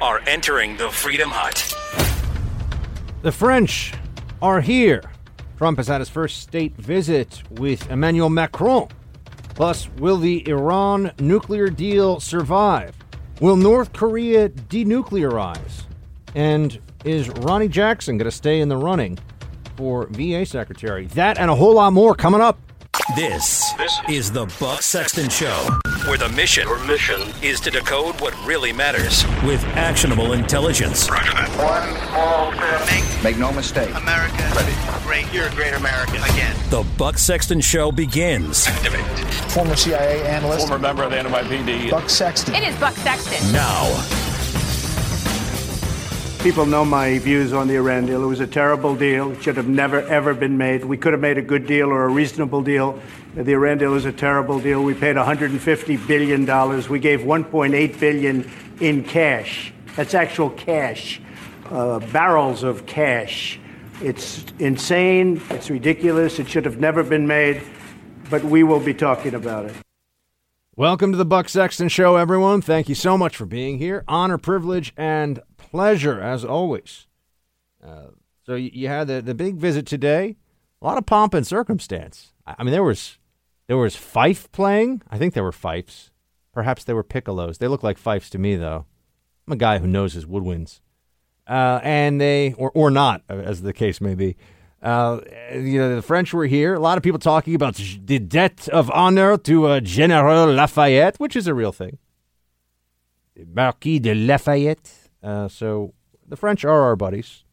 [0.00, 1.76] are entering the Freedom Hut.
[3.22, 3.92] The French
[4.40, 5.02] are here.
[5.58, 8.88] Trump has had his first state visit with Emmanuel Macron.
[9.54, 12.96] Plus, will the Iran nuclear deal survive?
[13.40, 15.84] Will North Korea denuclearize?
[16.34, 19.18] And is Ronny Jackson going to stay in the running
[19.76, 21.06] for VA secretary?
[21.08, 22.58] That and a whole lot more coming up.
[23.16, 25.68] This, this is the Buck Sexton Show,
[26.10, 31.08] where the mission, Your mission is to decode what really matters with actionable intelligence.
[31.08, 31.48] Roger that.
[31.56, 33.22] One small step.
[33.22, 33.94] Make no mistake.
[33.94, 35.32] America great.
[35.32, 36.22] You're a great American.
[36.22, 36.54] Again.
[36.70, 39.04] The Buck Sexton Show begins Activate.
[39.50, 41.90] former CIA analyst Former member of the NYPD.
[41.90, 42.54] Buck Sexton.
[42.54, 43.52] It is Buck Sexton.
[43.52, 44.29] now.
[46.42, 48.24] People know my views on the Iran deal.
[48.24, 49.32] It was a terrible deal.
[49.32, 50.86] It should have never, ever been made.
[50.86, 52.98] We could have made a good deal or a reasonable deal.
[53.34, 54.82] The Iran deal is a terrible deal.
[54.82, 56.40] We paid $150 billion.
[56.88, 59.74] We gave 1.8 billion in cash.
[59.96, 61.20] That's actual cash,
[61.66, 63.60] uh, barrels of cash.
[64.00, 65.42] It's insane.
[65.50, 66.38] It's ridiculous.
[66.38, 67.60] It should have never been made.
[68.30, 69.76] But we will be talking about it.
[70.80, 72.62] Welcome to the Buck Sexton Show, everyone.
[72.62, 74.02] Thank you so much for being here.
[74.08, 75.38] Honor, privilege, and
[75.70, 77.06] pleasure, as always.
[77.84, 78.08] Uh,
[78.44, 80.36] so you, you had the, the big visit today.
[80.82, 82.32] A lot of pomp and circumstance.
[82.46, 83.18] I I mean, there was
[83.66, 85.02] there was fife playing.
[85.10, 86.10] I think there were fifes.
[86.52, 87.58] Perhaps they were piccolos.
[87.58, 88.86] They look like fifes to me, though.
[89.46, 90.80] I'm a guy who knows his woodwinds.
[91.46, 94.36] Uh, and they, or or not, as the case may be.
[94.82, 95.20] Uh,
[95.52, 96.74] you know, the French were here.
[96.74, 101.36] A lot of people talking about the debt of honor to uh, General Lafayette, which
[101.36, 101.98] is a real thing.
[103.46, 104.99] Marquis de Lafayette.
[105.22, 105.94] Uh, so
[106.26, 107.44] the French are our buddies.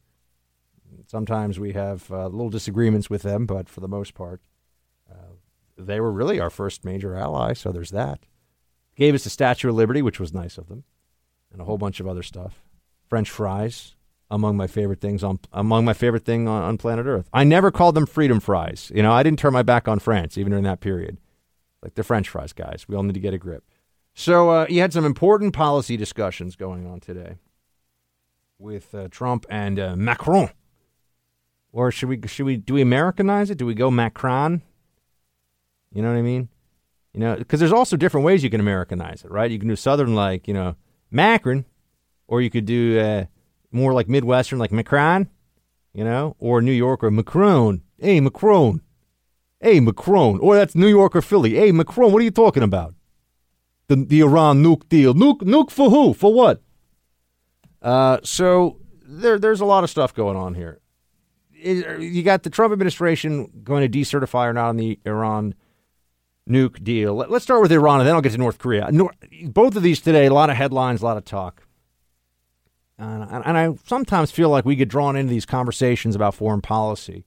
[1.06, 4.40] Sometimes we have uh, little disagreements with them, but for the most part,
[5.10, 5.34] uh,
[5.76, 7.52] they were really our first major ally.
[7.54, 8.20] So there's that.
[8.96, 10.84] Gave us the Statue of Liberty, which was nice of them,
[11.52, 12.62] and a whole bunch of other stuff.
[13.08, 13.94] French fries,
[14.30, 17.28] among my favorite things on among my favorite thing on, on planet Earth.
[17.32, 18.92] I never called them freedom fries.
[18.94, 21.18] You know, I didn't turn my back on France even during that period.
[21.82, 22.86] Like the French fries, guys.
[22.88, 23.64] We all need to get a grip.
[24.14, 27.36] So uh, you had some important policy discussions going on today
[28.58, 30.50] with uh, Trump and uh, Macron.
[31.72, 33.58] Or should we should we do we Americanize it?
[33.58, 34.62] Do we go Macron?
[35.92, 36.48] You know what I mean?
[37.12, 39.50] You know, because there's also different ways you can Americanize it, right?
[39.50, 40.76] You can do Southern like you know
[41.10, 41.66] Macron,
[42.26, 43.24] or you could do uh,
[43.70, 45.28] more like Midwestern like Macron,
[45.92, 47.82] you know, or New York or Macron.
[47.98, 48.80] Hey Macron,
[49.60, 51.54] hey Macron, or that's New York or Philly.
[51.54, 52.94] Hey Macron, what are you talking about?
[53.88, 56.14] The the Iran nuke deal, nuke nuke for who?
[56.14, 56.62] For what?
[57.82, 60.80] Uh, so there, there's a lot of stuff going on here.
[61.54, 65.54] It- you got the Trump administration going to decertify or not on the Iran
[66.48, 67.14] nuke deal.
[67.14, 68.88] Let, us start with Iran, and then I'll get to North Korea.
[68.90, 69.12] Nor,
[69.44, 71.62] both of these today, a lot of headlines, a lot of talk.
[72.98, 77.24] And, and I sometimes feel like we get drawn into these conversations about foreign policy.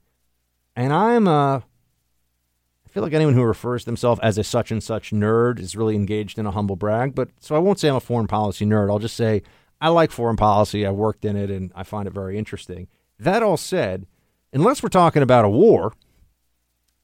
[0.76, 4.82] And I'm, uh, I feel like anyone who refers to themselves as a such and
[4.82, 7.14] such nerd is really engaged in a humble brag.
[7.14, 8.90] But so I won't say I'm a foreign policy nerd.
[8.90, 9.42] I'll just say
[9.82, 10.86] I like foreign policy.
[10.86, 12.86] I've worked in it and I find it very interesting.
[13.18, 14.06] That all said,
[14.52, 15.92] unless we're talking about a war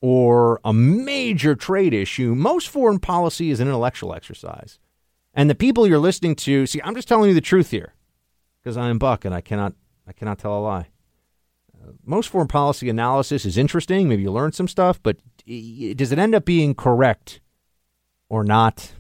[0.01, 4.79] or a major trade issue, most foreign policy is an intellectual exercise.
[5.35, 7.95] And the people you're listening to, see, I'm just telling you the truth here
[8.63, 9.73] because I am Buck and I cannot,
[10.07, 10.87] I cannot tell a lie.
[11.83, 14.09] Uh, most foreign policy analysis is interesting.
[14.09, 17.41] Maybe you learn some stuff, but does it end up being correct
[18.29, 18.93] or not?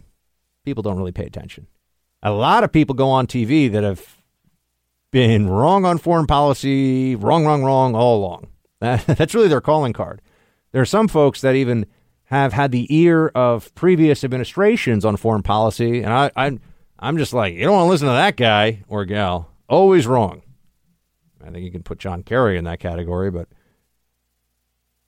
[0.64, 1.68] People don't really pay attention.
[2.22, 4.18] A lot of people go on TV that have
[5.10, 8.48] been wrong on foreign policy, wrong, wrong, wrong all along.
[8.80, 10.20] That, that's really their calling card.
[10.72, 11.86] There are some folks that even
[12.24, 16.60] have had the ear of previous administrations on foreign policy, and I, I'm,
[16.98, 19.50] I'm just like, you don't want to listen to that guy or gal.
[19.68, 20.42] Always wrong.
[21.42, 23.48] I think you can put John Kerry in that category, but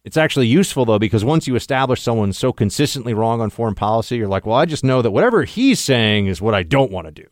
[0.05, 4.17] it's actually useful though because once you establish someone so consistently wrong on foreign policy,
[4.17, 7.07] you're like, well, I just know that whatever he's saying is what I don't want
[7.07, 7.27] to do.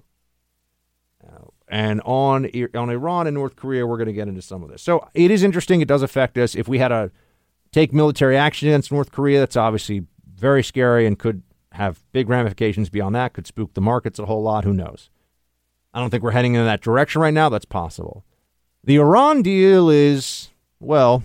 [1.71, 4.83] And on on Iran and North Korea, we're going to get into some of this.
[4.83, 5.81] So it is interesting.
[5.81, 6.55] It does affect us.
[6.55, 7.11] If we had to
[7.73, 11.43] take military action against North Korea, that's obviously very scary and could
[11.73, 13.35] have big ramifications beyond that.
[13.35, 14.65] Could spook the markets a whole lot.
[14.65, 15.11] Who knows?
[15.93, 17.49] I don't think we're heading in that direction right now.
[17.49, 18.25] That's possible.
[18.83, 20.49] The Iran deal is
[20.81, 21.23] well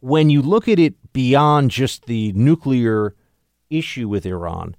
[0.00, 3.14] when you look at it beyond just the nuclear
[3.70, 4.76] issue with Iran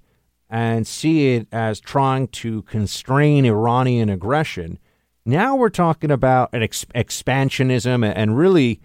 [0.48, 4.78] and see it as trying to constrain Iranian aggression,
[5.24, 8.80] now we're talking about an ex- expansionism and really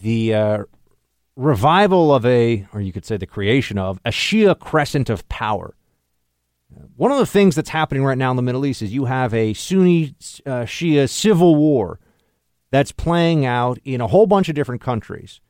[0.00, 0.64] the uh,
[1.36, 5.74] revival of a, or you could say the creation of, a Shia crescent of power.
[6.96, 9.32] One of the things that's happening right now in the Middle East is you have
[9.34, 10.14] a Sunni
[10.46, 11.98] uh, Shia civil war
[12.70, 15.40] that's playing out in a whole bunch of different countries.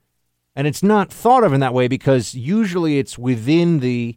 [0.59, 4.17] And it's not thought of in that way because usually it's within the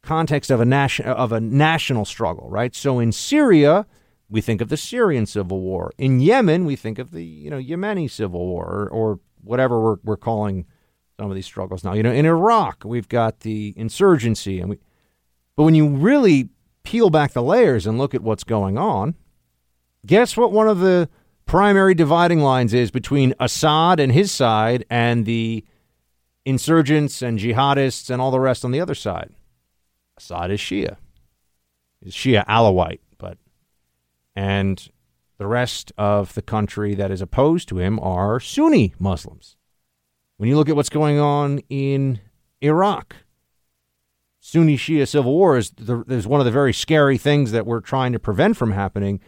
[0.00, 2.72] context of a nation of a national struggle, right?
[2.72, 3.84] So in Syria,
[4.28, 5.92] we think of the Syrian civil war.
[5.98, 9.96] In Yemen, we think of the you know Yemeni civil war or, or whatever we're,
[10.04, 10.66] we're calling
[11.18, 11.94] some of these struggles now.
[11.94, 14.78] You know, in Iraq, we've got the insurgency, and we.
[15.56, 16.50] But when you really
[16.84, 19.16] peel back the layers and look at what's going on,
[20.06, 20.52] guess what?
[20.52, 21.08] One of the
[21.46, 25.64] primary dividing lines is between Assad and his side and the
[26.44, 29.30] insurgents and jihadists and all the rest on the other side.
[30.16, 30.96] Assad is Shia.
[32.00, 33.38] He's Shia Alawite, but
[34.36, 34.88] and
[35.38, 39.56] the rest of the country that is opposed to him are Sunni Muslims.
[40.36, 42.20] When you look at what's going on in
[42.60, 43.16] Iraq,
[44.40, 47.80] Sunni Shia civil war is, the, is one of the very scary things that we're
[47.80, 49.20] trying to prevent from happening.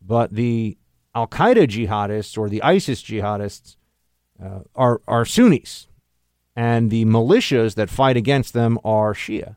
[0.00, 0.78] But the
[1.14, 3.76] Al Qaeda jihadists or the ISIS jihadists
[4.42, 5.88] uh, are, are Sunnis,
[6.56, 9.56] and the militias that fight against them are Shia.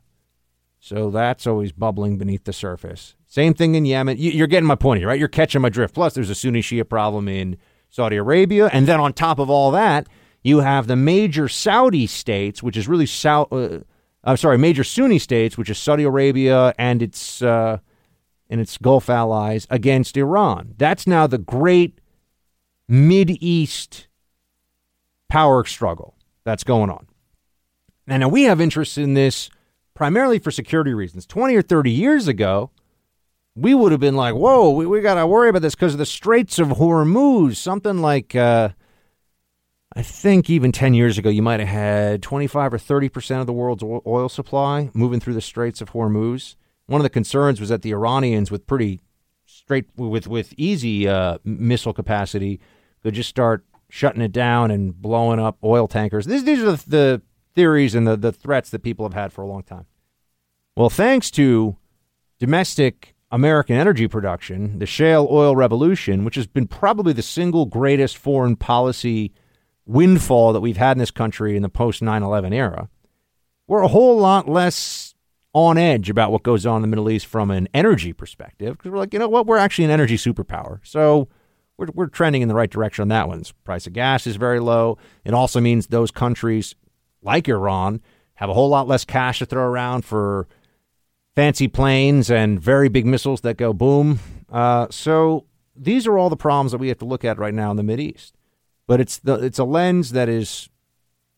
[0.80, 3.14] So that's always bubbling beneath the surface.
[3.26, 4.16] Same thing in Yemen.
[4.18, 5.18] You're getting my point here, right?
[5.18, 5.94] You're catching my drift.
[5.94, 7.56] Plus, there's a Sunni Shia problem in
[7.88, 8.68] Saudi Arabia.
[8.72, 10.06] And then on top of all that,
[10.42, 13.50] you have the major Saudi states, which is really South.
[13.50, 13.80] Uh,
[14.24, 17.78] I'm sorry, major Sunni states, which is Saudi Arabia and its uh,
[18.48, 20.74] and its Gulf allies against Iran.
[20.76, 22.00] That's now the great
[22.88, 24.08] East
[25.28, 26.14] power struggle
[26.44, 27.06] that's going on.
[28.06, 29.48] And now we have interest in this
[29.94, 31.26] primarily for security reasons.
[31.26, 32.70] 20 or 30 years ago,
[33.56, 35.98] we would have been like, whoa, we, we got to worry about this because of
[35.98, 37.56] the Straits of Hormuz.
[37.56, 38.70] Something like, uh,
[39.96, 43.52] I think even 10 years ago, you might have had 25 or 30% of the
[43.52, 46.56] world's oil supply moving through the Straits of Hormuz.
[46.86, 49.00] One of the concerns was that the Iranians, with pretty
[49.46, 52.60] straight, with, with easy uh, missile capacity,
[53.02, 56.26] could just start shutting it down and blowing up oil tankers.
[56.26, 57.22] These, these are the, the
[57.54, 59.86] theories and the, the threats that people have had for a long time.
[60.76, 61.76] Well, thanks to
[62.38, 68.16] domestic American energy production, the shale oil revolution, which has been probably the single greatest
[68.16, 69.32] foreign policy
[69.86, 72.88] windfall that we've had in this country in the post 9 11 era,
[73.66, 75.13] we're a whole lot less
[75.54, 78.90] on edge about what goes on in the Middle East from an energy perspective because
[78.90, 80.80] we're like, you know what, we're actually an energy superpower.
[80.82, 81.28] So
[81.78, 83.42] we're, we're trending in the right direction on that one.
[83.64, 84.98] Price of gas is very low.
[85.24, 86.74] It also means those countries
[87.22, 88.00] like Iran,
[88.34, 90.46] have a whole lot less cash to throw around for
[91.34, 94.20] fancy planes and very big missiles that go boom.
[94.52, 97.70] Uh, so these are all the problems that we have to look at right now
[97.70, 98.36] in the Mid East.
[98.86, 100.68] But it's the it's a lens that is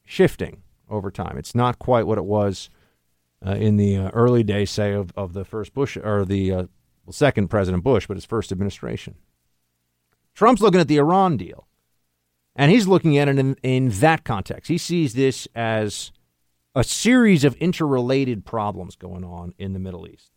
[0.05, 1.39] shifting over time.
[1.39, 2.71] It's not quite what it was
[3.45, 6.65] uh, in the uh, early days, say, of, of the first Bush or the uh,
[7.11, 9.17] second President Bush, but his first administration.
[10.35, 11.67] Trump's looking at the Iran deal.
[12.55, 14.69] And he's looking at it in, in that context.
[14.69, 16.11] He sees this as
[16.75, 20.31] a series of interrelated problems going on in the Middle East.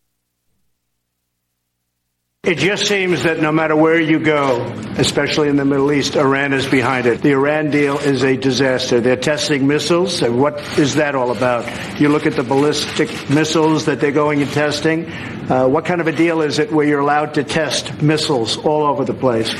[2.42, 4.64] It just seems that no matter where you go,
[4.98, 7.22] especially in the Middle East, Iran is behind it.
[7.22, 9.02] The Iran deal is a disaster.
[9.02, 10.22] They're testing missiles.
[10.22, 12.00] And what is that all about?
[12.00, 15.12] You look at the ballistic missiles that they're going and testing.
[15.12, 18.86] Uh, what kind of a deal is it where you're allowed to test missiles all
[18.86, 19.54] over the place?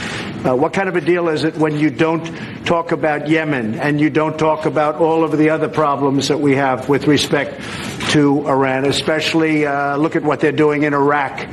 [0.46, 2.26] Uh, what kind of a deal is it when you don't
[2.66, 6.56] talk about Yemen and you don't talk about all of the other problems that we
[6.56, 7.62] have with respect
[8.12, 11.48] to Iran, especially uh, look at what they're doing in Iraq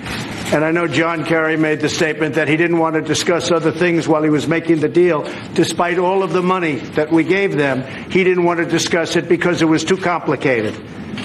[0.52, 3.72] and I know John Kerry made the statement that he didn't want to discuss other
[3.72, 5.24] things while he was making the deal.
[5.54, 9.28] Despite all of the money that we gave them, he didn't want to discuss it
[9.28, 10.74] because it was too complicated.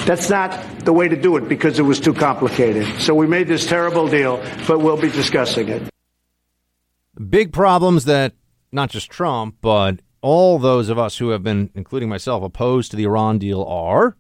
[0.06, 3.00] That's not the way to do it because it was too complicated.
[3.00, 5.91] So we made this terrible deal, but we'll be discussing it.
[7.30, 8.34] Big problems that
[8.72, 12.98] not just Trump, but all those of us who have been, including myself, opposed to
[12.98, 14.16] the Iran deal are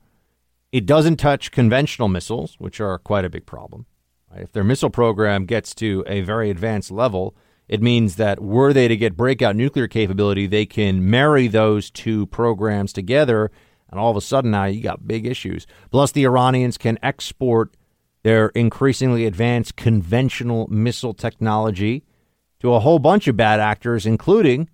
[0.71, 3.85] it doesn't touch conventional missiles, which are quite a big problem.
[4.33, 7.35] If their missile program gets to a very advanced level,
[7.67, 12.25] it means that were they to get breakout nuclear capability, they can marry those two
[12.27, 13.51] programs together,
[13.89, 15.67] and all of a sudden now you got big issues.
[15.89, 17.75] Plus, the Iranians can export
[18.23, 22.03] their increasingly advanced conventional missile technology
[22.61, 24.69] to a whole bunch of bad actors, including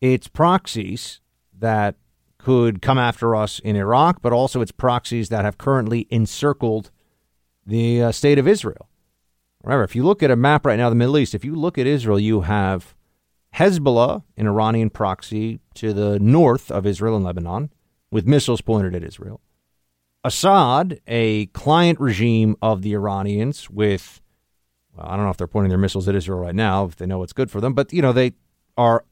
[0.00, 1.20] its proxies
[1.56, 1.94] that
[2.36, 6.90] could come after us in Iraq, but also its proxies that have currently encircled
[7.64, 8.88] the uh, state of Israel.
[9.62, 11.78] Remember, if you look at a map right now, the Middle East, if you look
[11.78, 12.94] at Israel, you have
[13.54, 17.72] Hezbollah, an Iranian proxy to the north of Israel and Lebanon,
[18.10, 19.40] with missiles pointed at Israel.
[20.24, 24.20] Assad, a client regime of the Iranians, with
[24.96, 27.06] well, I don't know if they're pointing their missiles at Israel right now, if they
[27.06, 28.32] know what's good for them, but you know they
[28.76, 29.04] are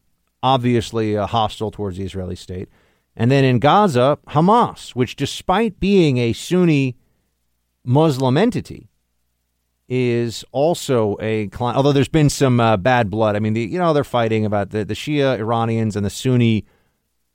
[0.43, 2.69] obviously uh, hostile towards the Israeli state.
[3.17, 6.97] And then in Gaza, Hamas, which despite being a Sunni
[7.85, 8.89] Muslim entity,
[9.89, 11.77] is also a client.
[11.77, 13.37] Although there's been some uh, bad blood.
[13.37, 16.65] I mean, the, you know, they're fighting about the, the Shia Iranians and the Sunni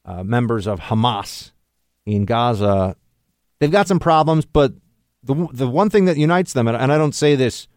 [0.04, 1.52] uh, members of Hamas
[2.06, 2.96] in Gaza.
[3.60, 4.74] They've got some problems, but
[5.24, 7.68] the the one thing that unites them, and, and I don't say this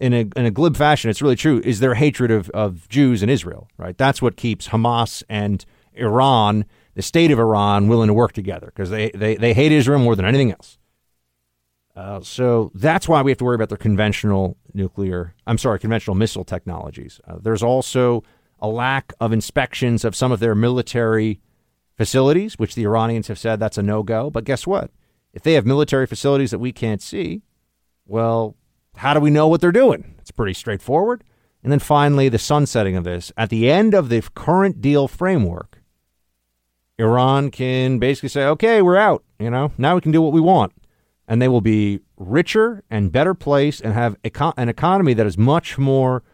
[0.00, 3.22] in a in a glib fashion, it's really true, is their hatred of, of Jews
[3.22, 3.68] and Israel.
[3.76, 5.64] Right, that's what keeps Hamas and
[5.94, 6.64] Iran,
[6.94, 10.16] the state of Iran, willing to work together because they, they they hate Israel more
[10.16, 10.78] than anything else.
[11.96, 16.14] Uh, so that's why we have to worry about their conventional nuclear, I'm sorry, conventional
[16.14, 17.20] missile technologies.
[17.26, 18.22] Uh, there's also
[18.60, 21.40] a lack of inspections of some of their military
[21.96, 24.30] facilities, which the Iranians have said that's a no go.
[24.30, 24.92] But guess what?
[25.32, 27.42] If they have military facilities that we can't see,
[28.06, 28.54] well,
[28.98, 30.14] how do we know what they're doing?
[30.18, 31.24] It's pretty straightforward.
[31.62, 33.32] And then finally, the sunsetting of this.
[33.36, 35.82] At the end of the current deal framework,
[36.98, 39.24] Iran can basically say, okay, we're out.
[39.38, 40.72] You know, now we can do what we want
[41.28, 45.76] and they will be richer and better placed and have an economy that is much
[45.76, 46.24] more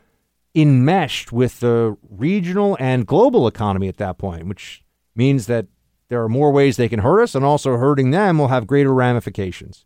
[0.54, 4.84] enmeshed with the regional and global economy at that point, which
[5.16, 5.66] means that
[6.08, 8.94] there are more ways they can hurt us, and also hurting them will have greater
[8.94, 9.84] ramifications.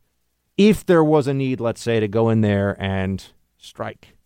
[0.58, 3.24] If there was a need, let's say, to go in there and
[3.56, 4.16] strike,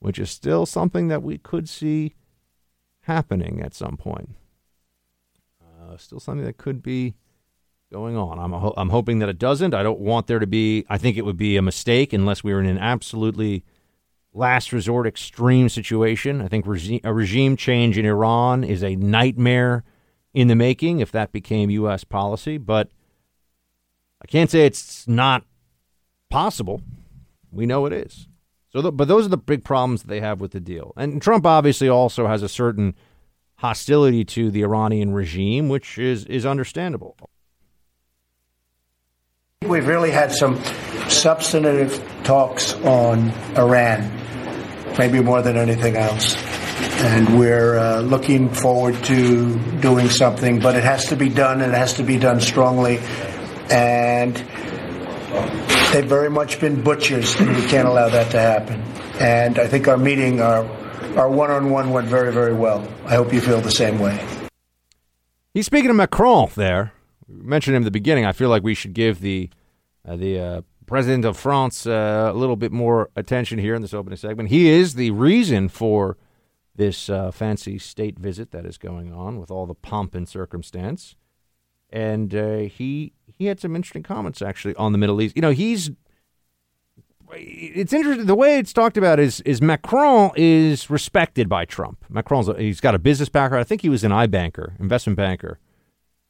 [0.00, 2.14] which is still something that we could see
[3.02, 4.30] happening at some point.
[5.62, 7.14] Uh, still something that could be
[7.92, 8.38] going on.
[8.38, 9.74] I'm, ho- I'm hoping that it doesn't.
[9.74, 12.52] I don't want there to be, I think it would be a mistake unless we
[12.52, 13.64] were in an absolutely
[14.32, 16.40] last resort extreme situation.
[16.40, 19.84] I think regi- a regime change in Iran is a nightmare
[20.32, 22.02] in the making if that became U.S.
[22.02, 22.90] policy, but
[24.24, 25.44] I can't say it's not
[26.30, 26.80] possible.
[27.52, 28.26] We know it is.
[28.72, 30.94] So, the, but those are the big problems they have with the deal.
[30.96, 32.94] And Trump obviously also has a certain
[33.56, 37.16] hostility to the Iranian regime, which is is understandable.
[39.62, 40.62] We've really had some
[41.08, 44.10] substantive talks on Iran,
[44.98, 46.34] maybe more than anything else.
[47.04, 51.72] And we're uh, looking forward to doing something, but it has to be done and
[51.72, 53.00] it has to be done strongly.
[53.70, 54.36] And
[55.92, 58.82] they've very much been butchers, and we can't allow that to happen.
[59.20, 60.64] And I think our meeting, our
[61.16, 62.86] our one-on-one went very, very well.
[63.06, 64.18] I hope you feel the same way.
[65.52, 66.92] He's speaking to Macron there
[67.28, 68.24] mentioned him at the beginning.
[68.24, 69.50] I feel like we should give the
[70.06, 73.94] uh, the uh, president of France uh, a little bit more attention here in this
[73.94, 74.50] opening segment.
[74.50, 76.18] He is the reason for
[76.76, 81.16] this uh, fancy state visit that is going on with all the pomp and circumstance.
[81.88, 85.36] And uh, he he had some interesting comments actually on the Middle East.
[85.36, 85.90] You know, he's
[87.32, 92.04] it's interesting the way it's talked about is is Macron is respected by Trump.
[92.08, 93.60] Macron's he's got a business background.
[93.60, 95.58] I think he was an iBanker, investment banker.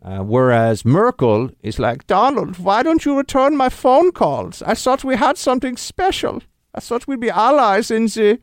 [0.02, 4.62] Uh, whereas Merkel is like, Donald, why don't you return my phone calls?
[4.62, 6.42] I thought we had something special.
[6.74, 8.38] I thought we'd be allies in the,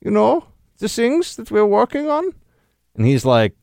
[0.00, 0.46] you know,
[0.78, 2.32] the things that we're working on.
[2.94, 3.54] And he's like,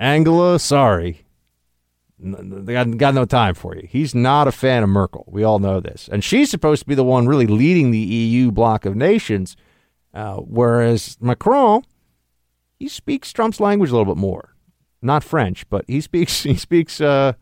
[0.00, 1.26] Angela, sorry.
[2.22, 3.86] They got, got no time for you.
[3.88, 5.24] He's not a fan of Merkel.
[5.26, 6.08] We all know this.
[6.10, 9.56] And she's supposed to be the one really leading the EU bloc of nations,
[10.14, 11.82] uh, whereas Macron,
[12.78, 14.52] he speaks Trump's language a little bit more
[15.02, 17.32] not French, but he speaks he speaks uh,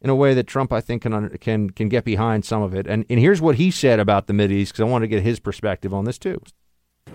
[0.00, 2.86] in a way that Trump I think can can can get behind some of it.
[2.86, 5.22] And and here's what he said about the Mid East because I want to get
[5.22, 6.40] his perspective on this too.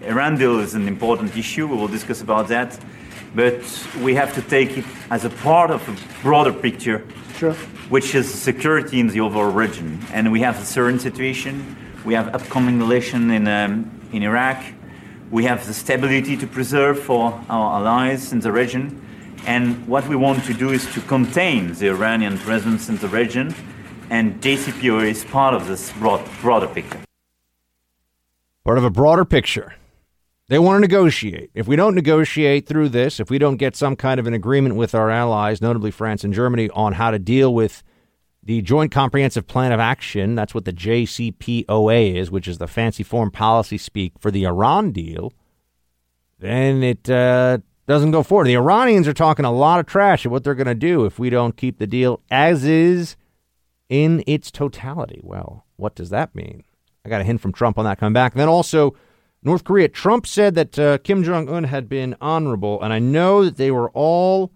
[0.01, 1.67] Iran deal is an important issue.
[1.67, 2.77] We will discuss about that,
[3.35, 3.61] but
[4.01, 7.05] we have to take it as a part of a broader picture,
[7.37, 7.53] sure.
[7.89, 9.99] which is security in the overall region.
[10.13, 11.75] And we have the Syrian situation.
[12.05, 14.63] We have upcoming election in um, in Iraq.
[15.31, 19.05] We have the stability to preserve for our allies in the region
[19.45, 23.55] and what we want to do is to contain the Iranian presence in the region,
[24.09, 26.99] and JCPOA is part of this broad, broader picture.
[28.65, 29.75] Part of a broader picture.
[30.49, 31.51] They want to negotiate.
[31.53, 34.75] If we don't negotiate through this, if we don't get some kind of an agreement
[34.75, 37.83] with our allies, notably France and Germany, on how to deal with
[38.41, 43.03] the Joint Comprehensive Plan of Action, that's what the JCPOA is, which is the fancy
[43.03, 45.33] foreign policy speak for the Iran deal,
[46.39, 48.47] then it uh, doesn't go forward.
[48.47, 51.19] The Iranians are talking a lot of trash at what they're going to do if
[51.19, 53.17] we don't keep the deal as is
[53.87, 55.19] in its totality.
[55.21, 56.63] Well, what does that mean?
[57.05, 58.33] I got a hint from Trump on that coming back.
[58.33, 58.95] And then also,
[59.43, 59.87] North Korea.
[59.87, 63.71] Trump said that uh, Kim Jong un had been honorable, and I know that they
[63.71, 64.51] were all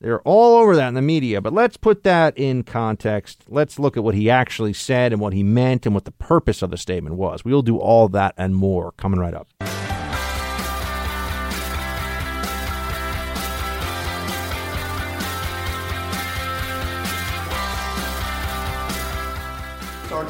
[0.00, 3.44] They're all over that in the media, but let's put that in context.
[3.48, 6.62] Let's look at what he actually said and what he meant and what the purpose
[6.62, 7.44] of the statement was.
[7.44, 9.48] We'll do all that and more coming right up.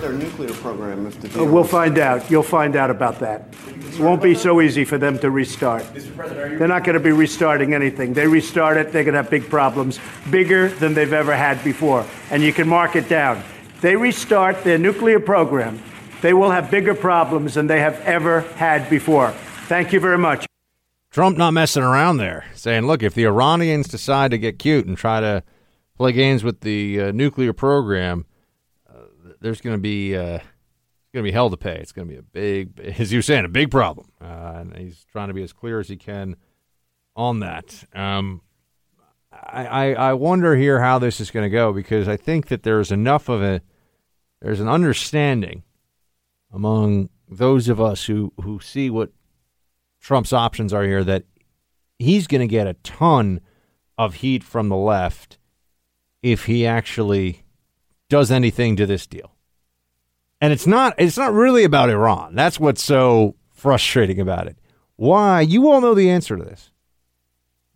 [0.00, 2.30] Start their nuclear program if the Uh, deal We'll was- find out.
[2.30, 3.52] You'll find out about that.
[3.92, 5.84] It won't be so easy for them to restart.
[6.58, 8.14] They're not going to be restarting anything.
[8.14, 12.06] They restart it, they're going to have big problems, bigger than they've ever had before.
[12.30, 13.42] And you can mark it down.
[13.82, 15.78] They restart their nuclear program,
[16.22, 19.32] they will have bigger problems than they have ever had before.
[19.68, 20.46] Thank you very much.
[21.10, 24.96] Trump not messing around there, saying, look, if the Iranians decide to get cute and
[24.96, 25.42] try to
[25.98, 28.24] play games with the uh, nuclear program,
[29.40, 30.38] there's going to be uh,
[31.12, 31.76] going to be hell to pay.
[31.76, 34.12] It's going to be a big, as you were saying, a big problem.
[34.20, 36.36] Uh, and he's trying to be as clear as he can
[37.16, 37.84] on that.
[37.94, 38.42] Um,
[39.32, 42.62] I, I, I wonder here how this is going to go because I think that
[42.62, 43.60] there's enough of a
[44.40, 45.64] there's an understanding
[46.52, 49.12] among those of us who, who see what
[50.00, 51.24] Trump's options are here that
[51.98, 53.40] he's going to get a ton
[53.98, 55.38] of heat from the left
[56.22, 57.44] if he actually
[58.10, 59.32] does anything to this deal.
[60.42, 62.34] And it's not it's not really about Iran.
[62.34, 64.58] That's what's so frustrating about it.
[64.96, 65.40] Why?
[65.40, 66.72] You all know the answer to this.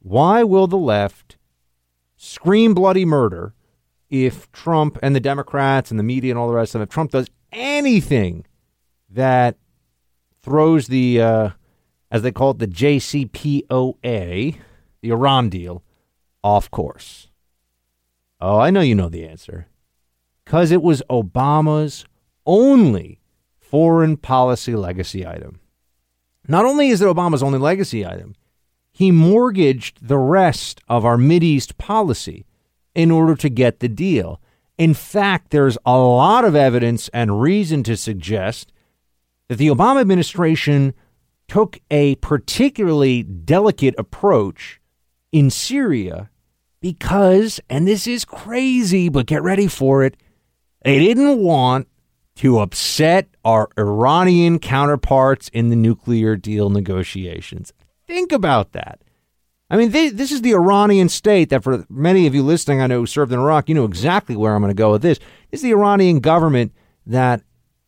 [0.00, 1.38] Why will the left
[2.16, 3.54] scream bloody murder
[4.10, 7.10] if Trump and the Democrats and the media and all the rest of it, Trump
[7.10, 8.44] does anything
[9.10, 9.56] that
[10.42, 11.50] throws the uh,
[12.10, 14.56] as they call it, the JCPOA,
[15.00, 15.82] the Iran deal,
[16.42, 17.28] off course?
[18.40, 19.68] Oh, I know you know the answer.
[20.44, 22.04] Because it was Obama's
[22.46, 23.20] only
[23.58, 25.60] foreign policy legacy item.
[26.46, 28.34] Not only is it Obama's only legacy item,
[28.92, 32.44] he mortgaged the rest of our Mideast policy
[32.94, 34.40] in order to get the deal.
[34.78, 38.72] In fact, there's a lot of evidence and reason to suggest
[39.48, 40.94] that the Obama administration
[41.48, 44.80] took a particularly delicate approach
[45.32, 46.30] in Syria
[46.80, 50.16] because, and this is crazy, but get ready for it,
[50.84, 51.88] they didn't want
[52.36, 57.72] to upset our Iranian counterparts in the nuclear deal negotiations.
[58.06, 59.00] Think about that.
[59.70, 62.86] I mean, they, this is the Iranian state that, for many of you listening, I
[62.86, 65.18] know who served in Iraq, you know exactly where I'm going to go with this.
[65.50, 66.72] This is the Iranian government
[67.06, 67.42] that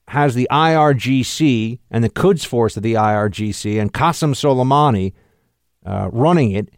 [0.08, 5.12] has the IRGC and the Quds force of the IRGC and Qasem Soleimani
[5.84, 6.70] uh, running it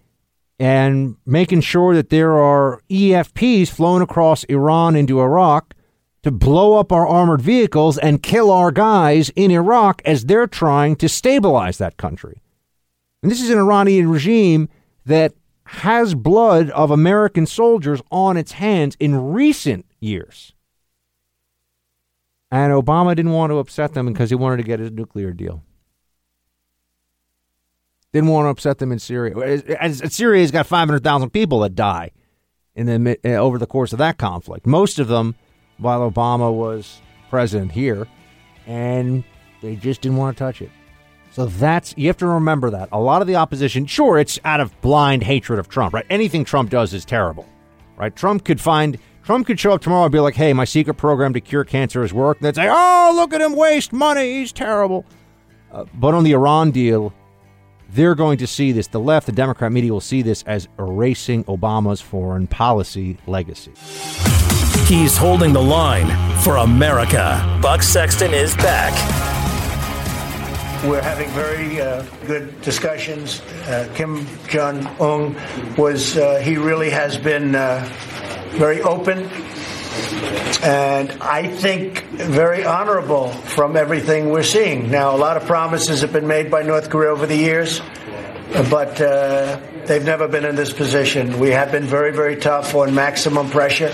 [0.59, 5.75] and making sure that there are EFPs flown across Iran into Iraq
[6.23, 10.97] to blow up our armored vehicles and kill our guys in Iraq as they're trying
[10.97, 12.43] to stabilize that country.
[13.23, 14.69] And this is an Iranian regime
[15.07, 20.55] that has blood of American soldiers on its hands in recent years.
[22.51, 25.63] And Obama didn't want to upset them because he wanted to get his nuclear deal.
[28.13, 29.37] Didn't want to upset them in Syria.
[29.37, 32.13] As, as Syria's got 500,000 people that die
[32.75, 34.67] in the uh, over the course of that conflict.
[34.67, 35.35] Most of them
[35.79, 38.07] while Obama was president here,
[38.67, 39.25] and
[39.63, 40.71] they just didn't want to touch it.
[41.31, 42.89] So that's you have to remember that.
[42.93, 46.07] A lot of the opposition, sure, it's out of blind hatred of Trump, right?
[46.11, 47.47] Anything Trump does is terrible.
[47.97, 48.15] Right?
[48.15, 51.35] Trump could find Trump could show up tomorrow and be like, "Hey, my secret program
[51.35, 54.39] to cure cancer has worked." And they'd say, "Oh, look at him waste money.
[54.39, 55.05] He's terrible."
[55.71, 57.13] Uh, but on the Iran deal,
[57.91, 58.87] they're going to see this.
[58.87, 63.73] The left, the Democrat media will see this as erasing Obama's foreign policy legacy.
[64.89, 66.09] He's holding the line
[66.41, 67.59] for America.
[67.61, 68.95] Buck Sexton is back.
[70.83, 73.43] We're having very uh, good discussions.
[73.67, 75.37] Uh, Kim Jong Un
[75.77, 77.87] was, uh, he really has been uh,
[78.53, 79.29] very open
[80.63, 84.91] and I think very honorable from everything we're seeing.
[84.91, 87.83] Now, a lot of promises have been made by North Korea over the years,
[88.53, 91.39] but uh, they've never been in this position.
[91.39, 93.93] We have been very, very tough on maximum pressure.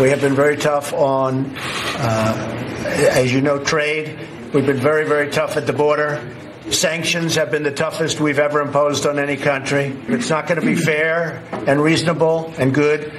[0.00, 4.18] We have been very tough on, uh, as you know, trade.
[4.54, 6.34] We've been very, very tough at the border.
[6.70, 9.94] Sanctions have been the toughest we've ever imposed on any country.
[10.08, 13.12] It's not going to be fair and reasonable and good.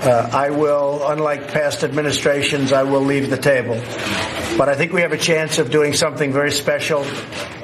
[0.00, 3.74] Uh, I will, unlike past administrations, I will leave the table.
[4.56, 7.00] But I think we have a chance of doing something very special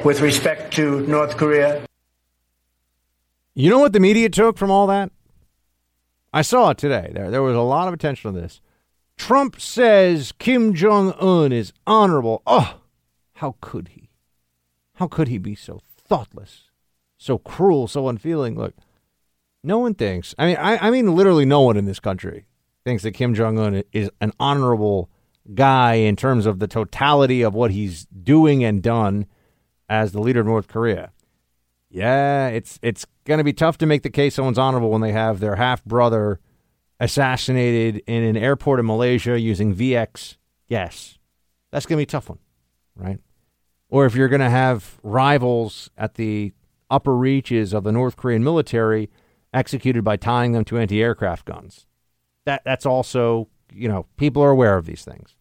[0.04, 1.84] with respect to North Korea.
[3.54, 5.12] You know what the media took from all that?
[6.32, 7.12] I saw it today.
[7.14, 8.60] There, there was a lot of attention on this.
[9.16, 12.42] Trump says Kim Jong Un is honorable.
[12.46, 12.80] Oh,
[13.34, 14.10] how could he?
[14.94, 16.70] How could he be so thoughtless,
[17.16, 18.56] so cruel, so unfeeling?
[18.56, 18.74] Look,
[19.62, 20.34] no one thinks.
[20.36, 22.46] I mean, I, I mean, literally, no one in this country
[22.84, 25.08] thinks that Kim Jong Un is an honorable
[25.54, 29.26] guy in terms of the totality of what he's doing and done
[29.88, 31.12] as the leader of North Korea.
[31.90, 35.12] Yeah, it's it's going to be tough to make the case someone's honorable when they
[35.12, 36.40] have their half brother
[37.00, 40.36] assassinated in an airport in Malaysia using VX
[40.68, 41.18] gas.
[41.70, 42.38] That's going to be a tough one,
[42.96, 43.18] right?
[43.88, 46.52] Or if you're going to have rivals at the
[46.90, 49.10] upper reaches of the North Korean military
[49.52, 51.86] executed by tying them to anti-aircraft guns.
[52.44, 55.36] That that's also, you know, people are aware of these things.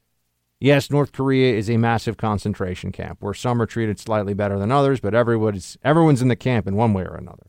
[0.60, 4.72] Yes, North Korea is a massive concentration camp where some are treated slightly better than
[4.72, 7.48] others, but everyone's everyone's in the camp in one way or another.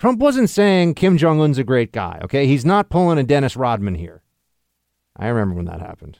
[0.00, 2.46] Trump wasn't saying Kim Jong Un's a great guy, okay?
[2.46, 4.22] He's not pulling a Dennis Rodman here.
[5.14, 6.18] I remember when that happened.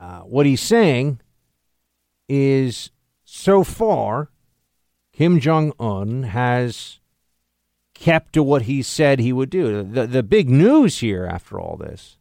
[0.00, 1.20] Uh, what he's saying
[2.26, 2.90] is
[3.22, 4.30] so far,
[5.12, 7.00] Kim Jong Un has
[7.92, 9.82] kept to what he said he would do.
[9.82, 12.16] The, the big news here, after all this,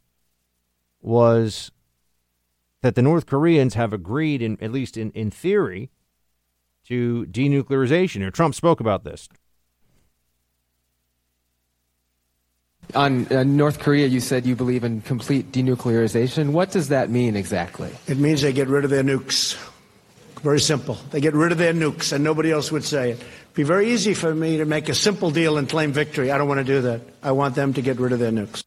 [1.02, 1.72] was
[2.82, 5.90] that the North Koreans have agreed, in, at least in, in theory,
[6.90, 8.30] to denuclearization.
[8.34, 9.30] Trump spoke about this.
[12.96, 16.52] On uh, North Korea, you said you believe in complete denuclearization.
[16.52, 17.92] What does that mean exactly?
[18.08, 19.58] It means they get rid of their nukes.
[20.44, 20.96] Very simple.
[21.10, 23.20] They get rid of their nukes, and nobody else would say it.
[23.20, 26.32] It'd be very easy for me to make a simple deal and claim victory.
[26.32, 27.02] I don't want to do that.
[27.24, 28.64] I want them to get rid of their nukes.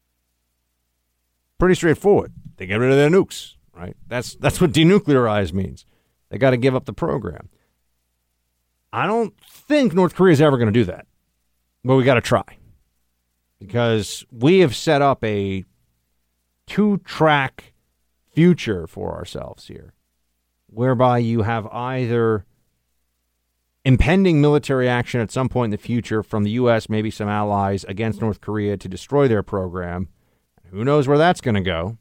[1.59, 2.33] Pretty straightforward.
[2.57, 3.95] They get rid of their nukes, right?
[4.09, 5.85] That's that's what denuclearize means.
[6.31, 7.49] They got to give up the program.
[8.93, 11.07] I don't think North Korea is ever going to do that,
[11.85, 12.57] but we got to try
[13.59, 15.65] because we have set up a
[16.67, 17.73] two track
[18.33, 19.95] future for ourselves here,
[20.67, 22.45] whereby you have either
[23.85, 27.85] impending military action at some point in the future from the U.S., maybe some allies
[27.85, 30.09] against North Korea to destroy their program.
[30.71, 31.97] Who knows where that's going to go?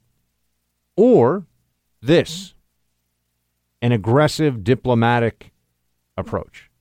[0.98, 1.46] Or
[2.02, 2.54] this
[3.82, 5.52] an aggressive diplomatic
[6.18, 6.72] approach,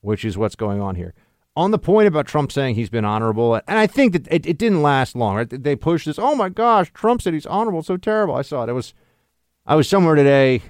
[0.00, 1.14] which is what's going on here
[1.56, 4.58] on the point about Trump saying he's been honorable, and I think that it, it
[4.58, 5.36] didn't last long.
[5.36, 5.48] Right?
[5.48, 6.18] They pushed this.
[6.18, 7.82] Oh my gosh, Trump said he's honorable.
[7.82, 8.34] So terrible.
[8.34, 8.68] I saw it.
[8.68, 8.94] It was.
[9.66, 10.62] I was somewhere today.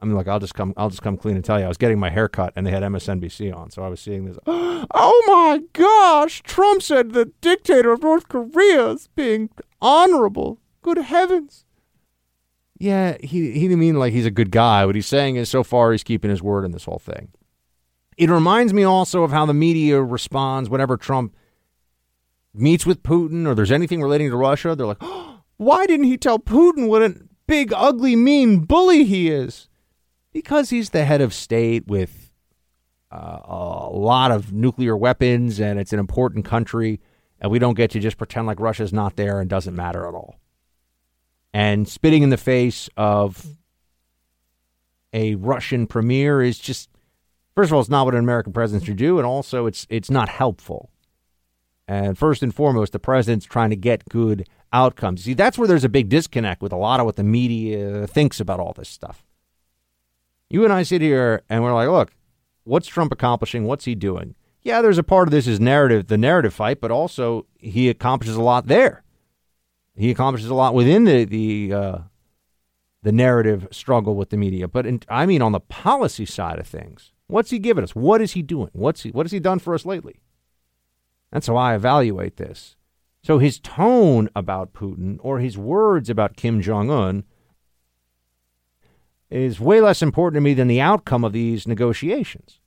[0.00, 0.74] I'm like, I'll just come.
[0.76, 1.64] I'll just come clean and tell you.
[1.64, 4.24] I was getting my hair cut, and they had MSNBC on, so I was seeing
[4.24, 4.38] this.
[4.90, 9.50] Oh my gosh, Trump said the dictator of North Korea is being
[9.82, 10.60] honorable.
[10.82, 11.64] Good heavens.
[12.78, 14.86] Yeah, he he didn't mean like he's a good guy.
[14.86, 17.28] What he's saying is, so far he's keeping his word in this whole thing.
[18.18, 21.36] It reminds me also of how the media responds whenever Trump
[22.52, 24.74] meets with Putin or there's anything relating to Russia.
[24.74, 27.14] They're like, oh, why didn't he tell Putin what a
[27.46, 29.68] big, ugly, mean bully he is?
[30.32, 32.32] Because he's the head of state with
[33.12, 37.00] uh, a lot of nuclear weapons and it's an important country.
[37.40, 40.14] And we don't get to just pretend like Russia's not there and doesn't matter at
[40.14, 40.40] all.
[41.54, 43.46] And spitting in the face of
[45.12, 46.90] a Russian premier is just
[47.58, 50.12] First of all, it's not what an American president should do, and also it's it's
[50.12, 50.92] not helpful.
[51.88, 55.24] And first and foremost, the president's trying to get good outcomes.
[55.24, 58.38] See, that's where there's a big disconnect with a lot of what the media thinks
[58.38, 59.24] about all this stuff.
[60.48, 62.12] You and I sit here and we're like, look,
[62.62, 63.64] what's Trump accomplishing?
[63.64, 64.36] What's he doing?
[64.62, 68.36] Yeah, there's a part of this is narrative, the narrative fight, but also he accomplishes
[68.36, 69.02] a lot there.
[69.96, 71.98] He accomplishes a lot within the the uh,
[73.02, 74.68] the narrative struggle with the media.
[74.68, 77.94] But in, I mean, on the policy side of things, What's he giving us?
[77.94, 78.70] What is he doing?
[78.72, 80.20] What's he, what has he done for us lately?
[81.30, 82.74] That's how I evaluate this.
[83.22, 87.24] So his tone about Putin or his words about Kim Jong un
[89.30, 92.60] is way less important to me than the outcome of these negotiations,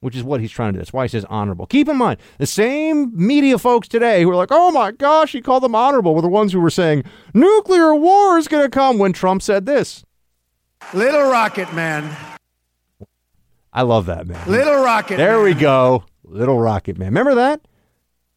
[0.00, 0.78] which is what he's trying to do.
[0.80, 1.66] That's why he says honorable.
[1.66, 5.40] Keep in mind, the same media folks today who are like, oh my gosh, he
[5.40, 7.04] called them honorable, were the ones who were saying
[7.34, 10.04] nuclear war is going to come when Trump said this.
[10.92, 12.37] Little Rocket Man.
[13.72, 14.48] I love that, man.
[14.48, 15.44] Little Rocket There Man.
[15.44, 16.04] we go.
[16.24, 17.08] Little Rocket Man.
[17.08, 17.60] Remember that?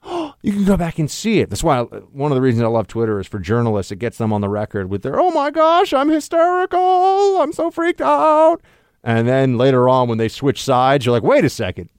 [0.41, 1.49] you can go back and see it.
[1.49, 3.91] That's why I, one of the reasons I love Twitter is for journalists.
[3.91, 7.41] It gets them on the record with their, oh my gosh, I'm hysterical.
[7.41, 8.61] I'm so freaked out.
[9.03, 11.89] And then later on, when they switch sides, you're like, wait a second.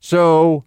[0.00, 0.64] So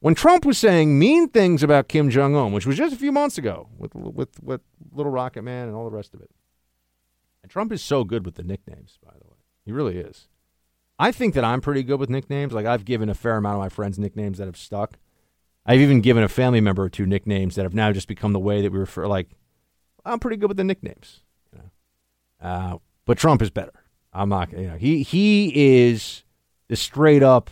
[0.00, 3.12] when Trump was saying mean things about Kim Jong un, which was just a few
[3.12, 4.60] months ago with, with, with
[4.92, 6.30] Little Rocket Man and all the rest of it,
[7.42, 9.36] and Trump is so good with the nicknames, by the way.
[9.64, 10.28] He really is.
[11.02, 12.52] I think that I'm pretty good with nicknames.
[12.52, 15.00] Like I've given a fair amount of my friends nicknames that have stuck.
[15.66, 18.38] I've even given a family member or two nicknames that have now just become the
[18.38, 19.08] way that we refer.
[19.08, 19.28] Like
[20.04, 21.24] I'm pretty good with the nicknames.
[21.52, 22.48] You know?
[22.48, 23.72] uh, but Trump is better.
[24.12, 24.52] I'm not.
[24.52, 26.22] You know, he he is
[26.68, 27.50] the straight up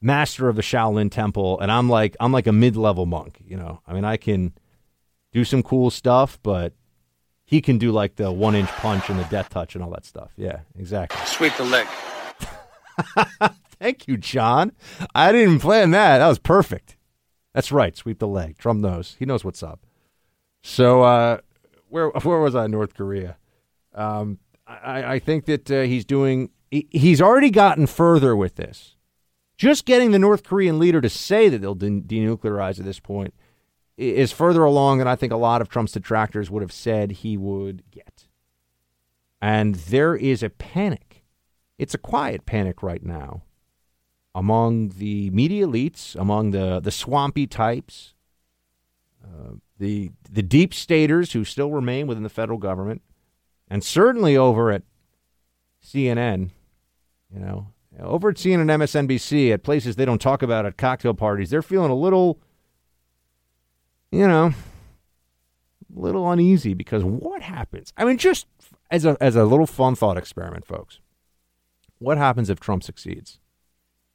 [0.00, 3.40] master of the Shaolin Temple, and I'm like I'm like a mid level monk.
[3.46, 4.52] You know, I mean, I can
[5.30, 6.72] do some cool stuff, but
[7.44, 10.04] he can do like the one inch punch and the death touch and all that
[10.04, 10.32] stuff.
[10.36, 11.24] Yeah, exactly.
[11.26, 11.86] Sweep the leg.
[13.80, 14.72] Thank you, John.
[15.14, 16.18] I didn't plan that.
[16.18, 16.96] That was perfect.
[17.54, 17.96] That's right.
[17.96, 18.58] Sweep the leg.
[18.58, 19.16] Trump knows.
[19.18, 19.80] He knows what's up.
[20.62, 21.38] So, uh,
[21.88, 22.66] where where was I?
[22.66, 23.36] North Korea.
[23.94, 26.50] Um, I, I think that uh, he's doing.
[26.70, 28.96] He, he's already gotten further with this.
[29.56, 33.34] Just getting the North Korean leader to say that they'll de- denuclearize at this point
[33.96, 37.36] is further along than I think a lot of Trump's detractors would have said he
[37.36, 38.26] would get.
[39.42, 41.09] And there is a panic.
[41.80, 43.40] It's a quiet panic right now
[44.34, 48.12] among the media elites, among the, the swampy types,
[49.24, 53.00] uh, the the deep staters who still remain within the federal government,
[53.66, 54.82] and certainly over at
[55.82, 56.50] CNN,
[57.32, 61.48] you know, over at CNN MSNBC, at places they don't talk about at cocktail parties,
[61.48, 62.38] they're feeling a little,
[64.12, 64.52] you know,
[65.96, 67.94] a little uneasy because what happens?
[67.96, 68.46] I mean, just
[68.90, 71.00] as a as a little fun thought experiment, folks.
[72.00, 73.38] What happens if Trump succeeds?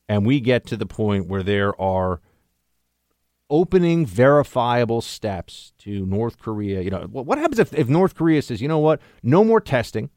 [0.10, 2.20] And we get to the point where there are
[3.50, 6.82] opening verifiable steps to North Korea.
[6.82, 10.10] You know, what happens if, if North Korea says, you know what, no more testing,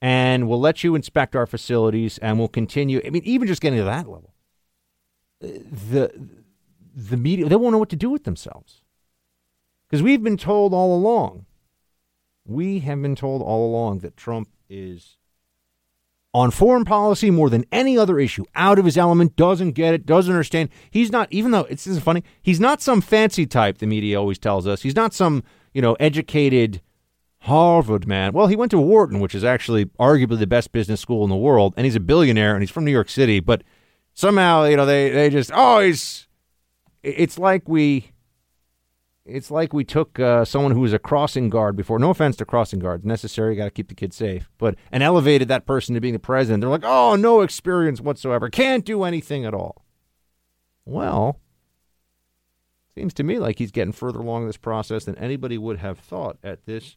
[0.00, 3.00] and we'll let you inspect our facilities, and we'll continue.
[3.04, 4.34] I mean, even just getting to that level,
[5.40, 6.12] the
[6.94, 8.82] the media they won't know what to do with themselves
[9.88, 11.46] because we've been told all along.
[12.44, 15.17] We have been told all along that Trump is
[16.34, 20.06] on foreign policy more than any other issue, out of his element, doesn't get it,
[20.06, 20.68] doesn't understand.
[20.90, 24.38] He's not, even though it's is funny, he's not some fancy type, the media always
[24.38, 24.82] tells us.
[24.82, 26.82] He's not some, you know, educated
[27.42, 28.32] Harvard man.
[28.32, 31.36] Well, he went to Wharton, which is actually arguably the best business school in the
[31.36, 33.62] world, and he's a billionaire and he's from New York City, but
[34.12, 36.26] somehow, you know, they, they just, oh, he's,
[37.02, 38.10] it's like we,
[39.28, 41.98] it's like we took uh, someone who was a crossing guard before.
[41.98, 43.54] No offense to crossing guards, necessary.
[43.54, 46.60] Got to keep the kids safe, but and elevated that person to being the president.
[46.60, 49.84] They're like, oh, no experience whatsoever, can't do anything at all.
[50.84, 51.40] Well,
[52.94, 56.38] seems to me like he's getting further along this process than anybody would have thought
[56.42, 56.96] at this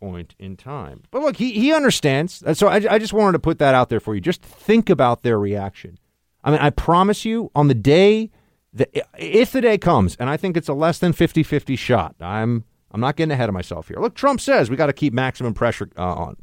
[0.00, 1.02] point in time.
[1.10, 2.42] But look, he he understands.
[2.54, 4.20] So I, I just wanted to put that out there for you.
[4.20, 5.98] Just think about their reaction.
[6.42, 8.30] I mean, I promise you, on the day
[8.74, 12.64] the, if the day comes, and I think it's a less than 50-50 shot, I'm
[12.90, 13.98] I'm not getting ahead of myself here.
[13.98, 16.36] Look, Trump says we got to keep maximum pressure uh, on.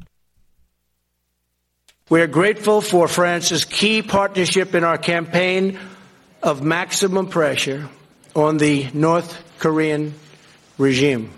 [2.10, 5.78] We are grateful for France's key partnership in our campaign
[6.42, 7.88] of maximum pressure
[8.36, 10.14] on the North Korean
[10.76, 11.30] regime.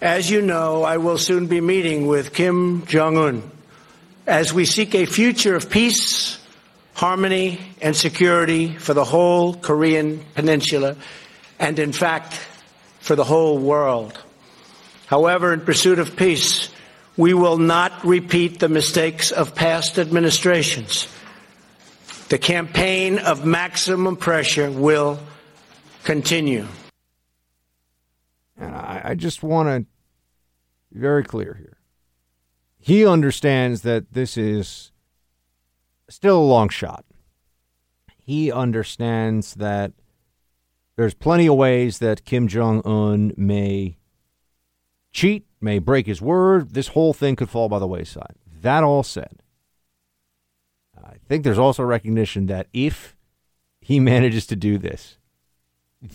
[0.00, 3.50] As you know, I will soon be meeting with Kim Jong un
[4.26, 6.39] as we seek a future of peace
[7.00, 10.96] harmony and security for the whole Korean peninsula
[11.58, 12.34] and, in fact,
[12.98, 14.22] for the whole world.
[15.06, 16.68] However, in pursuit of peace,
[17.16, 21.08] we will not repeat the mistakes of past administrations.
[22.28, 25.18] The campaign of maximum pressure will
[26.04, 26.66] continue.
[28.58, 29.86] And I, I just want to
[30.92, 31.78] be very clear here.
[32.78, 34.92] He understands that this is
[36.10, 37.04] still a long shot.
[38.18, 39.92] He understands that
[40.96, 43.96] there's plenty of ways that Kim Jong un may
[45.12, 46.74] cheat, may break his word.
[46.74, 48.34] This whole thing could fall by the wayside.
[48.60, 49.42] That all said,
[51.02, 53.16] I think there's also recognition that if
[53.80, 55.16] he manages to do this,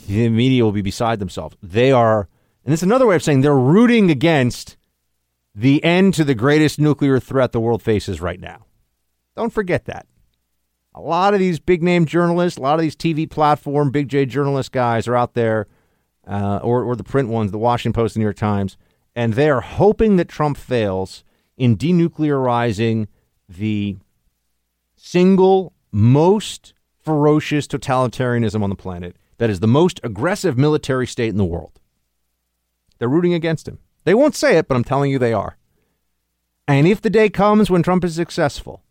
[0.07, 1.57] the media will be beside themselves.
[1.61, 2.27] They are,
[2.63, 4.77] and it's another way of saying they're rooting against
[5.53, 8.64] the end to the greatest nuclear threat the world faces right now.
[9.35, 10.07] Don't forget that.
[10.93, 14.25] A lot of these big name journalists, a lot of these TV platform, big J
[14.25, 15.67] journalist guys are out there,
[16.25, 18.77] uh, or, or the print ones, the Washington Post, the New York Times,
[19.15, 21.23] and they are hoping that Trump fails
[21.57, 23.07] in denuclearizing
[23.47, 23.97] the
[24.95, 31.37] single most ferocious totalitarianism on the planet that is the most aggressive military state in
[31.37, 31.79] the world.
[32.97, 33.79] They're rooting against him.
[34.05, 35.57] They won't say it, but I'm telling you they are.
[36.67, 38.81] And if the day comes when Trump is successful,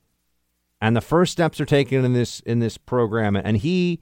[0.85, 4.01] and the first steps are taken in this in this program and he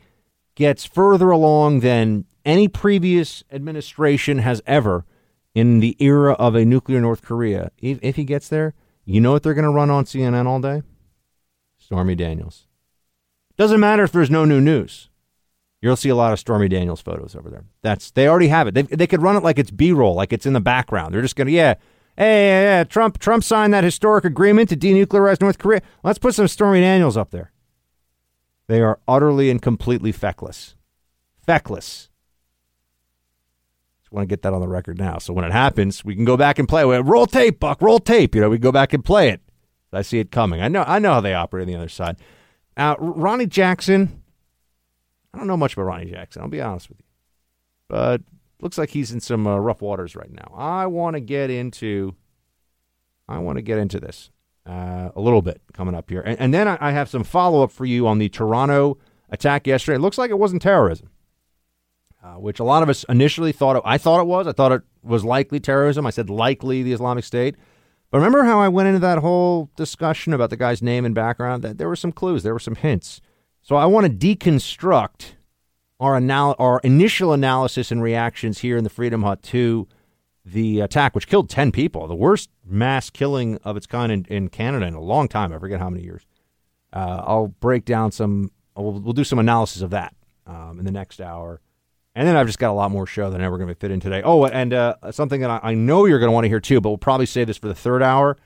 [0.57, 5.05] gets further along than any previous administration has ever
[5.55, 7.71] in the era of a nuclear North Korea.
[7.79, 10.61] If, if he gets there, you know what they're going to run on CNN all
[10.61, 10.83] day?
[11.79, 12.67] Stormy Daniels.
[13.57, 15.09] Doesn't matter if there's no new news.
[15.81, 17.65] You'll see a lot of Stormy Daniels photos over there.
[17.83, 18.75] That's they already have it.
[18.75, 21.15] They, they could run it like it's B-roll, like it's in the background.
[21.15, 21.75] They're just going to yeah,
[22.17, 25.81] Hey, yeah, yeah, Trump Trump signed that historic agreement to denuclearize North Korea.
[26.03, 27.53] Let's put some Stormy Daniels up there.
[28.69, 30.77] They are utterly and completely feckless.
[31.47, 32.11] Feckless.
[34.03, 35.19] Just want to get that on the record now.
[35.19, 36.83] So when it happens, we can go back and play.
[36.83, 37.01] it.
[37.01, 37.81] roll tape, Buck.
[37.81, 38.35] Roll tape.
[38.35, 39.41] You know, we go back and play it.
[39.93, 40.61] I see it coming.
[40.63, 40.85] I know.
[40.87, 42.17] I know how they operate on the other side.
[42.77, 44.23] Uh, Ronny Jackson.
[45.35, 46.43] I don't know much about Ronny Jackson.
[46.43, 47.07] I'll be honest with you,
[47.89, 48.23] but
[48.63, 50.55] looks like he's in some uh, rough waters right now.
[50.57, 52.15] I want to get into.
[53.29, 54.31] I want to get into this
[54.67, 57.63] uh, a little bit coming up here, and, and then I, I have some follow
[57.63, 58.99] up for you on the Toronto
[59.31, 59.97] attack yesterday.
[59.97, 61.11] It looks like it wasn't terrorism,
[62.23, 64.47] uh, which a lot of us initially thought it, I thought it was.
[64.47, 66.07] I thought it was likely terrorism.
[66.07, 67.57] I said likely the Islamic State.
[68.11, 71.63] But remember how I went into that whole discussion about the guy's name and background?
[71.63, 73.23] That there were some clues, there were some hints.
[73.63, 75.37] So I want to deconstruct
[76.03, 79.87] our anal- our initial analysis and reactions here in the Freedom Hut to
[80.45, 84.49] the attack, which killed ten people, the worst mass killing of its kind in, in
[84.49, 85.53] Canada in a long time.
[85.53, 86.27] I forget how many years.
[86.93, 88.51] Uh, I'll break down some.
[88.77, 90.15] We'll, we'll, do some analysis of that
[90.47, 91.61] um, in the next hour.
[92.15, 94.01] And then I've just got a lot more show than ever going to fit in
[94.01, 94.23] today.
[94.23, 96.81] Oh, and uh, something that I, I, know you're going to want to hear too,
[96.81, 98.37] but we'll probably say this for the third hour.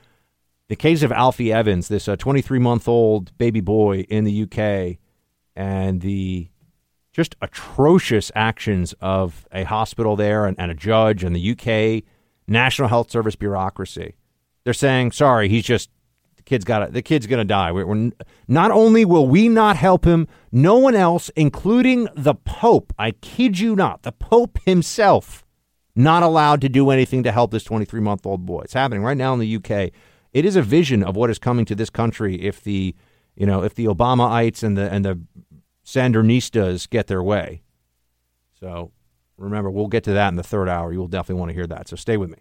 [0.68, 4.98] The case of Alfie Evans, this 23 uh, month old baby boy in the UK,
[5.56, 6.48] and the
[7.16, 12.04] just atrocious actions of a hospital there and, and a judge and the UK
[12.46, 14.16] National Health Service bureaucracy.
[14.64, 15.88] They're saying, sorry, he's just
[16.36, 17.72] the kid's got the kid's going to die.
[17.72, 18.10] We're, we're,
[18.48, 23.60] not only will we not help him, no one else, including the Pope, I kid
[23.60, 25.46] you not, the Pope himself,
[25.94, 28.60] not allowed to do anything to help this 23 month old boy.
[28.60, 29.90] It's happening right now in the UK.
[30.34, 32.94] It is a vision of what is coming to this country if the
[33.36, 35.18] you know if the Obamaites and the and the
[35.86, 37.62] Sandernistas get their way.
[38.60, 38.90] So
[39.38, 40.92] remember, we'll get to that in the third hour.
[40.92, 41.88] You will definitely want to hear that.
[41.88, 42.38] So stay with me.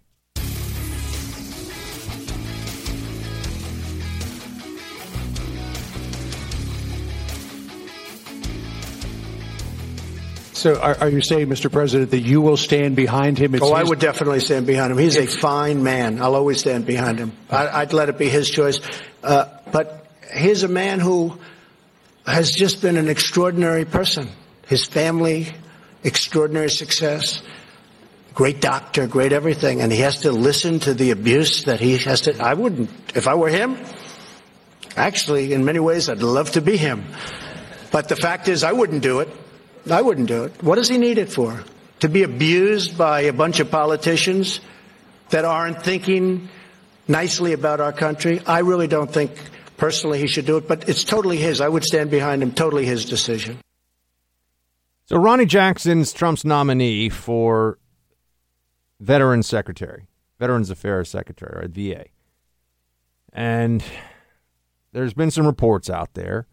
[10.54, 11.72] So, are, are, you saying, Mr.
[11.72, 13.54] President, that you will stand behind him?
[13.54, 14.98] It's oh, I would definitely stand behind him.
[14.98, 16.20] He's a fine man.
[16.20, 17.34] I'll always stand behind him.
[17.52, 18.80] I, would let it be his choice.
[19.22, 21.38] Uh, but he's a man who
[22.26, 24.30] has just been an extraordinary person.
[24.68, 25.48] His family,
[26.04, 27.42] extraordinary success,
[28.34, 32.22] great doctor, great everything, and he has to listen to the abuse that he has
[32.22, 32.38] to.
[32.40, 33.78] I wouldn't, if I were him.
[34.98, 37.06] Actually, in many ways, I'd love to be him.
[37.92, 39.30] But the fact is, I wouldn't do it.
[39.90, 40.64] I wouldn't do it.
[40.64, 41.64] What does he need it for?
[42.00, 44.60] To be abused by a bunch of politicians
[45.30, 46.50] that aren't thinking
[47.08, 48.42] nicely about our country?
[48.46, 49.32] I really don't think
[49.78, 51.62] personally he should do it, but it's totally his.
[51.62, 53.60] I would stand behind him, totally his decision.
[55.06, 57.78] So Ronny Jackson's Trump's nominee for
[59.00, 60.08] Veterans Secretary,
[60.40, 62.06] Veterans Affairs Secretary, or VA.
[63.32, 63.84] And
[64.94, 66.48] there's been some reports out there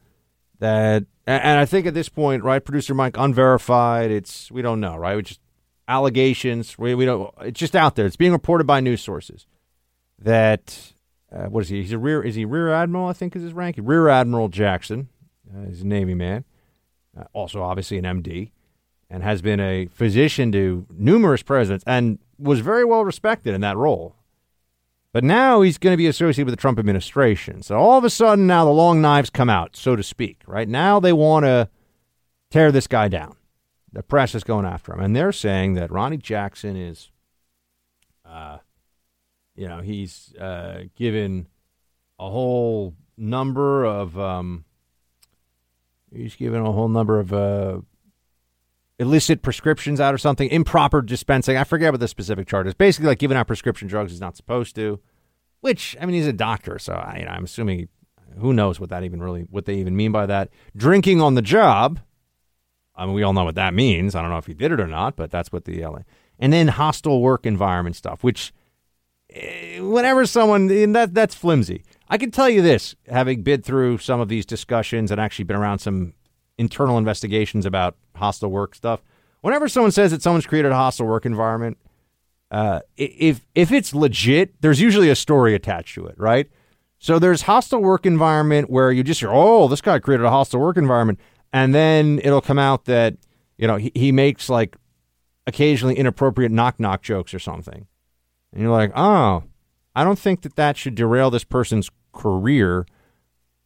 [0.59, 4.11] that and I think at this point, right, producer Mike, unverified.
[4.11, 5.17] It's we don't know, right?
[5.17, 5.41] We just
[5.87, 6.77] allegations.
[6.77, 7.33] We we don't.
[7.43, 8.07] It's just out there.
[8.07, 9.47] It's being reported by news sources
[10.19, 10.92] that
[11.35, 11.83] uh, what is he?
[11.83, 12.23] He's a rear.
[12.23, 13.07] Is he rear admiral?
[13.07, 13.77] I think is his rank.
[13.81, 15.09] Rear Admiral Jackson.
[15.53, 16.45] Uh, he's a Navy man.
[17.18, 18.51] Uh, also, obviously, an MD,
[19.11, 23.77] and has been a physician to numerous presidents, and was very well respected in that
[23.77, 24.16] role.
[25.12, 27.62] But now he's going to be associated with the Trump administration.
[27.62, 30.40] So all of a sudden, now the long knives come out, so to speak.
[30.47, 31.68] Right now, they want to
[32.51, 33.37] tear this guy down.
[33.92, 37.11] The press is going after him, and they're saying that Ronny Jackson is,
[38.25, 38.59] uh,
[39.55, 41.49] you know, he's uh, given
[42.19, 44.65] a whole number of, um,
[46.15, 47.81] he's given a whole number of uh,
[48.99, 51.57] illicit prescriptions out or something, improper dispensing.
[51.57, 52.75] I forget what the specific charge is.
[52.75, 55.01] Basically, like giving out prescription drugs he's not supposed to.
[55.61, 57.88] Which I mean, he's a doctor, so I, you know, I'm assuming
[58.38, 60.49] who knows what that even really what they even mean by that.
[60.77, 62.01] Drinking on the job.
[62.95, 64.15] I mean, we all know what that means.
[64.15, 66.01] I don't know if he did it or not, but that's what the LA.
[66.38, 68.53] And then hostile work environment stuff, which
[69.81, 71.85] whenever someone that that's flimsy.
[72.09, 75.57] I can tell you this, having been through some of these discussions and actually been
[75.57, 76.13] around some
[76.59, 79.00] internal investigations about hostile work stuff.
[79.40, 81.79] Whenever someone says that someone's created a hostile work environment,
[82.50, 86.48] uh, if if it's legit, there's usually a story attached to it, right?
[86.98, 90.61] So there's hostile work environment where you just hear, oh, this guy created a hostile
[90.61, 91.19] work environment,
[91.52, 93.17] and then it'll come out that
[93.57, 94.77] you know he, he makes like
[95.46, 97.87] occasionally inappropriate knock knock jokes or something,
[98.53, 99.44] and you're like, oh,
[99.94, 102.87] I don't think that that should derail this person's career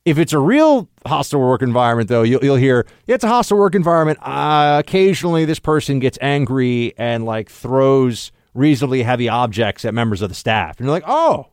[0.06, 3.58] if it's a real hostile work environment, though, you'll, you'll hear yeah, it's a hostile
[3.58, 4.20] work environment.
[4.22, 10.28] Uh, occasionally, this person gets angry and like throws reasonably heavy objects at members of
[10.28, 11.48] the staff, and you're like, oh,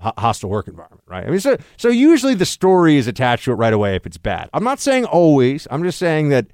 [0.00, 1.26] ho- hostile work environment, right?
[1.26, 4.18] I mean, so so usually the story is attached to it right away if it's
[4.18, 4.50] bad.
[4.52, 5.66] I'm not saying always.
[5.70, 6.46] I'm just saying that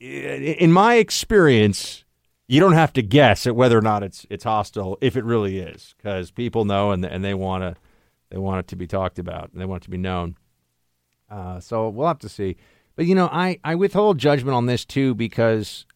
[0.00, 2.05] in my experience,
[2.48, 5.58] you don't have to guess at whether or not it's it's hostile if it really
[5.58, 7.76] is, because people know and and they want to
[8.30, 10.36] they want it to be talked about and they want it to be known.
[11.30, 12.56] Uh, so we'll have to see.
[12.94, 15.86] But you know, I I withhold judgment on this too because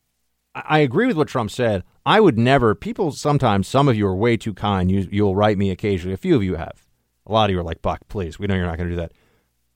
[0.55, 1.85] I I agree with what Trump said.
[2.05, 2.75] I would never.
[2.75, 4.91] People sometimes, some of you are way too kind.
[4.91, 6.15] You you'll write me occasionally.
[6.15, 6.87] A few of you have.
[7.27, 8.39] A lot of you are like, Buck, please.
[8.39, 9.13] We know you're not going to do that.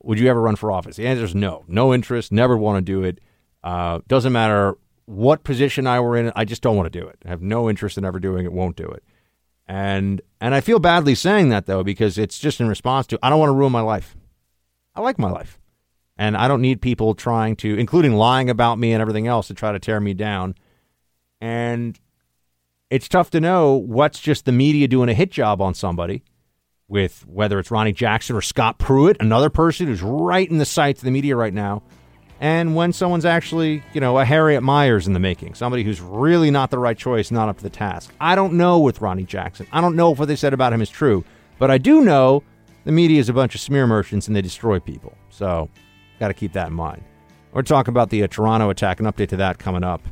[0.02, 0.96] Would you ever run for office?
[0.96, 1.64] The answer is no.
[1.68, 2.32] No interest.
[2.32, 3.20] Never want to do it.
[3.62, 4.76] Uh, doesn't matter
[5.06, 6.32] what position I were in.
[6.34, 7.18] I just don't want to do it.
[7.24, 8.52] I have no interest in ever doing it.
[8.52, 9.04] Won't do it.
[9.66, 13.30] And and I feel badly saying that though because it's just in response to I
[13.30, 14.16] don't want to ruin my life.
[14.94, 15.58] I like my life.
[16.16, 19.54] And I don't need people trying to, including lying about me and everything else, to
[19.54, 20.54] try to tear me down.
[21.40, 21.98] And
[22.88, 26.22] it's tough to know what's just the media doing a hit job on somebody
[26.86, 31.00] with whether it's Ronny Jackson or Scott Pruitt, another person who's right in the sights
[31.00, 31.82] of the media right now,
[32.40, 36.50] and when someone's actually, you know, a Harriet Miers in the making, somebody who's really
[36.50, 38.12] not the right choice, not up to the task.
[38.20, 39.66] I don't know with Ronny Jackson.
[39.72, 41.24] I don't know if what they said about him is true,
[41.58, 42.42] but I do know
[42.84, 45.16] the media is a bunch of smear merchants and they destroy people.
[45.30, 45.68] So,
[46.18, 47.02] got to keep that in mind.
[47.52, 50.02] We're talking about the uh, Toronto attack, an update to that coming up.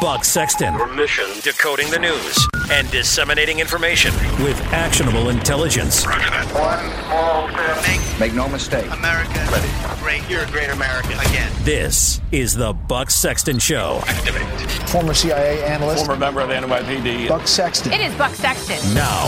[0.00, 0.74] Buck Sexton.
[0.74, 4.12] Your mission Decoding the news and disseminating information
[4.42, 6.06] with actionable intelligence.
[6.06, 6.46] Roger that.
[6.54, 8.20] One small step.
[8.20, 8.90] Make no mistake.
[8.92, 9.68] America Ready.
[10.00, 10.28] great.
[10.28, 11.52] You're a great American again.
[11.62, 14.00] This is the Buck Sexton Show.
[14.06, 14.42] Activate.
[14.90, 17.28] Former CIA analyst Former member of the NYPD.
[17.28, 17.92] Buck Sexton.
[17.92, 18.94] It is Buck Sexton.
[18.94, 19.26] Now,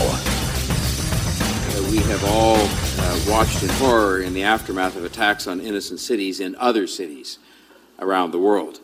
[1.89, 6.39] we have all uh, watched in horror in the aftermath of attacks on innocent cities
[6.39, 7.39] in other cities
[7.99, 8.80] around the world.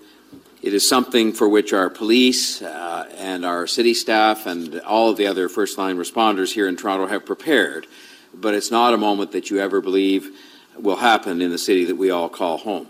[0.62, 5.18] It is something for which our police uh, and our city staff and all of
[5.18, 7.86] the other first line responders here in Toronto have prepared,
[8.34, 10.30] but it's not a moment that you ever believe
[10.76, 12.88] will happen in the city that we all call home.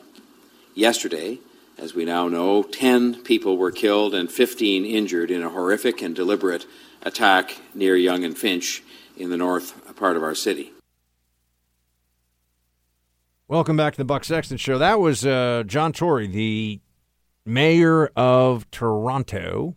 [0.76, 1.40] Yesterday,
[1.78, 6.16] as we now know, 10 people were killed and 15 injured in a horrific and
[6.16, 6.66] deliberate
[7.04, 8.82] attack near Yonge and Finch
[9.18, 10.72] in the north part of our city.
[13.48, 14.78] Welcome back to the Buck Sexton Show.
[14.78, 16.82] That was uh, John Tory, the
[17.48, 19.76] mayor of Toronto,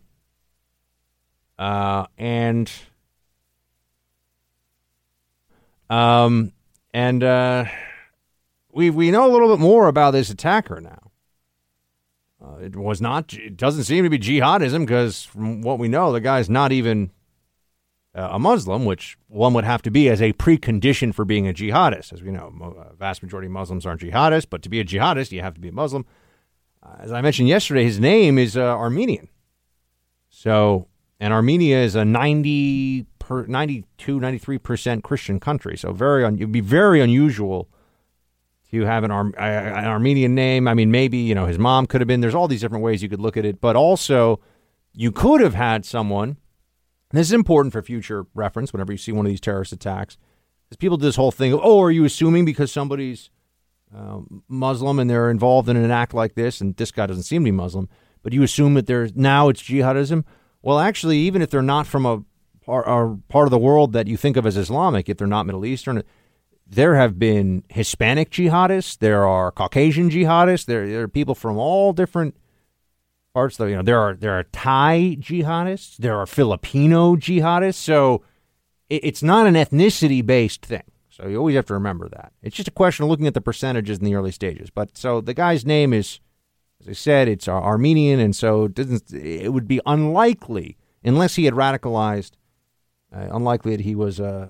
[1.59, 2.71] uh, and
[5.89, 6.53] um,
[6.93, 7.65] and uh,
[8.73, 11.11] we we know a little bit more about this attacker now.
[12.43, 13.33] Uh, it was not.
[13.35, 17.11] It doesn't seem to be jihadism because, from what we know, the guy's not even
[18.15, 21.53] uh, a Muslim, which one would have to be as a precondition for being a
[21.53, 22.13] jihadist.
[22.13, 24.85] As we know, mo- uh, vast majority of Muslims aren't jihadists, but to be a
[24.85, 26.07] jihadist, you have to be a Muslim.
[26.99, 29.29] As I mentioned yesterday, his name is uh, Armenian.
[30.29, 30.89] So,
[31.19, 35.77] and Armenia is a 90 per, 92, 93% Christian country.
[35.77, 37.69] So, very un, it'd be very unusual
[38.71, 40.69] to have an, Ar- an Armenian name.
[40.69, 42.21] I mean, maybe, you know, his mom could have been.
[42.21, 43.61] There's all these different ways you could look at it.
[43.61, 44.41] But also,
[44.93, 46.37] you could have had someone
[47.13, 50.17] this is important for future reference whenever you see one of these terrorist attacks.
[50.69, 53.31] Because people do this whole thing oh, are you assuming because somebody's
[53.95, 57.43] uh, Muslim and they're involved in an act like this, and this guy doesn't seem
[57.43, 57.89] to be Muslim,
[58.23, 60.25] but you assume that there's now it's jihadism?
[60.63, 62.23] Well, actually, even if they're not from a,
[62.69, 65.65] a part of the world that you think of as Islamic, if they're not Middle
[65.65, 66.03] Eastern,
[66.67, 71.93] there have been Hispanic jihadists, there are Caucasian jihadists, there, there are people from all
[71.93, 72.37] different
[73.33, 78.23] parts though you know there are there are Thai jihadists, there are Filipino jihadists, so
[78.89, 80.83] it, it's not an ethnicity based thing.
[81.21, 82.33] So you always have to remember that.
[82.43, 84.71] It's just a question of looking at the percentages in the early stages.
[84.71, 86.21] But so the guy's name is,
[86.81, 91.45] as I said, it's Armenian, and so it doesn't it would be unlikely unless he
[91.45, 92.33] had radicalized,
[93.15, 94.49] uh, unlikely that he was uh,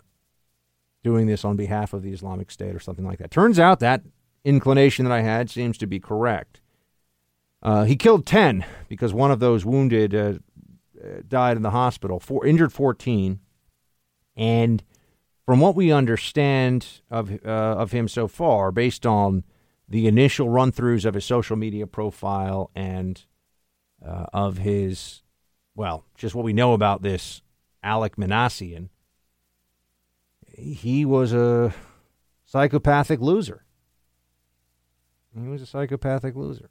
[1.02, 3.30] doing this on behalf of the Islamic State or something like that.
[3.30, 4.02] Turns out that
[4.44, 6.60] inclination that I had seems to be correct.
[7.62, 10.34] Uh, he killed 10 because one of those wounded uh,
[11.02, 13.40] uh, died in the hospital, four, injured 14.
[14.36, 14.82] And
[15.50, 19.42] from what we understand of, uh, of him so far, based on
[19.88, 23.24] the initial run throughs of his social media profile and
[24.06, 25.22] uh, of his,
[25.74, 27.42] well, just what we know about this
[27.84, 28.90] Alek Minassian,
[30.46, 31.74] he was a
[32.44, 33.64] psychopathic loser.
[35.34, 36.70] He was a psychopathic loser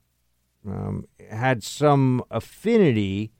[0.66, 3.34] um, had some affinity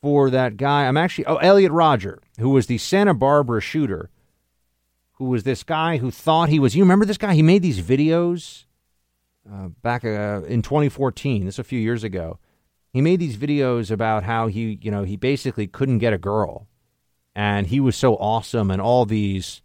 [0.00, 0.86] for that guy.
[0.86, 4.08] I'm actually oh Elliot Rodger, who was the Santa Barbara shooter,
[5.16, 6.76] who was this guy who thought he was.
[6.76, 7.34] You remember this guy?
[7.34, 8.64] He made these videos
[9.50, 11.44] uh, back uh, in 2014.
[11.44, 12.38] This is a few years ago.
[12.92, 16.66] He made these videos about how he, you know, he basically couldn't get a girl,
[17.34, 19.60] and he was so awesome, and all these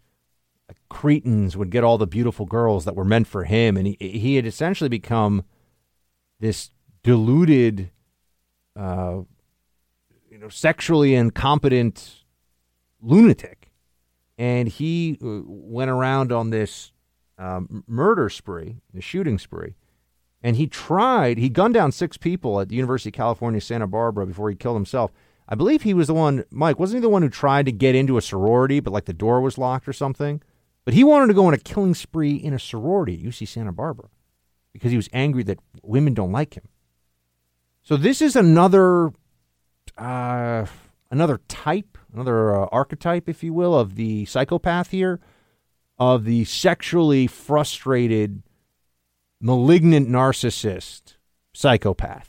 [0.88, 4.36] cretins would get all the beautiful girls that were meant for him, and he he
[4.36, 5.44] had essentially become
[6.40, 6.70] this
[7.02, 7.90] deluded,
[8.76, 9.20] uh,
[10.30, 12.24] you know, sexually incompetent
[13.00, 13.61] lunatic,
[14.42, 16.90] and he uh, went around on this
[17.38, 19.76] um, murder spree, the shooting spree,
[20.42, 21.38] and he tried.
[21.38, 24.74] He gunned down six people at the University of California, Santa Barbara, before he killed
[24.74, 25.12] himself.
[25.48, 27.94] I believe he was the one, Mike, wasn't he the one who tried to get
[27.94, 30.42] into a sorority, but like the door was locked or something?
[30.84, 33.70] But he wanted to go on a killing spree in a sorority at UC Santa
[33.70, 34.08] Barbara
[34.72, 36.66] because he was angry that women don't like him.
[37.84, 39.12] So this is another
[39.96, 40.66] uh,
[41.12, 45.20] another type, another uh, archetype, if you will, of the psychopath here,
[45.98, 48.42] of the sexually frustrated,
[49.40, 51.16] malignant narcissist
[51.52, 52.28] psychopath.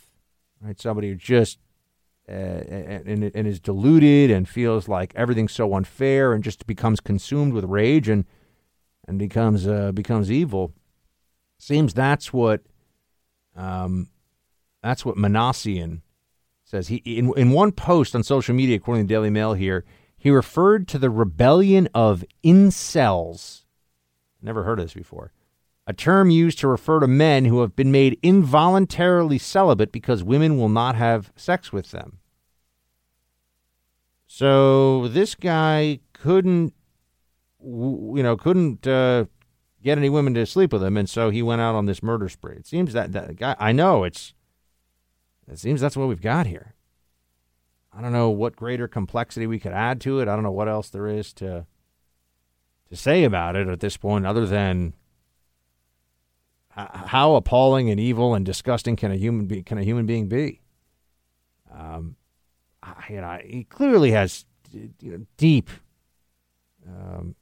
[0.62, 1.60] Right, somebody who just
[2.30, 7.52] uh, and, and is deluded and feels like everything's so unfair and just becomes consumed
[7.52, 8.24] with rage and
[9.06, 10.72] and becomes uh, becomes evil.
[11.58, 12.62] Seems that's what
[13.58, 14.10] um,
[14.82, 16.02] that's what Minassian
[16.74, 16.88] says.
[16.88, 19.86] He in in one post on social media, according to the Daily Mail here,
[20.18, 23.64] he referred to the rebellion of incels.
[24.42, 25.32] Never heard of this before.
[25.86, 30.58] A term used to refer to men who have been made involuntarily celibate because women
[30.58, 32.20] will not have sex with them.
[34.26, 36.74] So this guy couldn't,
[37.62, 39.26] you know, couldn't uh,
[39.84, 42.30] get any women to sleep with him, and so he went out on this murder
[42.30, 42.56] spree.
[42.56, 43.56] It seems that that guy.
[43.60, 44.34] I know it's.
[45.52, 46.74] It seems that's what we've got here.
[47.96, 50.28] I don't know what greater complexity we could add to it.
[50.28, 51.66] I don't know what else there is to
[52.90, 54.94] to say about it at this point, other than
[56.76, 60.62] how appalling and evil and disgusting can a human be, can a human being be?
[61.72, 62.16] Um,
[63.10, 65.70] you know, he clearly has you know, deep,
[66.88, 67.36] um,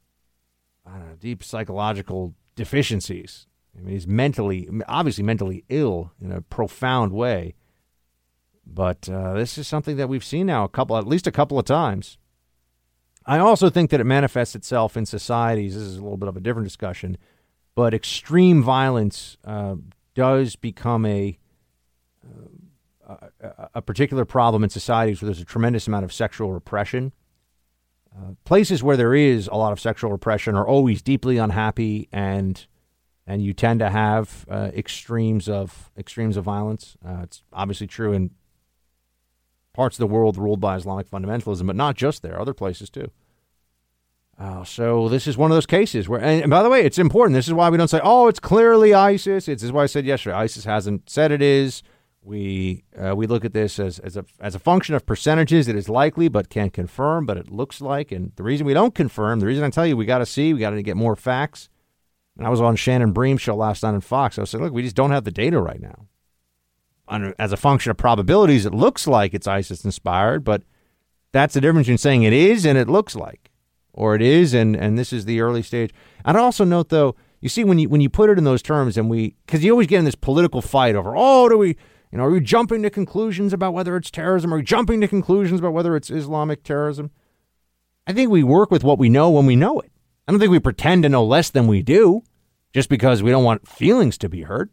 [0.86, 3.48] I don't know, deep psychological deficiencies.
[3.78, 7.56] I mean, he's mentally, obviously mentally ill in a profound way.
[8.66, 11.60] But uh, this is something that we've seen now a couple, at least a couple
[11.60, 12.18] of times.
[13.26, 15.76] I also think that it manifests itself in societies.
[15.76, 17.18] This is a little bit of a different discussion
[17.76, 19.76] but extreme violence uh,
[20.14, 21.38] does become a,
[23.08, 27.14] uh, a, a particular problem in societies where there's a tremendous amount of sexual repression.
[28.16, 32.68] Uh, places where there is a lot of sexual repression are always deeply unhappy, and
[33.26, 36.98] and you tend to have uh, extremes of extremes of violence.
[37.06, 38.32] Uh, it's obviously true in
[39.74, 43.12] parts of the world ruled by Islamic fundamentalism, but not just there; other places too.
[44.40, 47.36] Uh, so this is one of those cases where, and, by the way, it's important.
[47.36, 49.88] This is why we don't say, "Oh, it's clearly ISIS." It's this is why I
[49.88, 50.36] said yesterday.
[50.36, 51.84] ISIS hasn't said it is.
[52.24, 55.68] We uh, we look at this as as a as a function of percentages.
[55.68, 57.26] It is likely, but can't confirm.
[57.26, 59.96] But it looks like, and the reason we don't confirm, the reason I tell you,
[59.96, 61.70] we got to see, we got to get more facts.
[62.38, 64.38] And I was on Shannon Bream's show last night on Fox.
[64.38, 66.08] I was saying, look, we just don't have the data right now.
[67.12, 70.64] As a function of probabilities, it looks like it's ISIS inspired, but
[71.32, 73.52] that's the difference between saying it is and it looks like
[73.94, 75.94] or it is, and and this is the early stage.
[76.24, 78.98] I'd also note though, you see when you when you put it in those terms,
[78.98, 81.70] and we because you always get in this political fight over, oh, do we,
[82.12, 84.54] you know, are we jumping to conclusions about whether it's terrorism?
[84.54, 87.12] Are we jumping to conclusions about whether it's Islamic terrorism?
[88.08, 89.92] I think we work with what we know when we know it.
[90.28, 92.24] I don't think we pretend to know less than we do,
[92.74, 94.72] just because we don't want feelings to be hurt.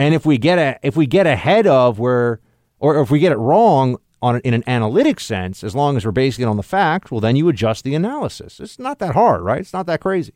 [0.00, 2.40] And if we get a if we get ahead of where,
[2.78, 6.10] or if we get it wrong, on in an analytic sense, as long as we're
[6.10, 8.60] basing it on the facts, well, then you adjust the analysis.
[8.60, 9.60] It's not that hard, right?
[9.60, 10.32] It's not that crazy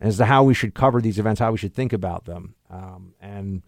[0.00, 2.54] as to how we should cover these events, how we should think about them.
[2.68, 3.62] Um, and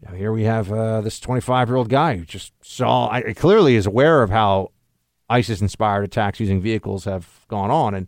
[0.00, 3.34] you know, here we have uh, this 25 year old guy who just saw, I,
[3.34, 4.72] clearly is aware of how
[5.28, 7.94] ISIS inspired attacks using vehicles have gone on.
[7.94, 8.06] And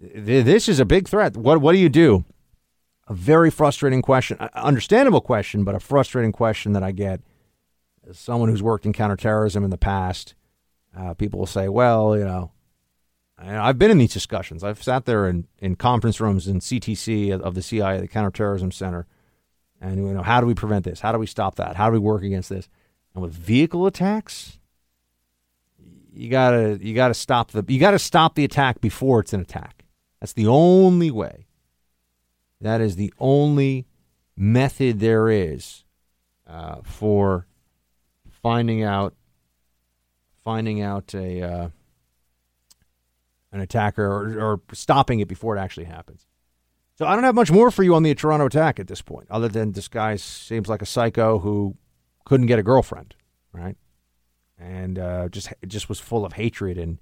[0.00, 1.36] th- this is a big threat.
[1.36, 2.24] What, what do you do?
[3.10, 7.20] A very frustrating question, understandable question, but a frustrating question that I get
[8.08, 10.36] as someone who's worked in counterterrorism in the past,
[10.96, 12.52] uh, people will say, well, you know,
[13.36, 14.62] I've been in these discussions.
[14.62, 19.08] I've sat there in, in conference rooms in CTC of the CIA, the Counterterrorism Center,
[19.80, 21.00] and you know, how do we prevent this?
[21.00, 21.74] How do we stop that?
[21.74, 22.68] How do we work against this?
[23.12, 24.60] And with vehicle attacks,
[26.12, 29.84] you gotta you gotta stop the you gotta stop the attack before it's an attack.
[30.20, 31.46] That's the only way.
[32.60, 33.86] That is the only
[34.36, 35.84] method there is
[36.46, 37.46] uh, for
[38.42, 39.14] finding out
[40.42, 41.68] finding out a uh,
[43.52, 46.26] an attacker or, or stopping it before it actually happens.
[46.96, 49.26] So I don't have much more for you on the Toronto attack at this point,
[49.30, 51.76] other than this guy seems like a psycho who
[52.24, 53.14] couldn't get a girlfriend,
[53.52, 53.76] right?
[54.58, 56.98] And uh, just just was full of hatred and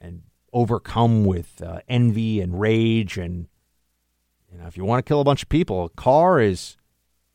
[0.00, 3.48] and overcome with uh, envy and rage and
[4.54, 6.76] you know if you want to kill a bunch of people, a car is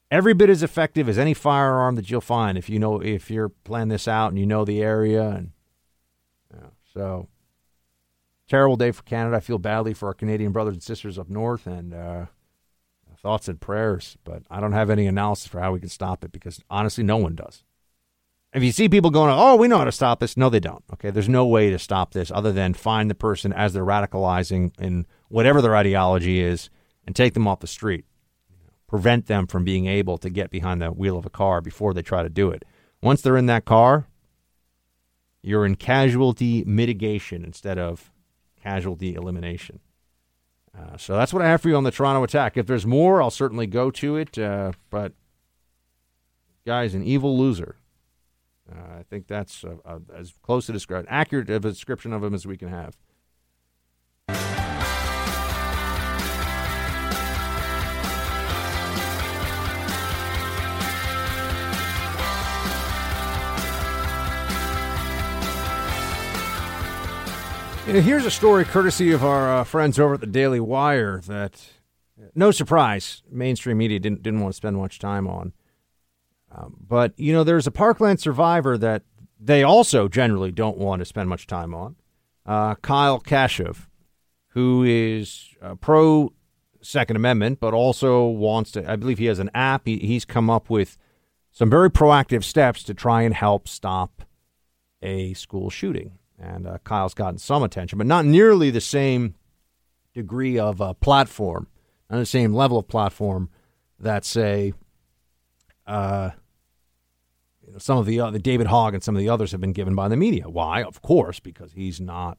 [0.10, 3.50] every bit as effective as any firearm that you'll find if you know if you're
[3.50, 5.52] planning this out and you know the area and
[6.52, 7.28] you know, so
[8.48, 9.38] terrible day for Canada.
[9.38, 12.26] I feel badly for our Canadian brothers and sisters up north and uh,
[13.22, 16.32] thoughts and prayers, but I don't have any analysis for how we can stop it
[16.32, 17.64] because honestly, no one does.
[18.52, 20.84] If you see people going, oh, we know how to stop this, no, they don't.
[20.94, 24.72] Okay, there's no way to stop this other than find the person as they're radicalizing
[24.80, 26.72] in whatever their ideology is
[27.10, 28.06] and take them off the street
[28.88, 32.04] prevent them from being able to get behind the wheel of a car before they
[32.04, 32.64] try to do it.
[33.02, 34.06] Once they're in that car,
[35.42, 38.12] you're in casualty mitigation instead of
[38.62, 39.80] casualty elimination.
[40.78, 42.58] Uh, so that's what I have for you on the Toronto attack.
[42.58, 44.38] If there's more, I'll certainly go to it.
[44.38, 45.14] Uh, but,
[46.64, 47.78] guy's an evil loser.
[48.72, 49.66] Uh, I think that's
[50.16, 52.96] as close to describe accurate a description of him as we can have.
[67.90, 71.70] Here's a story courtesy of our uh, friends over at the Daily Wire that,
[72.36, 75.54] no surprise, mainstream media didn't didn't want to spend much time on.
[76.52, 79.04] Um, but you know, there's a Parkland survivor that
[79.40, 81.96] they also generally don't want to spend much time on.
[82.46, 83.88] Uh, Kyle Kashuv,
[84.50, 86.32] who is uh, pro
[86.82, 88.90] Second Amendment, but also wants to.
[88.90, 89.84] I believe he has an app.
[89.86, 90.98] He, he's come up with
[91.52, 94.22] some very proactive steps to try and help stop
[95.02, 99.36] a school shooting and uh, Kyle's gotten some attention, but not nearly the same
[100.14, 101.68] degree of uh, platform,
[102.10, 103.50] not the same level of platform
[104.00, 104.74] that say,
[105.86, 106.32] uh,
[107.66, 109.74] you know, some of the other David Hogg and some of the others have been
[109.74, 110.50] given by the media.
[110.50, 110.84] Why?
[110.84, 112.38] Of course, because he's not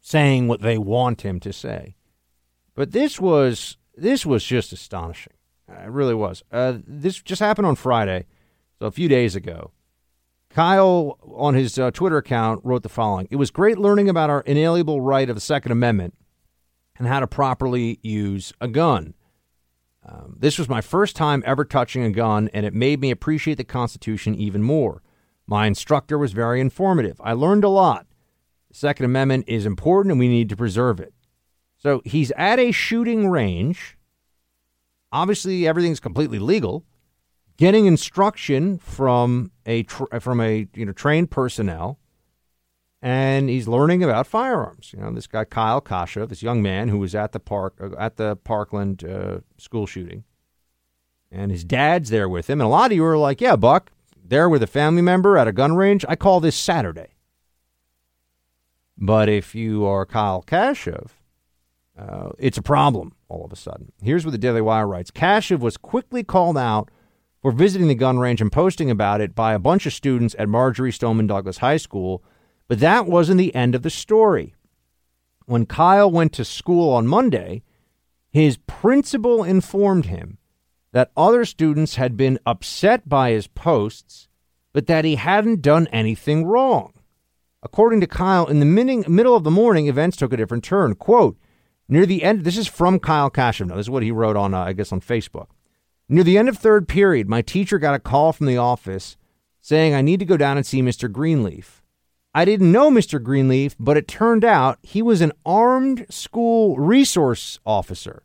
[0.00, 1.96] saying what they want him to say.
[2.74, 5.34] But this was this was just astonishing.
[5.68, 6.42] It really was.
[6.50, 8.26] Uh, this just happened on Friday,
[8.78, 9.70] so a few days ago.
[10.50, 14.40] Kyle, on his uh, Twitter account, wrote the following It was great learning about our
[14.42, 16.14] inalienable right of the Second Amendment
[16.98, 19.14] and how to properly use a gun.
[20.04, 23.56] Um, this was my first time ever touching a gun, and it made me appreciate
[23.56, 25.02] the Constitution even more.
[25.46, 27.20] My instructor was very informative.
[27.22, 28.06] I learned a lot.
[28.70, 31.14] The Second Amendment is important, and we need to preserve it.
[31.78, 33.96] So he's at a shooting range.
[35.12, 36.84] Obviously, everything's completely legal
[37.60, 42.00] getting instruction from a tra- from a you know trained personnel,
[43.00, 44.92] and he's learning about firearms.
[44.92, 47.94] You know, this guy Kyle Kasha, this young man who was at the park uh,
[47.96, 50.24] at the Parkland uh, school shooting,
[51.30, 52.60] and his dad's there with him.
[52.60, 53.92] And a lot of you are like, "Yeah, Buck,
[54.24, 57.14] there with a family member at a gun range." I call this Saturday.
[59.02, 61.10] But if you are Kyle Kashuv,
[61.98, 63.92] uh, it's a problem all of a sudden.
[64.02, 66.90] Here's what the Daily Wire writes Kashuv was quickly called out
[67.42, 70.48] for visiting the gun range and posting about it by a bunch of students at
[70.48, 72.22] Marjory Stoneman Douglas High School,
[72.68, 74.54] but that wasn't the end of the story.
[75.46, 77.62] When Kyle went to school on Monday,
[78.30, 80.38] his principal informed him
[80.92, 84.28] that other students had been upset by his posts,
[84.72, 86.92] but that he hadn't done anything wrong.
[87.62, 90.94] According to Kyle, in the middle of the morning, events took a different turn.
[90.94, 91.36] Quote,
[91.88, 93.66] near the end, this is from Kyle Kashuv.
[93.66, 95.48] Now, this is what he wrote on, uh, I guess, on Facebook.
[96.12, 99.16] Near the end of third period, my teacher got a call from the office
[99.60, 101.10] saying I need to go down and see Mr.
[101.10, 101.84] Greenleaf.
[102.34, 103.22] I didn't know Mr.
[103.22, 108.24] Greenleaf, but it turned out he was an armed school resource officer.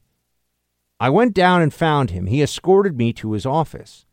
[0.99, 2.25] I went down and found him.
[2.25, 4.07] He escorted me to his office.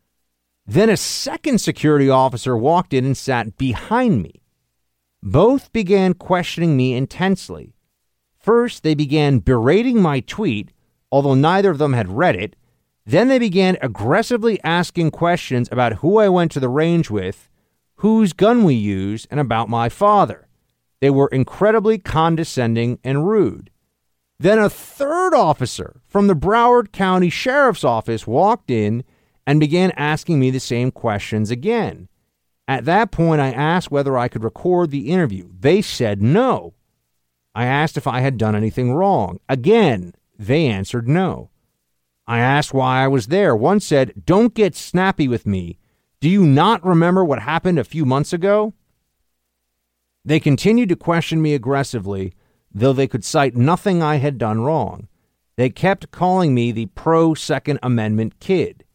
[0.67, 4.43] Then a second security officer walked in and sat behind me.
[5.23, 7.73] Both began questioning me intensely.
[8.37, 10.69] First, they began berating my tweet,
[11.11, 12.55] although neither of them had read it,
[13.05, 17.49] then they began aggressively asking questions about who I went to the range with,
[17.97, 20.47] whose gun we used, and about my father.
[21.01, 23.69] They were incredibly condescending and rude.
[24.39, 29.03] Then a third officer from the Broward County Sheriff's Office walked in
[29.45, 32.07] and began asking me the same questions again.
[32.67, 35.49] At that point, I asked whether I could record the interview.
[35.59, 36.73] They said no.
[37.53, 39.39] I asked if I had done anything wrong.
[39.49, 41.49] Again, they answered no.
[42.25, 43.55] I asked why I was there.
[43.55, 45.77] One said, Don't get snappy with me.
[46.21, 48.73] Do you not remember what happened a few months ago?
[50.23, 52.33] They continued to question me aggressively,
[52.73, 55.09] though they could cite nothing I had done wrong.
[55.57, 58.85] They kept calling me the pro Second Amendment kid.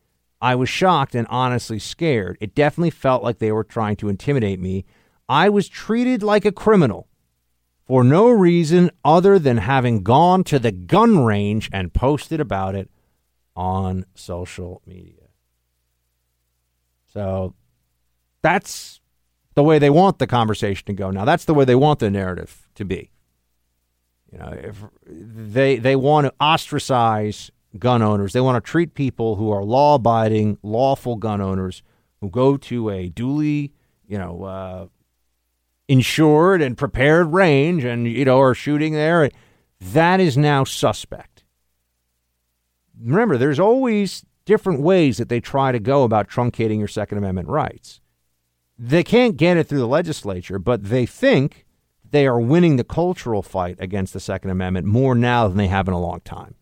[0.41, 2.39] I was shocked and honestly scared.
[2.41, 4.87] It definitely felt like they were trying to intimidate me.
[5.29, 7.09] I was treated like a criminal.
[7.87, 12.91] for no reason other than having gone to the gun range and posted about it
[13.59, 15.27] on social media.
[17.13, 17.55] So
[18.41, 19.01] that's
[19.55, 21.11] the way they want the conversation to go.
[21.11, 23.11] Now, that's the way they want the narrative to be.
[24.31, 29.35] You know, if they they want to ostracize gun owners, they want to treat people
[29.35, 31.83] who are law-abiding, lawful gun owners
[32.21, 33.73] who go to a duly,
[34.07, 34.87] you know, uh,
[35.89, 39.31] insured and prepared range, and you know, are shooting there.
[39.81, 41.38] That is now suspect.
[43.03, 47.49] Remember, there's always different ways that they try to go about truncating your Second Amendment
[47.49, 48.01] rights.
[48.78, 51.66] They can't get it through the legislature, but they think
[52.11, 55.88] they are winning the cultural fight against the Second Amendment more now than they have
[55.88, 56.55] in a long time.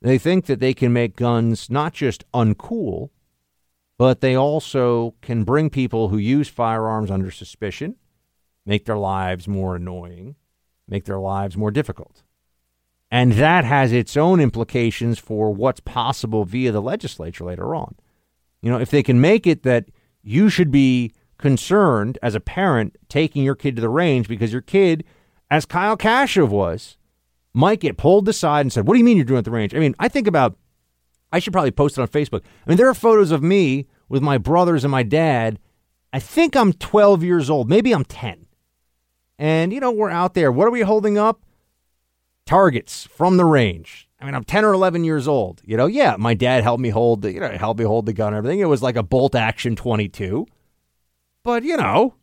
[0.00, 3.10] They think that they can make guns not just uncool,
[3.98, 7.96] but they also can bring people who use firearms under suspicion,
[8.66, 10.36] make their lives more annoying,
[10.88, 12.22] make their lives more difficult.
[13.12, 17.94] And that has its own implications for what's possible via the legislature later on.
[18.62, 19.90] You know, if they can make it that
[20.22, 24.62] you should be concerned as a parent taking your kid to the range because your
[24.62, 25.04] kid,
[25.50, 26.96] as Kyle Kashuv was,
[27.52, 29.74] might get pulled aside and said, What do you mean you're doing at the range?
[29.74, 30.56] I mean, I think about,
[31.30, 32.40] I should probably post it on Facebook.
[32.66, 35.58] I mean, there are photos of me with my brothers and my dad.
[36.14, 37.68] I think I'm 12 years old.
[37.68, 38.46] Maybe I'm 10.
[39.38, 40.50] And, you know, we're out there.
[40.50, 41.42] What are we holding up?
[42.46, 44.08] Targets from the range.
[44.20, 45.60] I mean, I'm 10 or 11 years old.
[45.64, 48.12] You know, yeah, my dad helped me hold the, you know, helped me hold the
[48.12, 48.60] gun and everything.
[48.60, 50.46] It was like a bolt action 22.
[51.42, 52.14] But, you know,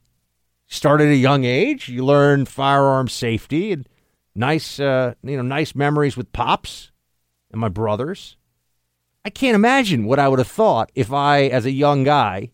[0.68, 1.90] start at a young age.
[1.90, 3.88] You learn firearm safety and
[4.34, 6.92] nice, uh, you know, nice memories with pops
[7.52, 8.38] and my brothers.
[9.26, 12.52] I can't imagine what I would have thought if I, as a young guy,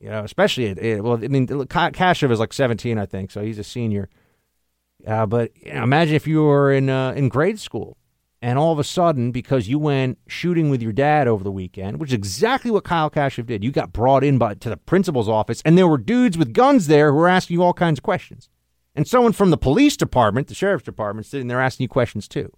[0.00, 3.58] you know, especially, at, well, I mean, Kashuv is like 17, I think, so he's
[3.58, 4.08] a senior.
[5.06, 7.96] Uh, but you know, imagine if you were in uh, in grade school
[8.42, 12.00] and all of a sudden, because you went shooting with your dad over the weekend,
[12.00, 15.28] which is exactly what Kyle Kashuv did, you got brought in by, to the principal's
[15.28, 18.02] office, and there were dudes with guns there who were asking you all kinds of
[18.02, 18.48] questions.
[18.96, 22.52] And someone from the police department, the sheriff's department, sitting there asking you questions too.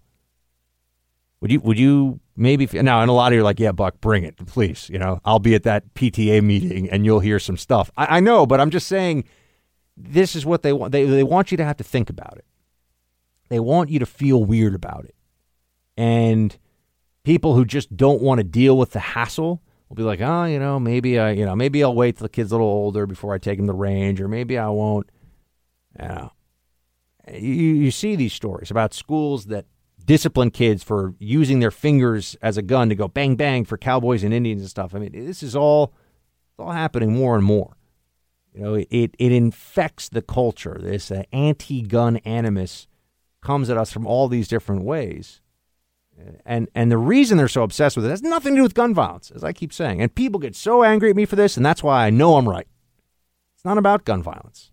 [1.41, 4.01] Would you, would you maybe, now, and a lot of you are like, yeah, Buck,
[4.01, 4.89] bring it, please.
[4.89, 7.91] You know, I'll be at that PTA meeting and you'll hear some stuff.
[7.95, 9.25] I, I know, but I'm just saying
[9.97, 10.91] this is what they want.
[10.91, 12.45] They, they want you to have to think about it.
[13.49, 15.15] They want you to feel weird about it.
[15.97, 16.57] And
[17.23, 20.59] people who just don't want to deal with the hassle will be like, oh, you
[20.59, 23.33] know, maybe I, you know, maybe I'll wait till the kid's a little older before
[23.33, 25.09] I take him to range, or maybe I won't.
[25.99, 26.31] You know,
[27.31, 29.65] you, you see these stories about schools that
[30.03, 34.23] discipline kids for using their fingers as a gun to go bang bang for cowboys
[34.23, 34.93] and Indians and stuff.
[34.93, 35.93] I mean, this is all
[36.57, 37.75] all happening more and more.
[38.55, 40.77] You know, it it infects the culture.
[40.81, 42.87] This uh, anti-gun animus
[43.41, 45.41] comes at us from all these different ways.
[46.45, 48.93] And and the reason they're so obsessed with it has nothing to do with gun
[48.93, 50.01] violence, as I keep saying.
[50.01, 52.47] And people get so angry at me for this, and that's why I know I'm
[52.47, 52.67] right.
[53.55, 54.71] It's not about gun violence.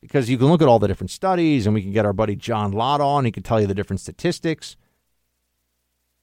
[0.00, 2.36] Because you can look at all the different studies, and we can get our buddy
[2.36, 3.24] John Lott on.
[3.24, 4.76] He can tell you the different statistics.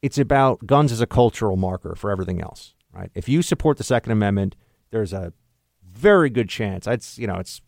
[0.01, 3.11] It's about guns as a cultural marker for everything else, right?
[3.13, 4.55] If you support the Second Amendment,
[4.91, 5.34] there's a
[6.00, 6.88] very good chance.
[6.88, 7.62] It's you know it's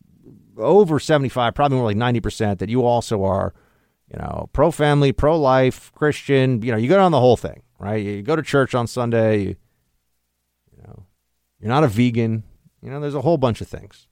[0.57, 3.53] over 75, probably more like 90 percent that you also are
[4.11, 6.61] you know, pro family, pro life, Christian.
[6.61, 8.03] You know, you go down the whole thing, right?
[8.03, 9.39] You go to church on Sunday.
[9.39, 9.55] You,
[10.75, 11.05] you know,
[11.59, 12.43] you're not a vegan.
[12.81, 14.07] You know, there's a whole bunch of things,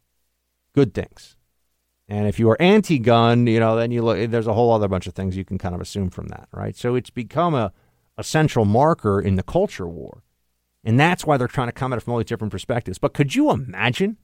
[0.74, 1.36] good things.
[2.07, 4.32] And if you are anti-gun, you know, then you look.
[4.32, 6.76] There's a whole other bunch of things you can kind of assume from that, right?
[6.76, 7.74] So it's become a
[8.17, 10.24] a central marker in the culture war,
[10.84, 12.97] and that's why they're trying to come at it from all these different perspectives.
[12.97, 14.17] But could you imagine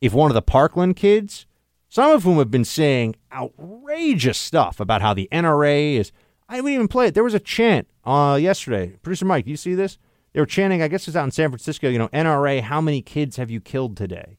[0.00, 1.46] if one of the Parkland kids
[1.90, 6.12] some of whom have been saying outrageous stuff about how the NRA is.
[6.48, 7.14] I didn't even play it.
[7.14, 8.96] There was a chant uh, yesterday.
[9.02, 9.98] Producer Mike, you see this?
[10.32, 13.02] They were chanting, I guess it's out in San Francisco, you know, NRA, how many
[13.02, 14.38] kids have you killed today?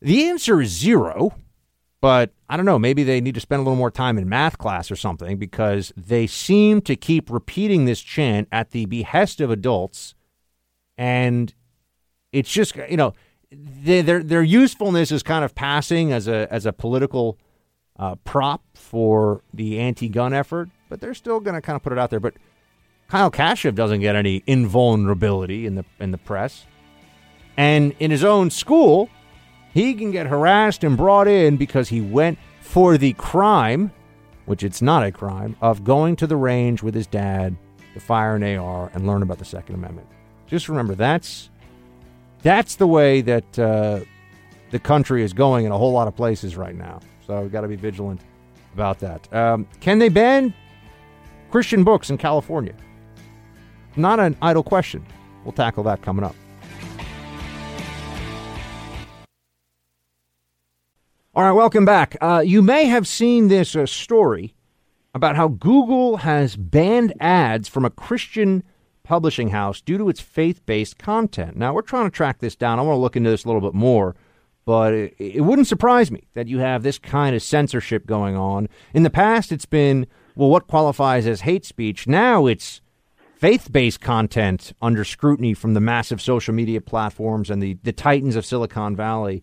[0.00, 1.36] The answer is zero,
[2.02, 2.80] but I don't know.
[2.80, 5.92] Maybe they need to spend a little more time in math class or something because
[5.96, 10.14] they seem to keep repeating this chant at the behest of adults.
[10.98, 11.54] And
[12.32, 13.14] it's just, you know,
[13.52, 17.38] their their usefulness is kind of passing as a as a political
[17.98, 21.98] uh, prop for the anti-gun effort, but they're still going to kind of put it
[21.98, 22.20] out there.
[22.20, 22.34] But
[23.08, 26.66] Kyle Kashuv doesn't get any invulnerability in the in the press,
[27.56, 29.08] and in his own school,
[29.72, 33.92] he can get harassed and brought in because he went for the crime,
[34.46, 37.56] which it's not a crime, of going to the range with his dad
[37.94, 40.08] to fire an AR and learn about the Second Amendment.
[40.46, 41.50] Just remember that's
[42.42, 44.00] that's the way that uh,
[44.70, 47.00] the country is going in a whole lot of places right now.
[47.26, 48.20] So we've got to be vigilant
[48.74, 49.32] about that.
[49.32, 50.52] Um, can they ban
[51.50, 52.74] Christian books in California?
[53.96, 55.06] Not an idle question.
[55.44, 56.34] We'll tackle that coming up.
[61.34, 62.14] All right, welcome back.
[62.20, 64.54] Uh, you may have seen this uh, story
[65.14, 68.62] about how Google has banned ads from a Christian
[69.02, 71.56] publishing house due to its faith based content.
[71.56, 72.78] Now, we're trying to track this down.
[72.78, 74.14] I want to look into this a little bit more,
[74.66, 78.68] but it, it, wouldn't surprise me that you have this kind of censorship going on.
[78.92, 80.06] In the past, it's been,
[80.36, 82.06] well, what qualifies as hate speech?
[82.06, 82.82] Now it's
[83.36, 88.36] faith based content under scrutiny from the massive social media platforms and the, the titans
[88.36, 89.42] of Silicon Valley.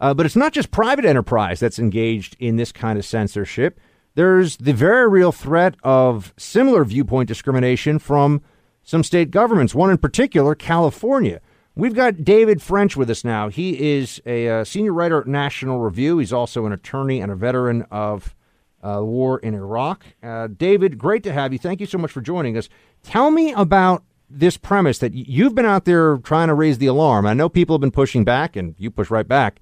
[0.00, 3.80] Uh, but it's not just private enterprise that's engaged in this kind of censorship.
[4.14, 8.42] There's the very real threat of similar viewpoint discrimination from
[8.82, 11.40] some state governments, one in particular, California.
[11.74, 13.48] We've got David French with us now.
[13.48, 16.18] He is a uh, senior writer at National Review.
[16.18, 18.34] He's also an attorney and a veteran of
[18.82, 20.04] uh, war in Iraq.
[20.22, 21.58] Uh, David, great to have you.
[21.58, 22.70] Thank you so much for joining us.
[23.02, 27.26] Tell me about this premise that you've been out there trying to raise the alarm.
[27.26, 29.60] I know people have been pushing back, and you push right back.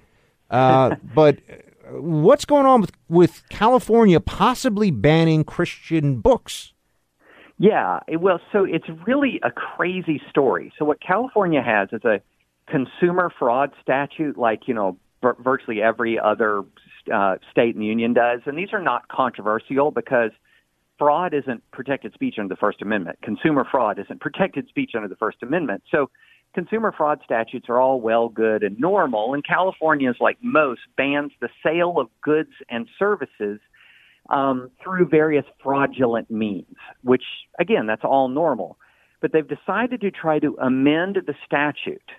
[0.51, 1.38] Uh, but
[1.90, 6.72] what's going on with, with California possibly banning Christian books?
[7.59, 10.72] Yeah, well, so it's really a crazy story.
[10.78, 12.20] So what California has is a
[12.68, 16.64] consumer fraud statute, like you know vir- virtually every other
[17.12, 20.30] uh, state in the union does, and these are not controversial because
[20.99, 23.18] fraud isn't protected speech under the First Amendment.
[23.22, 25.82] Consumer fraud isn't protected speech under the First Amendment.
[25.90, 26.11] So
[26.55, 29.34] consumer fraud statutes are all well, good, and normal.
[29.34, 33.61] And California is like most bans the sale of goods and services
[34.30, 37.24] um, through various fraudulent means, which
[37.59, 38.78] again, that's all normal.
[39.20, 42.11] But they've decided to try to amend the statute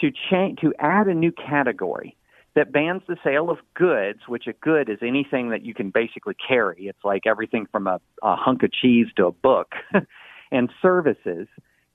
[0.00, 2.16] to change to add a new category
[2.54, 6.34] that bans the sale of goods, which a good is anything that you can basically
[6.34, 6.86] carry.
[6.86, 9.72] It's like everything from a, a hunk of cheese to a book,
[10.52, 11.48] and services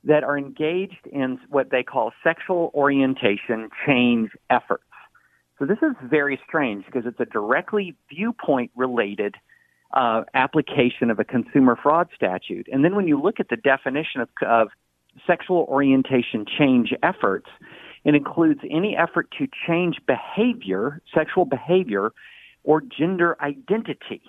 [0.03, 4.83] that are engaged in what they call sexual orientation change efforts.
[5.57, 9.35] So this is very strange because it's a directly viewpoint related
[9.93, 12.67] uh, application of a consumer fraud statute.
[12.71, 14.69] And then when you look at the definition of, of
[15.27, 17.49] sexual orientation change efforts,
[18.05, 22.11] it includes any effort to change behavior, sexual behavior,
[22.63, 24.21] or gender identity.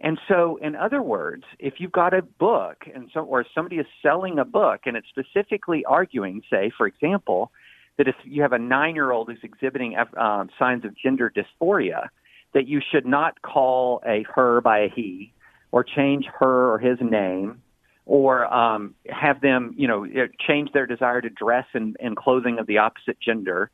[0.00, 3.86] And so, in other words, if you've got a book and so, or somebody is
[4.02, 7.52] selling a book and it's specifically arguing, say, for example,
[7.98, 12.08] that if you have a nine-year-old who's exhibiting um, signs of gender dysphoria,
[12.54, 15.34] that you should not call a her by a he,
[15.70, 17.60] or change her or his name,
[18.06, 20.06] or um, have them, you know,
[20.48, 23.70] change their desire to dress in clothing of the opposite gender,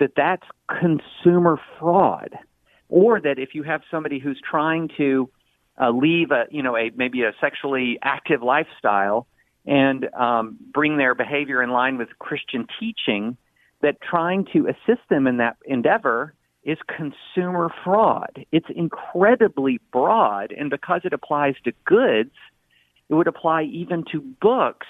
[0.00, 2.36] that that's consumer fraud,
[2.88, 5.30] or that if you have somebody who's trying to
[5.80, 9.26] uh, leave a you know a maybe a sexually active lifestyle
[9.66, 13.36] and um, bring their behavior in line with Christian teaching,
[13.82, 18.44] that trying to assist them in that endeavor is consumer fraud.
[18.50, 22.34] It's incredibly broad, and because it applies to goods,
[23.08, 24.86] it would apply even to books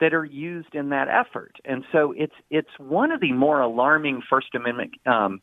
[0.00, 1.56] that are used in that effort.
[1.64, 5.40] And so it's it's one of the more alarming First Amendment um,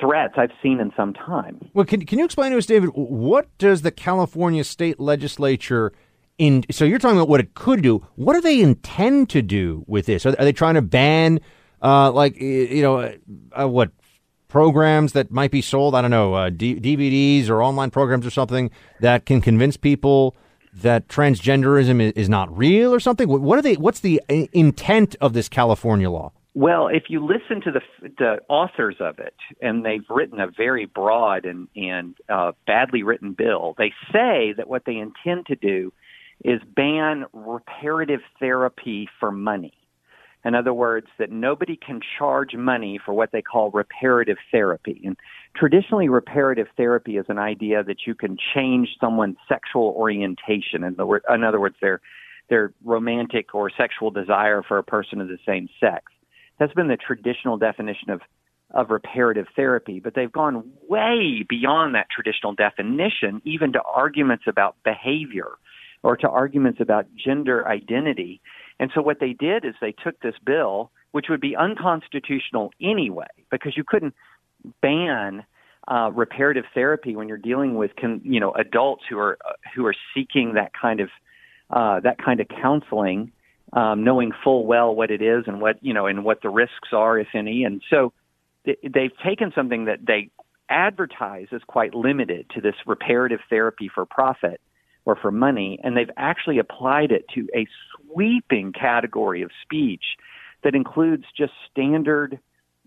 [0.00, 1.70] threats I've seen in some time.
[1.74, 5.92] Well, can can you explain to us, David, what does the California state legislature
[6.38, 6.64] in?
[6.70, 8.06] So you're talking about what it could do.
[8.16, 10.26] What do they intend to do with this?
[10.26, 11.40] Are, are they trying to ban,
[11.82, 13.12] uh, like you know, uh,
[13.62, 13.90] uh, what
[14.48, 15.94] programs that might be sold?
[15.94, 20.36] I don't know, uh, D- DVDs or online programs or something that can convince people
[20.72, 23.28] that transgenderism is, is not real or something.
[23.28, 23.74] What are they?
[23.74, 26.32] What's the uh, intent of this California law?
[26.58, 30.86] Well, if you listen to the, the authors of it, and they've written a very
[30.86, 35.92] broad and, and uh, badly written bill, they say that what they intend to do
[36.44, 39.72] is ban reparative therapy for money.
[40.44, 45.00] In other words, that nobody can charge money for what they call reparative therapy.
[45.04, 45.16] And
[45.54, 50.82] traditionally, reparative therapy is an idea that you can change someone's sexual orientation.
[50.82, 52.00] In, the, in other words, their,
[52.50, 56.02] their romantic or sexual desire for a person of the same sex.
[56.58, 58.20] That's been the traditional definition of
[58.74, 64.76] of reparative therapy, but they've gone way beyond that traditional definition, even to arguments about
[64.84, 65.52] behavior
[66.02, 68.40] or to arguments about gender identity.
[68.78, 73.26] And so what they did is they took this bill, which would be unconstitutional anyway,
[73.50, 74.14] because you couldn't
[74.82, 75.44] ban
[75.88, 79.86] uh, reparative therapy when you're dealing with, con, you know, adults who are uh, who
[79.86, 81.08] are seeking that kind of
[81.70, 83.32] uh, that kind of counseling
[83.72, 86.88] um, knowing full well what it is and what you know and what the risks
[86.92, 87.64] are, if any.
[87.64, 88.12] And so
[88.64, 90.30] they've taken something that they
[90.70, 94.60] advertise as quite limited to this reparative therapy for profit
[95.04, 97.66] or for money, and they've actually applied it to a
[98.12, 100.04] sweeping category of speech
[100.62, 102.38] that includes just standard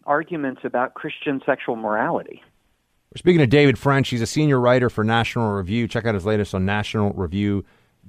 [0.06, 2.44] arguments about Christian sexual morality.
[3.14, 4.10] We're speaking to David French.
[4.10, 5.88] He's a senior writer for National Review.
[5.88, 6.66] Check out his latest on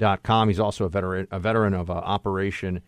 [0.02, 0.48] nationalreview.com.
[0.48, 2.82] He's also a veteran, a veteran of uh, Operation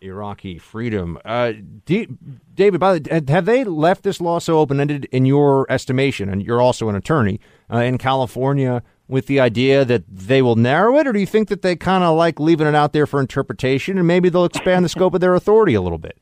[0.00, 1.18] Iraqi Freedom.
[1.24, 1.52] Uh,
[1.84, 2.08] D-
[2.54, 6.28] David, by the, have they left this law so open ended in your estimation?
[6.28, 7.40] And you're also an attorney
[7.72, 11.48] uh, in California with the idea that they will narrow it, or do you think
[11.48, 14.84] that they kind of like leaving it out there for interpretation and maybe they'll expand
[14.84, 16.16] the scope of their authority a little bit?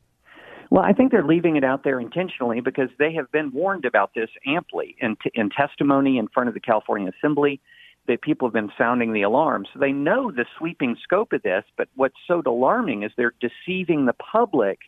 [0.71, 4.13] Well, I think they're leaving it out there intentionally because they have been warned about
[4.15, 7.61] this amply in, t- in testimony in front of the California Assembly.
[8.09, 11.65] That people have been sounding the alarm, so they know the sweeping scope of this.
[11.77, 14.79] But what's so alarming is they're deceiving the public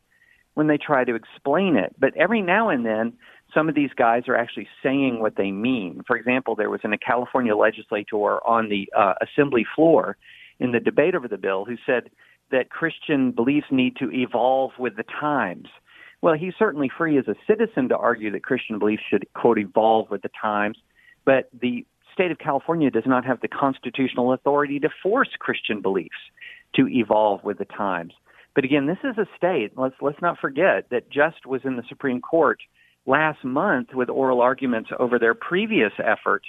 [0.55, 1.95] when they try to explain it.
[1.99, 3.13] But every now and then,
[3.55, 6.03] some of these guys are actually saying what they mean.
[6.07, 8.17] For example, there was in a California legislator
[8.47, 10.17] on the uh, assembly floor
[10.59, 12.11] in the debate over the bill who said
[12.51, 15.69] that Christian beliefs need to evolve with the times.
[16.23, 20.11] Well, he's certainly free as a citizen to argue that Christian beliefs should, quote, evolve
[20.11, 20.79] with the times,
[21.25, 21.87] but the
[22.21, 26.11] state of California does not have the constitutional authority to force Christian beliefs
[26.75, 28.13] to evolve with the times.
[28.55, 29.73] But again, this is a state.
[29.79, 32.61] Let's let's not forget that Just was in the Supreme Court
[33.07, 36.43] last month with oral arguments over their previous effort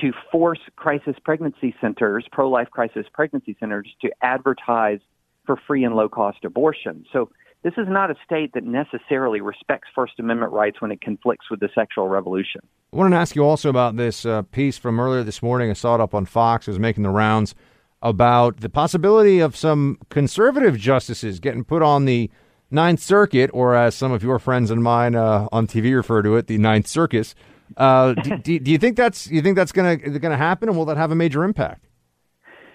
[0.00, 4.98] to force crisis pregnancy centers, pro-life crisis pregnancy centers, to advertise
[5.46, 7.04] for free and low cost abortion.
[7.12, 7.30] So
[7.64, 11.60] this is not a state that necessarily respects First Amendment rights when it conflicts with
[11.60, 12.60] the sexual revolution.
[12.92, 15.70] I wanted to ask you also about this uh, piece from earlier this morning.
[15.70, 16.68] I saw it up on Fox.
[16.68, 17.54] It was making the rounds
[18.02, 22.30] about the possibility of some conservative justices getting put on the
[22.70, 26.36] Ninth Circuit, or as some of your friends and mine uh, on TV refer to
[26.36, 27.34] it, the Ninth Circus.
[27.78, 30.68] Uh, do, do, do, you think that's you think that's going to going to happen,
[30.68, 31.86] and will that have a major impact?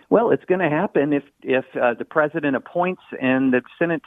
[0.10, 4.02] Well, it's going to happen if if uh, the president appoints and the Senate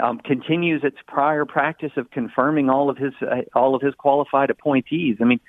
[0.00, 4.50] um, continues its prior practice of confirming all of his uh, all of his qualified
[4.50, 5.16] appointees.
[5.20, 5.40] I mean,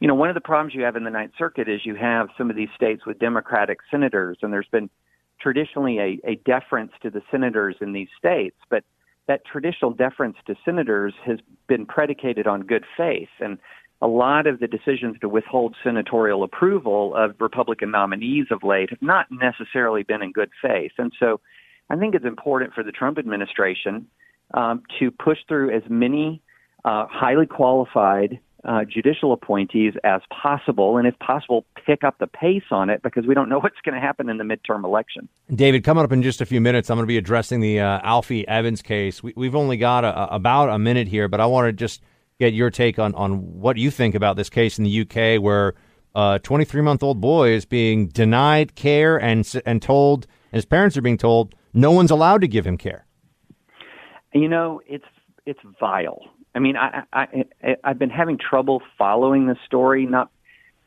[0.00, 2.28] you know, one of the problems you have in the Ninth Circuit is you have
[2.36, 4.90] some of these states with Democratic senators, and there's been
[5.40, 8.84] traditionally a, a deference to the senators in these states, but
[9.26, 13.58] that traditional deference to senators has been predicated on good faith and
[14.02, 19.00] a lot of the decisions to withhold senatorial approval of Republican nominees of late have
[19.00, 20.92] not necessarily been in good faith.
[20.98, 21.40] And so
[21.90, 24.06] I think it's important for the Trump administration
[24.52, 26.42] um, to push through as many
[26.84, 32.62] uh, highly qualified uh, judicial appointees as possible, and if possible, pick up the pace
[32.70, 35.28] on it because we don't know what's going to happen in the midterm election.
[35.54, 38.00] David, coming up in just a few minutes, I'm going to be addressing the uh,
[38.02, 39.22] Alfie Evans case.
[39.22, 42.02] We, have only got a, about a minute here, but I want to just
[42.38, 45.74] get your take on, on what you think about this case in the UK where
[46.14, 50.96] a 23 month old boy is being denied care and, and told, and his parents
[50.96, 53.06] are being told, no one's allowed to give him care.
[54.32, 55.04] You know, it's
[55.46, 56.22] it's vile.
[56.54, 60.30] I mean, I, I, I I've been having trouble following the story, not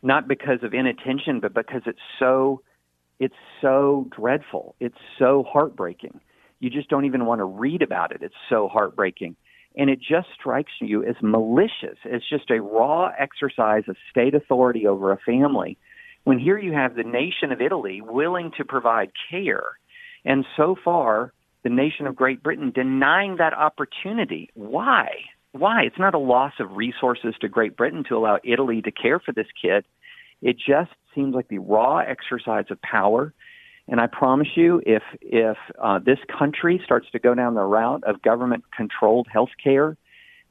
[0.01, 2.61] not because of inattention, but because it's so
[3.19, 4.75] it's so dreadful.
[4.79, 6.19] It's so heartbreaking.
[6.59, 8.23] You just don't even want to read about it.
[8.23, 9.35] It's so heartbreaking
[9.77, 11.97] and it just strikes you as malicious.
[12.03, 15.77] It's just a raw exercise of state authority over a family.
[16.23, 19.77] When here you have the nation of Italy willing to provide care,
[20.27, 24.51] and so far the nation of Great Britain denying that opportunity.
[24.53, 25.09] Why?
[25.53, 25.83] Why?
[25.83, 29.31] It's not a loss of resources to Great Britain to allow Italy to care for
[29.31, 29.85] this kid.
[30.41, 33.33] It just seems like the raw exercise of power
[33.87, 38.03] and I promise you, if if uh, this country starts to go down the route
[38.03, 39.95] of government-controlled health care,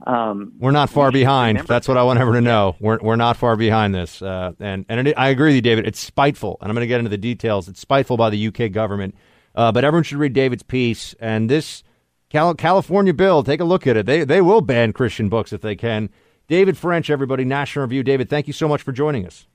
[0.07, 1.59] um, we're not far behind.
[1.61, 2.77] That's what I want everyone to know.
[2.81, 5.87] We're we're not far behind this, uh, and and it, I agree with you, David.
[5.87, 7.69] It's spiteful, and I'm going to get into the details.
[7.69, 9.15] It's spiteful by the UK government,
[9.57, 11.15] uh, but everyone should read David's piece.
[11.21, 11.83] And this
[12.31, 14.07] Cal- California bill, take a look at it.
[14.07, 16.11] They they will ban Christian books if they can.
[16.49, 18.03] David French, everybody, National Review.
[18.03, 19.47] David, thank you so much for joining us.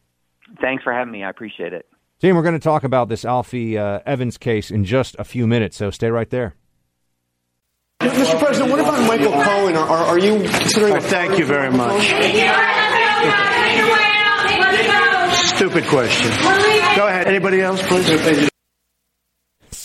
[0.60, 1.24] Thanks for having me.
[1.24, 1.86] I appreciate it.
[2.20, 5.48] Team, we're going to talk about this Alfie uh, Evans case in just a few
[5.48, 6.56] minutes, so stay right there.
[8.02, 8.38] Mr.
[8.40, 9.76] President, what about Michael Cohen?
[9.76, 10.96] Are, are, are you considering?
[10.96, 12.02] Oh, thank you very much.
[15.56, 16.32] Stupid question.
[16.96, 17.28] Go ahead.
[17.28, 18.51] Anybody else, please?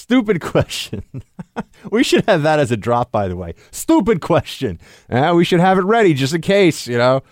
[0.07, 1.03] Stupid question.
[1.91, 3.55] we should have that as a drop, by the way.
[3.73, 4.79] Stupid question.
[5.11, 7.23] Uh, we should have it ready just in case, you know,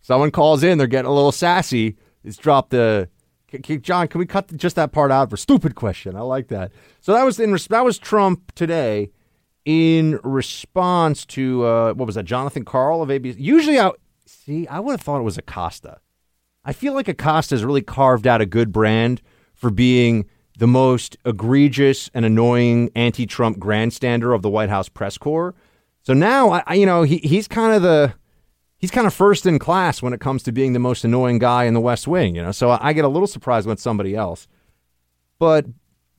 [0.00, 1.96] someone calls in, they're getting a little sassy.
[2.24, 3.08] Let's drop the
[3.82, 6.16] John, can we cut just that part out for stupid question?
[6.16, 6.72] I like that.
[7.00, 9.12] So that was in that was Trump today
[9.64, 12.24] in response to uh, what was that?
[12.24, 13.36] Jonathan Karl of ABC.
[13.38, 13.92] Usually, I
[14.26, 14.66] see.
[14.66, 16.00] I would have thought it was Acosta.
[16.64, 19.22] I feel like Acosta has really carved out a good brand
[19.54, 20.26] for being
[20.58, 25.54] the most egregious and annoying anti-Trump grandstander of the White House press corps.
[26.02, 28.14] So now, I, I- you know, he, he's kind of the
[28.78, 31.64] he's kind of first in class when it comes to being the most annoying guy
[31.64, 32.34] in the West Wing.
[32.36, 34.46] You know, so I get a little surprised when somebody else.
[35.38, 35.66] But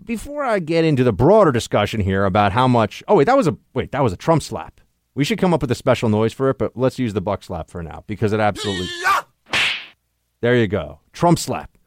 [0.03, 3.47] before I get into the broader discussion here about how much, oh wait, that was
[3.47, 4.81] a wait, that was a Trump slap.
[5.13, 7.41] We should come up with a special noise for it, but let's use the buck
[7.43, 8.88] slap for now because it absolutely.
[10.41, 11.77] There you go, Trump slap.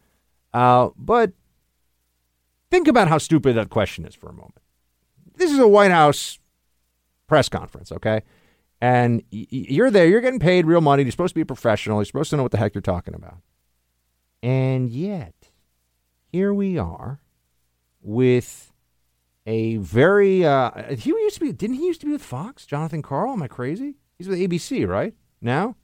[0.55, 1.33] Uh, but
[2.71, 4.61] think about how stupid that question is for a moment.
[5.37, 6.39] This is a White House
[7.27, 8.23] press conference, okay?
[8.81, 11.03] And you're there, you're getting paid real money.
[11.03, 11.99] You're supposed to be a professional.
[11.99, 13.39] You're supposed to know what the heck you're talking about.
[14.43, 15.35] And yet,
[16.31, 17.21] here we are
[18.01, 18.73] with
[19.47, 22.67] a very uh he used to be didn't he used to be with Fox?
[22.67, 23.33] Jonathan Karl?
[23.33, 23.97] Am I crazy?
[24.17, 25.15] He's with ABC, right?
[25.41, 25.75] Now?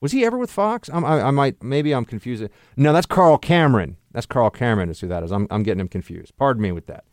[0.00, 0.88] Was he ever with Fox?
[0.88, 2.44] I, I might maybe I'm confused.
[2.76, 3.96] No, that's Carl Cameron.
[4.12, 5.30] That's Carl Cameron is who that is.
[5.30, 6.36] I'm I'm getting him confused.
[6.36, 7.04] Pardon me with that.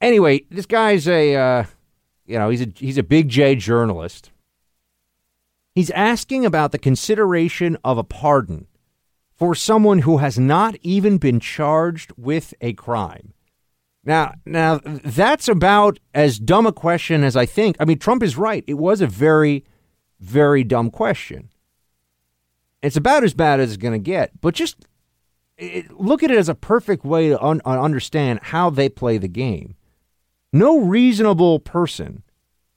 [0.00, 1.64] Anyway, this guy's a uh,
[2.26, 4.30] you know, he's a he's a big J journalist.
[5.74, 8.66] He's asking about the consideration of a pardon
[9.34, 13.32] for someone who has not even been charged with a crime.
[14.04, 17.76] Now, now that's about as dumb a question as I think.
[17.78, 18.64] I mean, Trump is right.
[18.66, 19.64] It was a very,
[20.18, 21.50] very dumb question.
[22.82, 24.40] It's about as bad as it's going to get.
[24.40, 24.87] But just
[25.58, 29.18] it, look at it as a perfect way to un- uh, understand how they play
[29.18, 29.74] the game.
[30.52, 32.22] No reasonable person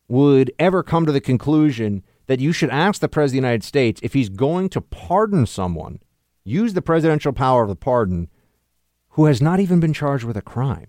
[0.08, 3.64] would ever come to the conclusion that you should ask the President of the United
[3.64, 6.00] States if he's going to pardon someone,
[6.44, 8.30] use the presidential power of the pardon,
[9.10, 10.88] who has not even been charged with a crime.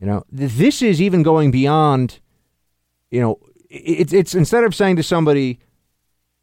[0.00, 2.20] You know, this is even going beyond,
[3.10, 3.38] you know,
[3.68, 5.58] it's, it's instead of saying to somebody,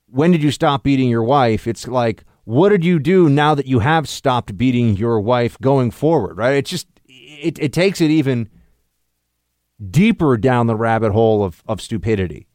[0.08, 1.68] when did you stop beating your wife?
[1.68, 5.92] It's like, what did you do now that you have stopped beating your wife going
[5.92, 6.56] forward, right?
[6.56, 8.50] It's just, it, it takes it even
[9.90, 12.48] deeper down the rabbit hole of, of stupidity.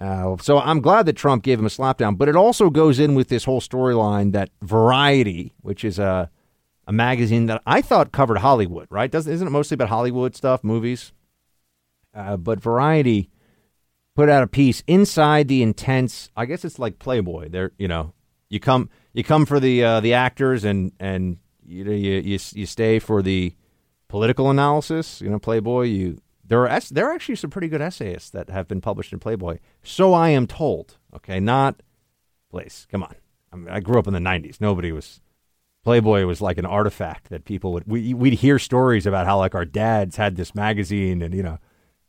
[0.00, 3.14] Uh, so I'm glad that Trump gave him a slapdown, but it also goes in
[3.14, 6.30] with this whole storyline that Variety, which is a
[6.86, 9.10] a magazine that I thought covered Hollywood, right?
[9.10, 11.12] Doesn't isn't it mostly about Hollywood stuff, movies?
[12.12, 13.30] Uh, but Variety
[14.16, 16.30] put out a piece inside the intense.
[16.36, 17.50] I guess it's like Playboy.
[17.50, 18.14] There, you know,
[18.48, 22.38] you come you come for the uh, the actors and and you, know, you you
[22.52, 23.54] you stay for the
[24.08, 25.20] political analysis.
[25.20, 25.82] You know, Playboy.
[25.84, 29.18] You there are there are actually some pretty good essayists that have been published in
[29.18, 29.58] Playboy.
[29.82, 30.98] So I am told.
[31.14, 31.82] Okay, not
[32.50, 32.86] place.
[32.90, 33.14] Come on.
[33.52, 34.60] I, mean, I grew up in the '90s.
[34.60, 35.20] Nobody was
[35.84, 39.54] Playboy was like an artifact that people would we we'd hear stories about how like
[39.54, 41.58] our dads had this magazine and you know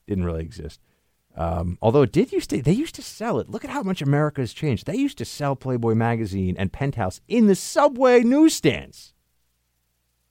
[0.08, 0.80] didn't really exist.
[1.36, 3.50] Um, although it did used to, they used to sell it.
[3.50, 4.86] Look at how much America has changed.
[4.86, 9.14] They used to sell Playboy magazine and Penthouse in the subway newsstands.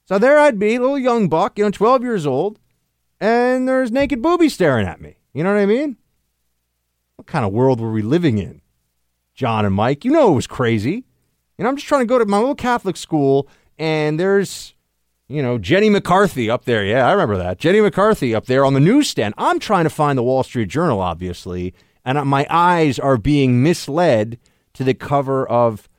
[0.05, 2.59] So there I'd be, little young buck, you know, 12 years old,
[3.19, 5.15] and there's naked boobies staring at me.
[5.33, 5.97] You know what I mean?
[7.15, 8.61] What kind of world were we living in?
[9.33, 11.05] John and Mike, you know it was crazy.
[11.57, 13.47] You know, I'm just trying to go to my little Catholic school,
[13.77, 14.73] and there's,
[15.31, 16.85] you know, Jenny McCarthy up there.
[16.85, 17.57] Yeah, I remember that.
[17.57, 19.33] Jenny McCarthy up there on the newsstand.
[19.37, 21.73] I'm trying to find the Wall Street Journal, obviously,
[22.03, 24.37] and my eyes are being misled
[24.73, 25.89] to the cover of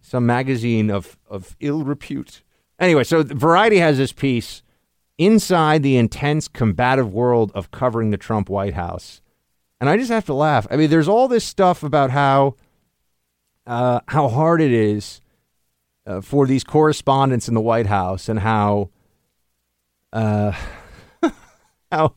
[0.00, 2.42] some magazine of, of ill repute.
[2.78, 4.62] Anyway, so Variety has this piece
[5.16, 9.20] inside the intense combative world of covering the Trump White House.
[9.80, 10.66] And I just have to laugh.
[10.70, 12.56] I mean, there's all this stuff about how
[13.66, 15.21] uh, how hard it is
[16.06, 18.90] uh, for these correspondents in the White House, and how
[20.12, 20.52] uh,
[21.92, 22.14] how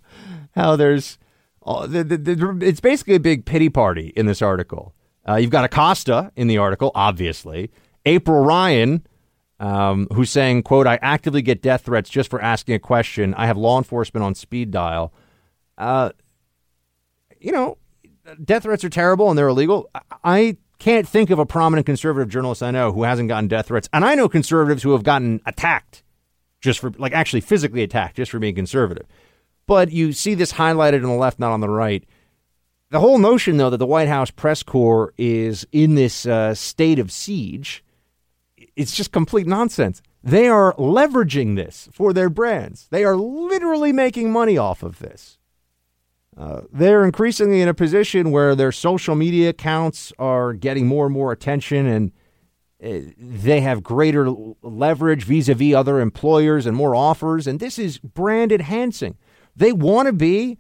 [0.56, 1.18] how there's
[1.62, 4.94] all, the, the, the, it's basically a big pity party in this article.
[5.28, 7.72] Uh, you've got Acosta in the article, obviously.
[8.06, 9.06] April Ryan,
[9.60, 13.34] um, who's saying, "quote I actively get death threats just for asking a question.
[13.34, 15.14] I have law enforcement on speed dial."
[15.78, 16.12] Uh,
[17.40, 17.78] you know,
[18.44, 19.90] death threats are terrible and they're illegal.
[20.24, 23.90] I can't think of a prominent conservative journalist I know who hasn't gotten death threats.
[23.94, 26.04] And I know conservatives who have gotten attacked
[26.62, 29.06] just for, like, actually physically attacked just for being conservative.
[29.68, 32.04] But you see this highlighted on the left, not on the right.
[32.92, 37.00] The whole notion, though, that the White House press corps is in this uh, state
[37.00, 37.84] of siege,
[38.76, 40.02] it's just complete nonsense.
[40.24, 42.88] They are leveraging this for their brands.
[42.90, 45.38] They are literally making money off of this.
[46.38, 51.14] Uh, they're increasingly in a position where their social media accounts are getting more and
[51.14, 52.12] more attention and
[52.84, 54.30] uh, they have greater
[54.62, 59.16] leverage vis-a-vis other employers and more offers and this is brand enhancing
[59.56, 60.58] they want to be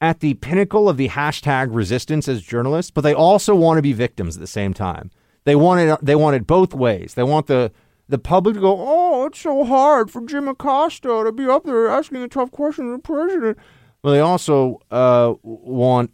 [0.00, 3.92] at the pinnacle of the hashtag resistance as journalists but they also want to be
[3.92, 5.12] victims at the same time
[5.44, 7.14] They wanted they wanted both ways.
[7.14, 7.70] They want the
[8.08, 11.88] the public to go, oh, it's so hard for Jim Acosta to be up there
[11.88, 13.58] asking a tough question of the president.
[14.04, 16.10] Well, they also uh, want,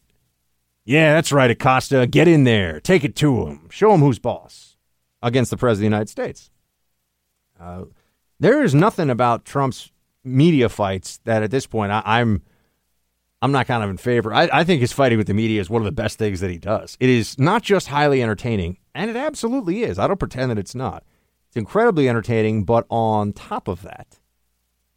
[0.85, 4.77] yeah, that's right, Acosta, get in there, take it to him, show him who's boss
[5.21, 6.51] against the president of the United States.
[7.59, 7.87] Uh,
[8.39, 9.91] there is nothing about Trump's
[10.23, 12.43] media fights that at this point I, I'm
[13.43, 14.33] I'm not kind of in favor.
[14.33, 16.51] I, I, think his fighting with the media is one of the best things that
[16.51, 16.97] he does.
[17.01, 19.99] It is not just highly entertaining, and it absolutely is.
[19.99, 21.05] I don't pretend that it's not.
[21.49, 24.19] It's incredibly entertaining, but on top of that,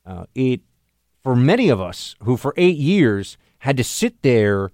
[0.06, 0.62] uh, it
[1.24, 4.72] for many of us who for eight years had to sit there,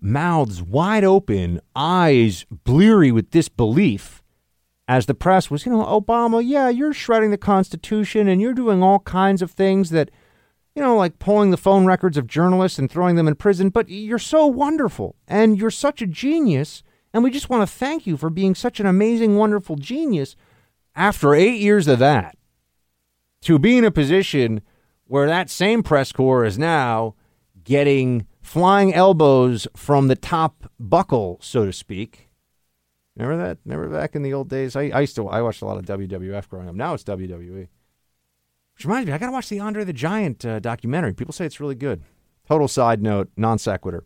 [0.00, 4.22] mouths wide open, eyes bleary with disbelief,
[4.86, 8.82] as the press was, you know, Obama, yeah, you're shredding the Constitution and you're doing
[8.82, 10.10] all kinds of things that
[10.74, 13.88] you know, like pulling the phone records of journalists and throwing them in prison, but
[13.88, 16.82] you're so wonderful and you're such a genius.
[17.12, 20.36] And we just want to thank you for being such an amazing, wonderful genius.
[20.94, 22.36] After eight years of that,
[23.42, 24.60] to be in a position
[25.10, 27.16] where that same press corps is now
[27.64, 32.28] getting flying elbows from the top buckle, so to speak.
[33.16, 33.58] Remember that?
[33.64, 34.76] Remember back in the old days?
[34.76, 36.76] I, I used to I watched a lot of WWF growing up.
[36.76, 37.66] Now it's WWE.
[38.76, 41.12] Which reminds me, I got to watch the Andre the Giant uh, documentary.
[41.12, 42.04] People say it's really good.
[42.46, 44.04] Total side note, non sequitur.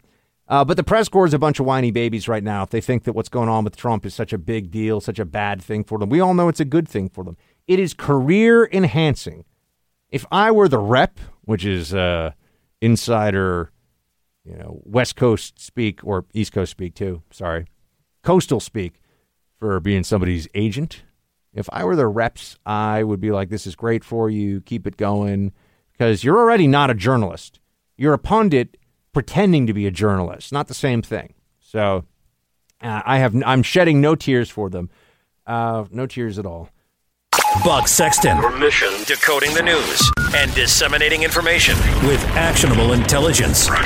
[0.48, 2.80] Uh, but the press corps is a bunch of whiny babies right now if they
[2.80, 5.60] think that what's going on with Trump is such a big deal, such a bad
[5.60, 6.08] thing for them.
[6.08, 7.36] We all know it's a good thing for them.
[7.66, 9.44] It is career enhancing.
[10.14, 12.34] If I were the rep, which is uh,
[12.80, 13.72] insider,
[14.44, 17.66] you know, West Coast speak or East Coast speak too, sorry,
[18.22, 19.00] coastal speak
[19.58, 21.02] for being somebody's agent,
[21.52, 24.60] if I were the reps, I would be like, this is great for you.
[24.60, 25.52] Keep it going.
[25.90, 27.58] Because you're already not a journalist.
[27.96, 28.76] You're a pundit
[29.12, 30.52] pretending to be a journalist.
[30.52, 31.34] Not the same thing.
[31.58, 32.04] So
[32.80, 34.90] uh, I have, I'm shedding no tears for them.
[35.44, 36.68] Uh, no tears at all.
[37.64, 38.36] Buck Sexton.
[38.38, 43.68] Your mission decoding the news and disseminating information with actionable intelligence.
[43.68, 43.78] One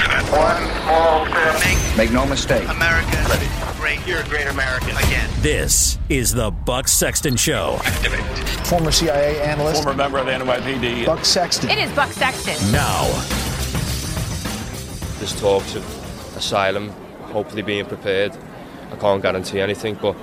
[0.82, 1.96] small step.
[1.96, 2.68] Make no mistake.
[2.68, 3.46] America Ready.
[3.78, 4.06] great.
[4.06, 5.30] You're a great American again.
[5.40, 7.78] This is the Buck Sexton Show.
[7.84, 8.20] Activate.
[8.66, 9.82] Former CIA analyst.
[9.82, 11.06] Former member of the NYPD.
[11.06, 11.70] Buck Sexton.
[11.70, 12.72] It is Buck Sexton.
[12.72, 13.04] Now.
[15.18, 16.90] There's talks of asylum,
[17.32, 18.36] hopefully being prepared.
[18.92, 20.16] I can't guarantee anything, but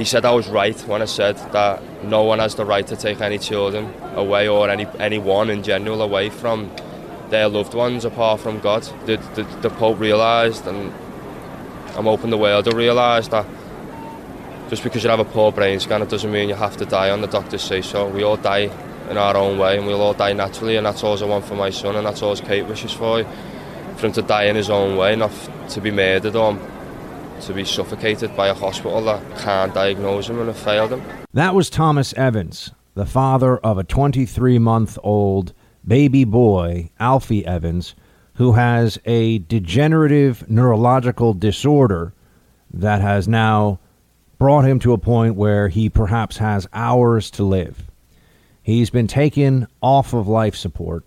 [0.00, 2.96] he said I was right when I said that no one has the right to
[2.96, 6.70] take any children away or any anyone in general away from
[7.28, 8.82] their loved ones apart from God.
[9.06, 10.92] The, the, the Pope realised, and
[11.96, 13.46] I'm hoping the world will realise that
[14.68, 17.10] just because you have a poor brain scan, it doesn't mean you have to die
[17.10, 18.08] on the doctors say so.
[18.08, 18.70] We all die
[19.10, 21.56] in our own way, and we'll all die naturally, and that's all I want for
[21.56, 23.24] my son, and that's all Kate wishes for.
[23.96, 25.32] For him to die in his own way, not
[25.70, 26.58] to be murdered or
[27.42, 31.02] to be suffocated by a hospital that can't diagnose him and have failed him.
[31.32, 35.52] That was Thomas Evans, the father of a 23 month old
[35.86, 37.94] baby boy, Alfie Evans,
[38.34, 42.12] who has a degenerative neurological disorder
[42.72, 43.78] that has now
[44.38, 47.90] brought him to a point where he perhaps has hours to live.
[48.62, 51.04] He's been taken off of life support,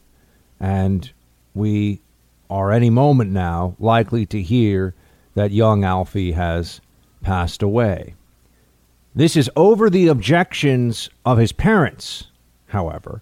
[0.60, 1.10] and
[1.54, 2.02] we
[2.50, 4.94] are any moment now likely to hear
[5.36, 6.82] that young Alfie has
[7.22, 8.16] passed away.
[9.16, 12.28] This is over the objections of his parents,
[12.68, 13.22] however,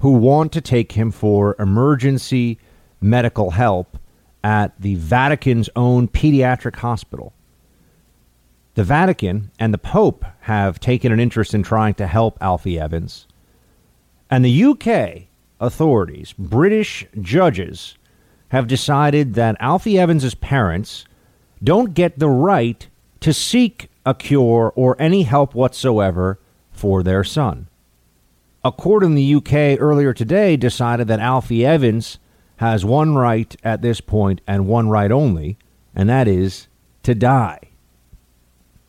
[0.00, 2.58] who want to take him for emergency
[3.00, 3.98] medical help
[4.44, 7.32] at the Vatican's own pediatric hospital.
[8.74, 13.26] The Vatican and the Pope have taken an interest in trying to help Alfie Evans.
[14.30, 15.28] And the UK
[15.60, 17.96] authorities, British judges,
[18.48, 21.04] have decided that Alfie Evans's parents
[21.62, 22.88] don't get the right
[23.20, 26.38] to seek a cure or any help whatsoever
[26.70, 27.68] for their son.
[28.64, 32.18] A court in the UK earlier today decided that Alfie Evans
[32.56, 35.56] has one right at this point and one right only,
[35.94, 36.68] and that is
[37.02, 37.58] to die.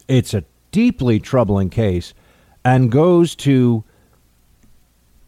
[0.07, 2.13] It's a deeply troubling case
[2.63, 3.83] and goes to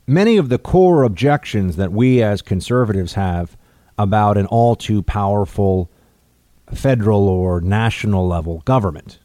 [0.07, 3.57] many of the core objections that we as conservatives have
[3.97, 5.89] about an all too powerful
[6.73, 9.19] federal or national level government.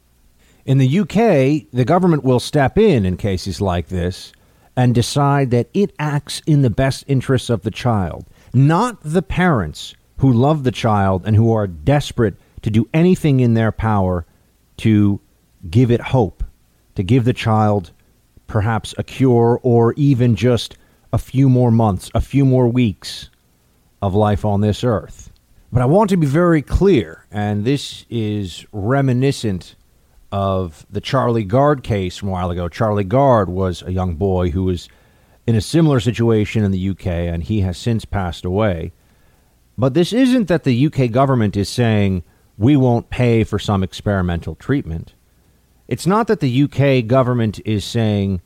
[0.66, 4.32] In the UK, the government will step in in cases like this
[4.76, 9.94] and decide that it acts in the best interests of the child, not the parents
[10.18, 14.26] who love the child and who are desperate to do anything in their power
[14.76, 15.20] to
[15.70, 16.44] give it hope,
[16.94, 17.90] to give the child
[18.46, 20.76] perhaps a cure or even just
[21.12, 23.30] a few more months, a few more weeks
[24.02, 25.30] of life on this earth.
[25.72, 29.76] But I want to be very clear, and this is reminiscent
[30.32, 32.68] of the Charlie Gard case from a while ago.
[32.68, 34.88] Charlie Gard was a young boy who was
[35.47, 38.92] in a similar situation in the UK, and he has since passed away.
[39.78, 42.24] But this isn't that the UK government is saying
[42.59, 45.14] we won't pay for some experimental treatment.
[45.86, 48.42] It's not that the UK government is saying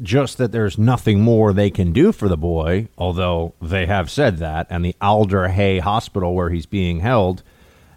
[0.00, 4.38] just that there's nothing more they can do for the boy, although they have said
[4.38, 7.42] that, and the Alder Hey Hospital where he's being held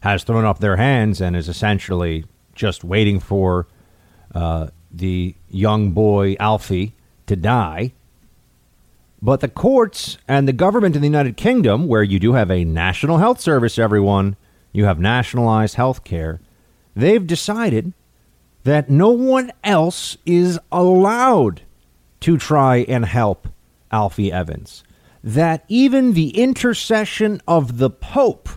[0.02, 3.68] has thrown up their hands and is essentially just waiting for
[4.34, 6.94] uh, the young boy Alfie
[7.28, 7.94] to die.
[9.22, 12.64] But the courts and the government in the United Kingdom, where you do have a
[12.64, 14.36] national health service, everyone,
[14.72, 16.40] you have nationalized health care,
[16.96, 17.94] they've decided
[18.64, 21.62] that no one else is allowed
[22.22, 23.48] to try and help
[23.92, 24.84] Alfie Evans.
[25.24, 28.50] That even the intercession of the Pope,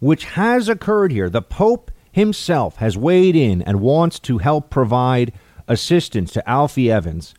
[0.00, 5.32] which has occurred here, the Pope himself has weighed in and wants to help provide
[5.68, 7.34] assistance to Alfie Evans.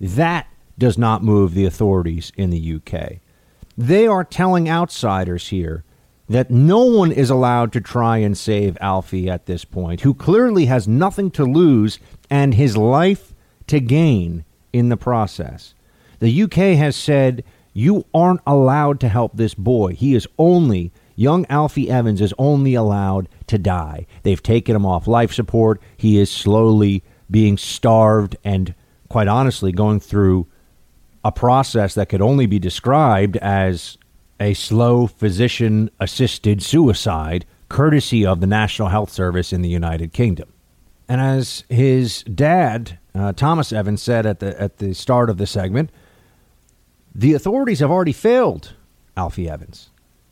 [0.00, 0.48] That
[0.78, 3.18] does not move the authorities in the UK.
[3.78, 5.84] They are telling outsiders here
[6.28, 10.66] that no one is allowed to try and save Alfie at this point, who clearly
[10.66, 11.98] has nothing to lose
[12.28, 13.32] and his life
[13.68, 14.44] to gain
[14.76, 15.74] in the process.
[16.18, 19.94] The UK has said you aren't allowed to help this boy.
[19.94, 24.06] He is only, young Alfie Evans is only allowed to die.
[24.22, 25.80] They've taken him off life support.
[25.96, 28.74] He is slowly being starved and,
[29.08, 30.46] quite honestly, going through
[31.24, 33.98] a process that could only be described as
[34.38, 40.52] a slow physician assisted suicide, courtesy of the National Health Service in the United Kingdom.
[41.08, 45.46] And as his dad, uh, Thomas Evans, said at the, at the start of the
[45.46, 45.90] segment,
[47.14, 48.74] the authorities have already failed
[49.16, 49.90] Alfie Evans.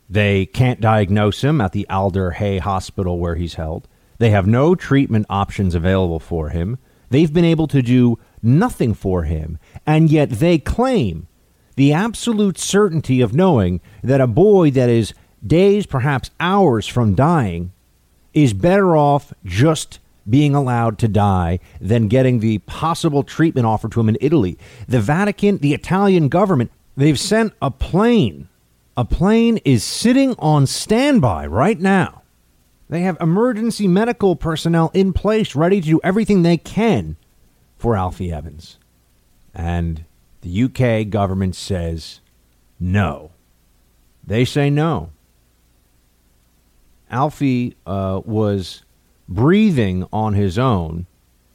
[0.09, 3.89] They can't diagnose him at the Alder Hey Hospital where he's held.
[4.19, 6.79] They have no treatment options available for him.
[7.11, 11.27] They've been able to do nothing for him, and yet they claim
[11.77, 17.73] the absolute certainty of knowing that a boy that is days, perhaps hours from dying,
[18.33, 19.99] is better off just
[20.29, 24.59] being allowed to die than getting the possible treatment offered to him in Italy.
[24.89, 28.49] The Vatican, the Italian government, they've sent a plane.
[28.97, 32.23] A plane is sitting on standby right now.
[32.89, 37.17] They have emergency medical personnel in place ready to do everything they can
[37.77, 38.79] for Alfie Evans.
[39.55, 40.05] And
[40.43, 42.21] the UK government says
[42.79, 43.31] no.
[44.27, 45.11] They say no.
[47.11, 48.83] Alfie uh, was
[49.29, 51.07] breathing on his own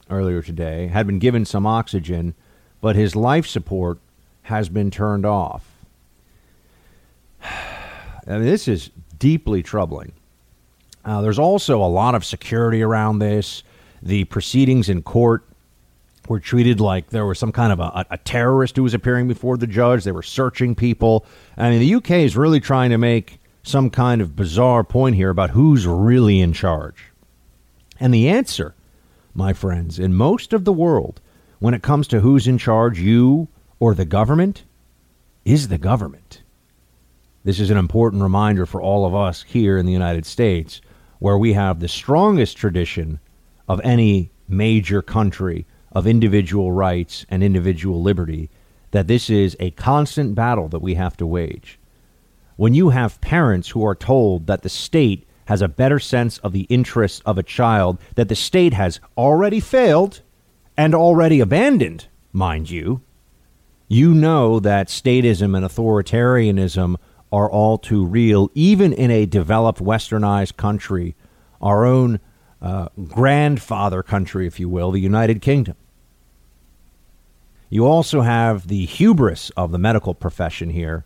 [0.09, 2.33] earlier today, had been given some oxygen,
[2.81, 3.99] but his life support
[4.43, 5.65] has been turned off.
[7.43, 10.13] I mean, this is deeply troubling.
[11.05, 13.63] Uh, there's also a lot of security around this.
[14.01, 15.45] The proceedings in court
[16.27, 19.57] were treated like there was some kind of a, a, terrorist who was appearing before
[19.57, 20.03] the judge.
[20.03, 21.25] They were searching people.
[21.57, 25.29] I mean, the UK is really trying to make some kind of bizarre point here
[25.29, 27.08] about who's really in charge.
[27.99, 28.75] And the answer,
[29.33, 31.21] my friends, in most of the world,
[31.59, 33.49] when it comes to who's in charge, you
[33.79, 34.63] or the government,
[35.45, 36.41] is the government.
[37.43, 40.81] This is an important reminder for all of us here in the United States,
[41.19, 43.19] where we have the strongest tradition
[43.67, 48.49] of any major country of individual rights and individual liberty,
[48.91, 51.79] that this is a constant battle that we have to wage.
[52.55, 56.53] When you have parents who are told that the state has a better sense of
[56.53, 60.21] the interests of a child that the state has already failed
[60.77, 63.01] and already abandoned, mind you,
[63.87, 66.95] you know that statism and authoritarianism
[67.31, 71.15] are all too real, even in a developed westernized country,
[71.59, 72.19] our own
[72.61, 75.75] uh, grandfather country, if you will, the United Kingdom.
[77.71, 81.05] You also have the hubris of the medical profession here,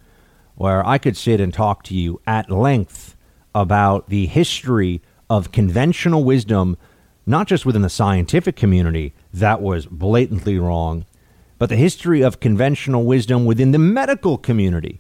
[0.56, 3.16] where I could sit and talk to you at length
[3.56, 6.78] about the history of conventional wisdom,
[7.26, 11.06] not just within the scientific community, that was blatantly wrong,
[11.58, 15.00] but the history of conventional wisdom within the medical community,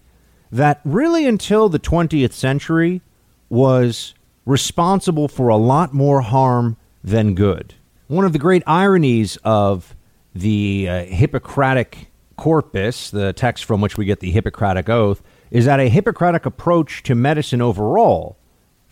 [0.52, 3.02] that really until the 20th century
[3.50, 4.14] was
[4.46, 7.74] responsible for a lot more harm than good.
[8.08, 9.96] One of the great ironies of
[10.34, 12.08] the uh, Hippocratic
[12.38, 15.22] corpus, the text from which we get the Hippocratic Oath,
[15.52, 18.38] is that a Hippocratic approach to medicine overall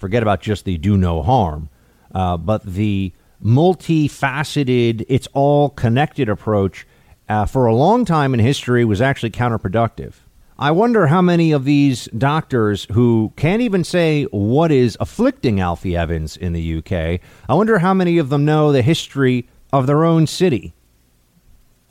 [0.02, 1.70] Forget about just the do no harm,
[2.16, 6.88] uh, but the multifaceted, it's all connected approach
[7.30, 10.14] uh, for a long time in history was actually counterproductive.
[10.58, 15.96] I wonder how many of these doctors who can't even say what is afflicting Alfie
[15.96, 20.04] Evans in the UK, I wonder how many of them know the history of their
[20.04, 20.74] own city,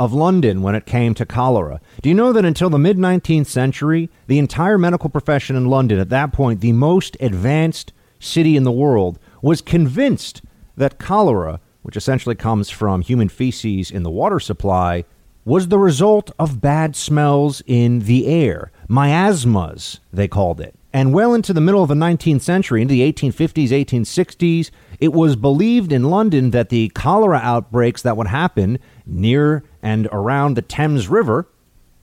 [0.01, 1.81] of London when it came to cholera.
[2.03, 6.01] Do you know that until the mid 19th century, the entire medical profession in London,
[6.01, 10.43] at that point, the most advanced city in the world, was convinced
[10.77, 15.05] that cholera, which essentially comes from human feces in the water supply,
[15.45, 18.71] was the result of bad smells in the air.
[18.89, 20.75] Miasmas, they called it.
[20.93, 25.37] And well into the middle of the 19th century, into the 1850s, 1860s, it was
[25.37, 31.09] believed in London that the cholera outbreaks that would happen near and around the Thames
[31.09, 31.49] River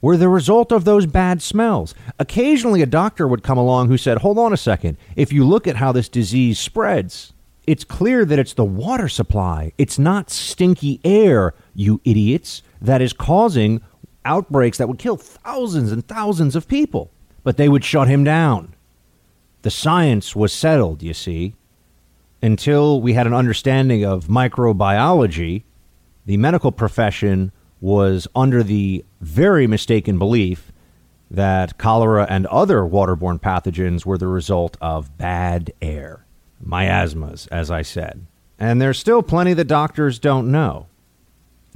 [0.02, 1.96] were the result of those bad smells.
[2.20, 4.98] Occasionally, a doctor would come along who said, Hold on a second.
[5.16, 7.34] If you look at how this disease spreads,
[7.66, 9.74] it's clear that it's the water supply.
[9.78, 13.82] It's not stinky air, you idiots, that is causing
[14.24, 17.12] outbreaks that would kill thousands and thousands of people.
[17.44, 18.76] But they would shut him down.
[19.64, 21.56] The science was settled, you see.
[22.42, 25.64] Until we had an understanding of microbiology,
[26.26, 30.72] the medical profession was under the very mistaken belief
[31.30, 36.26] that cholera and other waterborne pathogens were the result of bad air.
[36.64, 38.26] Miasmas, as I said.
[38.58, 40.88] And there's still plenty that doctors don't know.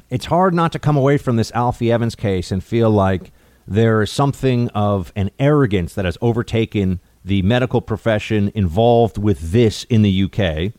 [0.10, 3.32] It's hard not to come away from this Alfie Evans case and feel like
[3.68, 9.84] there is something of an arrogance that has overtaken the medical profession involved with this
[9.86, 10.74] in the UK.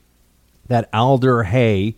[0.66, 1.96] That Alder Hey,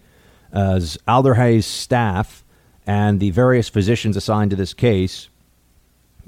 [0.52, 2.43] uh, Alder Hey's staff
[2.86, 5.28] and the various physicians assigned to this case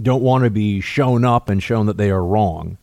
[0.00, 2.78] don't want to be shown up and shown that they are wrong.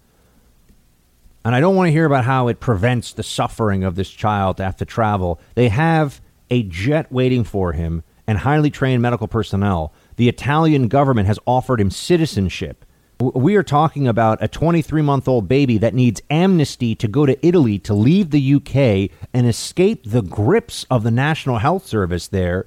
[1.46, 4.58] And I don't want to hear about how it prevents the suffering of this child
[4.58, 5.40] to have to travel.
[5.56, 9.94] They have a jet waiting for him and highly trained medical personnel.
[10.16, 12.86] The Italian government has offered him citizenship.
[13.20, 17.46] We are talking about a 23 month old baby that needs amnesty to go to
[17.46, 22.66] Italy to leave the UK and escape the grips of the National Health Service there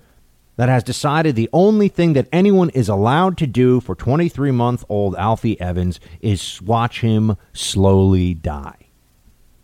[0.56, 4.84] that has decided the only thing that anyone is allowed to do for 23 month
[4.88, 8.88] old Alfie Evans is watch him slowly die.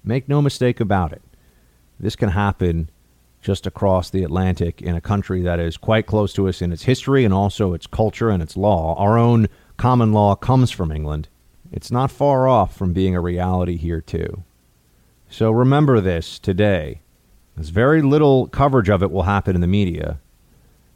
[0.04, 1.22] Make no mistake about it.
[1.98, 2.90] This can happen
[3.40, 6.84] just across the Atlantic in a country that is quite close to us in its
[6.84, 8.94] history and also its culture and its law.
[8.96, 11.28] Our own common law comes from England.
[11.72, 14.44] It's not far off from being a reality here, too.
[15.28, 17.00] So remember this today.
[17.58, 20.20] As very little coverage of it will happen in the media,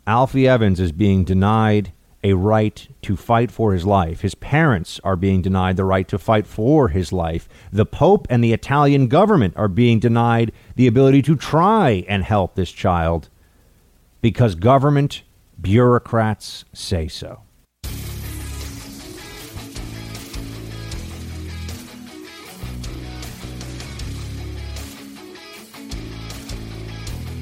[0.06, 1.92] Alfie Evans is being denied
[2.22, 4.20] a right to fight for his life.
[4.20, 7.48] His parents are being denied the right to fight for his life.
[7.72, 12.54] The Pope and the Italian government are being denied the ability to try and help
[12.54, 13.28] this child
[14.20, 15.22] because government
[15.60, 17.45] bureaucrats say so.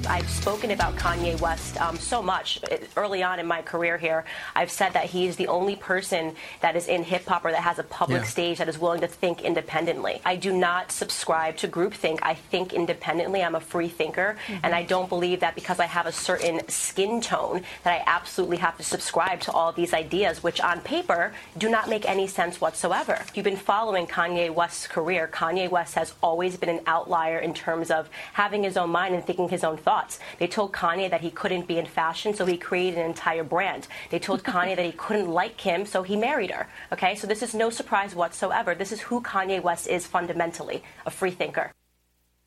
[0.06, 2.60] I've spoken about Kanye West um, so much
[2.96, 4.24] early on in my career here.
[4.54, 7.62] I've said that he is the only person that is in hip hop or that
[7.62, 8.28] has a public yeah.
[8.28, 10.20] stage that is willing to think independently.
[10.24, 12.18] I do not subscribe to groupthink.
[12.22, 13.42] I think independently.
[13.42, 14.60] I'm a free thinker, mm-hmm.
[14.62, 18.58] and I don't believe that because I have a certain skin tone that I absolutely
[18.58, 22.60] have to subscribe to all these ideas, which on paper do not make any sense
[22.60, 23.14] whatsoever.
[23.20, 27.54] If you've been following Kanye West's career, Kanye West has always been an outlier in
[27.54, 30.18] terms of having his own mind and thinking his own thoughts thoughts.
[30.38, 33.86] They told Kanye that he couldn't be in fashion, so he created an entire brand.
[34.10, 36.66] They told Kanye that he couldn't like Kim, so he married her.
[36.92, 38.74] Okay, so this is no surprise whatsoever.
[38.74, 41.70] This is who Kanye West is fundamentally a free thinker.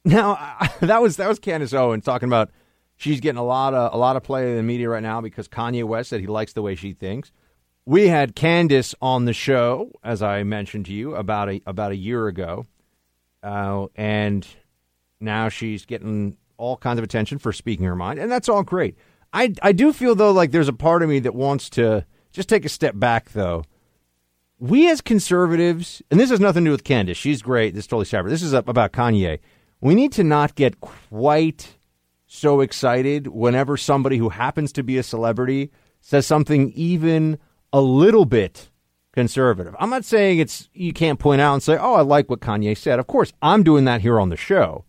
[0.04, 2.52] Now, that was that was Candace Owens talking about
[2.98, 5.48] she's getting a lot of a lot of play in the media right now because
[5.48, 7.32] Kanye West said he likes the way she thinks.
[7.86, 11.96] We had Candace on the show, as I mentioned to you about a about a
[11.96, 12.66] year ago,
[13.42, 14.46] uh, and
[15.22, 18.98] now she's getting all kinds of attention for speaking her mind, and that's all great.
[19.34, 22.50] I, I do feel, though, like there's a part of me that wants to just
[22.50, 23.64] take a step back, though.
[24.60, 27.88] We as conservatives, and this has nothing to do with Candace, she's great, this is
[27.88, 28.32] totally separate.
[28.32, 29.40] This is about Kanye.
[29.82, 31.76] We need to not get quite
[32.26, 35.72] so excited whenever somebody who happens to be a celebrity
[36.02, 37.38] says something even
[37.72, 38.70] a little bit
[39.14, 39.76] conservative.
[39.80, 42.78] I'm not saying it's you can't point out and say, "Oh, I like what Kanye
[42.78, 44.86] said." Of course, I'm doing that here on the show.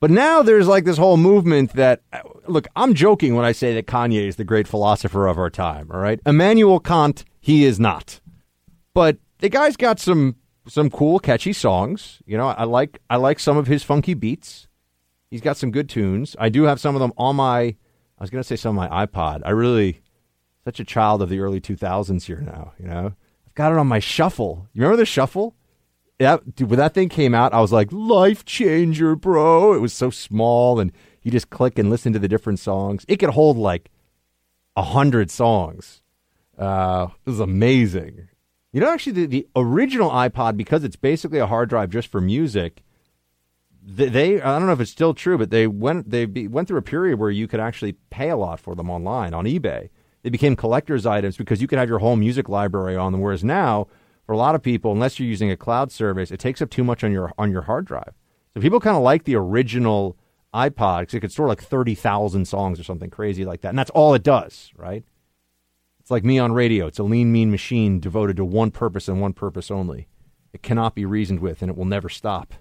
[0.00, 3.74] But now there's like this whole movement that, uh, look, I'm joking when I say
[3.74, 6.20] that Kanye is the great philosopher of our time, all right?
[6.24, 8.20] Immanuel Kant, he is not.
[8.94, 10.36] But the guy's got some
[10.68, 12.20] some cool, catchy songs.
[12.26, 14.68] You know, I like I like some of his funky beats.
[15.30, 16.36] He's got some good tunes.
[16.38, 17.76] I do have some of them on my I
[18.20, 19.42] was to say some of my iPod.
[19.44, 20.02] I really
[20.64, 23.14] such a child of the early 2000s here now, you know.
[23.46, 24.68] I've got it on my shuffle.
[24.72, 25.54] You remember the shuffle?
[26.18, 29.72] Yeah, dude, when that thing came out, I was like, life changer, bro.
[29.72, 30.90] It was so small, and
[31.22, 33.04] you just click and listen to the different songs.
[33.06, 33.90] It could hold like
[34.76, 36.02] a hundred songs.
[36.58, 38.28] Uh, it was amazing.
[38.72, 42.20] You know, actually, the, the original iPod, because it's basically a hard drive just for
[42.20, 42.82] music,
[43.80, 46.68] they, they I don't know if it's still true, but they went they be, went
[46.68, 49.88] through a period where you could actually pay a lot for them online on eBay.
[50.22, 53.20] They became collector's items because you could have your whole music library on them.
[53.20, 53.86] Whereas now,
[54.28, 56.84] for a lot of people, unless you're using a cloud service, it takes up too
[56.84, 58.12] much on your on your hard drive.
[58.52, 60.18] So people kind of like the original
[60.52, 63.78] iPod because it could store like thirty thousand songs or something crazy like that, and
[63.78, 65.02] that's all it does, right?
[65.98, 66.86] It's like me on radio.
[66.86, 70.08] It's a lean, mean machine devoted to one purpose and one purpose only.
[70.52, 72.52] It cannot be reasoned with, and it will never stop.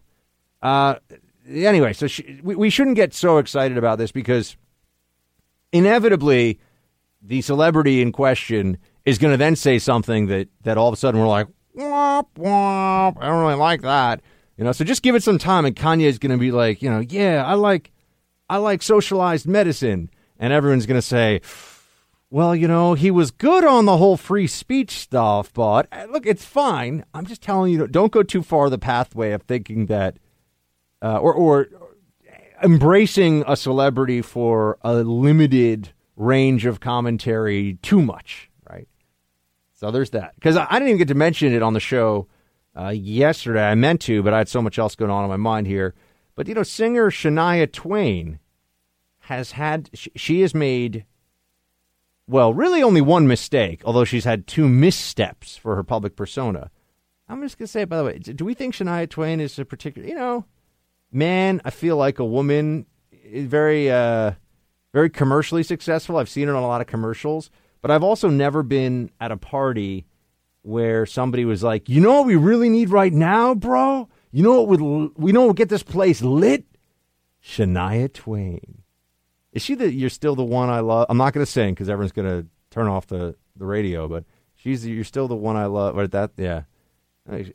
[0.61, 0.95] Uh,
[1.49, 2.07] anyway, so
[2.43, 4.55] we, we shouldn't get so excited about this because
[5.73, 6.61] inevitably
[7.21, 10.97] the celebrity in question is going to then say something that, that all of a
[10.97, 11.47] sudden we're like,
[11.77, 13.17] womp, womp.
[13.19, 14.21] I don't really like that.
[14.57, 16.81] You know, so just give it some time, and Kanye is going to be like,
[16.81, 17.91] you know, yeah, I like,
[18.49, 20.09] I like socialized medicine,
[20.39, 21.41] and everyone's going to say,
[22.29, 26.25] well, you know, he was good on the whole free speech stuff, but uh, look,
[26.25, 27.05] it's fine.
[27.13, 30.17] I'm just telling you, don't go too far the pathway of thinking that,
[31.03, 31.67] uh, or, or
[32.63, 38.46] embracing a celebrity for a limited range of commentary too much?
[39.77, 40.35] So there's that.
[40.35, 42.27] Because I, I, didn't even get to mention it on the show
[42.75, 43.63] uh, yesterday.
[43.63, 45.93] I meant to, but I had so much else going on in my mind here.
[46.35, 48.39] But, you know, singer Shania Twain
[49.19, 51.05] has had, she, she has made
[52.27, 56.69] well, really only one mistake, although she's had two missteps for her public persona.
[57.29, 59.65] I'm just going to say, by the way, do we think Shania Twain is a
[59.65, 60.45] particular, you know,
[61.11, 64.33] man, I feel like a woman is very, uh,
[64.93, 66.17] very commercially successful.
[66.17, 67.49] I've seen it on a lot of commercials,
[67.87, 70.05] but I've also never been at a party
[70.61, 74.09] where somebody was like, you know what we really need right now, bro?
[74.29, 76.65] You know what would, we know would get this place lit?
[77.41, 78.79] Shania Twain.
[79.53, 79.89] Is she the?
[79.89, 81.05] You're still the one I love.
[81.09, 84.09] I'm not going to sing because everyone's going to turn off the the radio.
[84.09, 85.95] But she's the, you're still the one I love.
[85.95, 86.63] But that, yeah.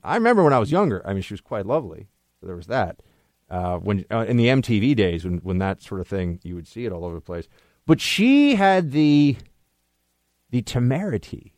[0.02, 1.06] I remember when I was younger.
[1.06, 2.08] I mean, she was quite lovely.
[2.40, 3.00] So there was that.
[3.50, 6.66] Uh, when uh, in the MTV days, when when that sort of thing, you would
[6.66, 7.48] see it all over the place.
[7.84, 9.36] But she had the
[10.52, 11.54] the temerity.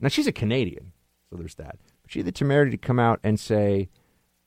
[0.00, 0.92] Now she's a Canadian,
[1.28, 1.78] so there's that.
[2.02, 3.90] But she had the temerity to come out and say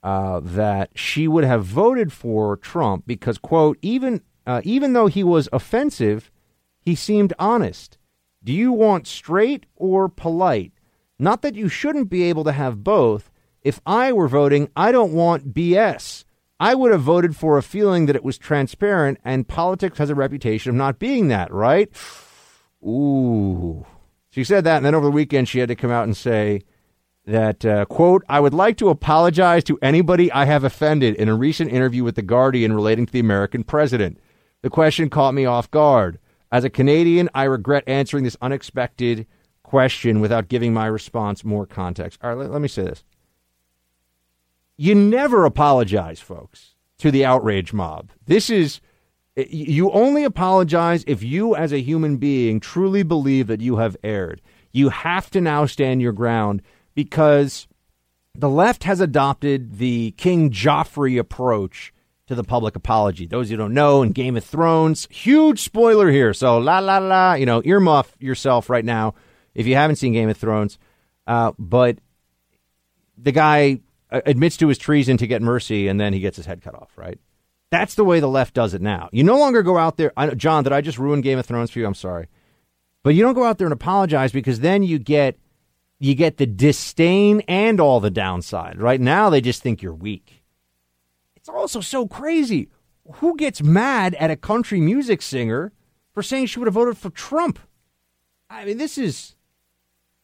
[0.02, 5.22] uh, that she would have voted for Trump because, quote, even uh, even though he
[5.22, 6.32] was offensive,
[6.80, 7.98] he seemed honest.
[8.42, 10.72] Do you want straight or polite?
[11.18, 13.30] Not that you shouldn't be able to have both.
[13.60, 16.24] If I were voting, I don't want BS.
[16.58, 20.14] I would have voted for a feeling that it was transparent, and politics has a
[20.14, 21.90] reputation of not being that, right?
[22.84, 23.86] Ooh.
[24.30, 26.62] She said that, and then over the weekend, she had to come out and say
[27.26, 31.34] that, uh, quote, I would like to apologize to anybody I have offended in a
[31.34, 34.18] recent interview with The Guardian relating to the American president.
[34.62, 36.18] The question caught me off guard.
[36.52, 39.26] As a Canadian, I regret answering this unexpected
[39.62, 42.18] question without giving my response more context.
[42.22, 43.04] All right, let, let me say this.
[44.76, 48.10] You never apologize, folks, to the outrage mob.
[48.26, 48.80] This is,
[49.48, 54.40] you only apologize if you, as a human being, truly believe that you have erred.
[54.72, 56.62] You have to now stand your ground
[56.94, 57.66] because
[58.34, 61.92] the left has adopted the King Joffrey approach
[62.26, 63.26] to the public apology.
[63.26, 66.32] Those who don't know, in Game of Thrones, huge spoiler here.
[66.32, 69.14] So la la la, you know, earmuff yourself right now
[69.54, 70.78] if you haven't seen Game of Thrones.
[71.26, 71.98] Uh, but
[73.18, 73.80] the guy
[74.10, 76.74] uh, admits to his treason to get mercy, and then he gets his head cut
[76.74, 76.90] off.
[76.96, 77.18] Right?
[77.70, 79.08] That's the way the left does it now.
[79.12, 80.12] You no longer go out there.
[80.16, 81.86] I, John, did I just ruin Game of Thrones for you?
[81.86, 82.28] I'm sorry,
[83.02, 85.38] but you don't go out there and apologize because then you get
[85.98, 88.80] you get the disdain and all the downside.
[88.80, 90.42] Right now, they just think you're weak.
[91.36, 92.68] It's also so crazy.
[93.14, 95.72] Who gets mad at a country music singer
[96.12, 97.58] for saying she would have voted for Trump?
[98.48, 99.36] I mean, this is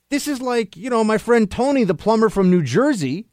[0.09, 3.27] this is like, you know, my friend Tony, the plumber from New Jersey,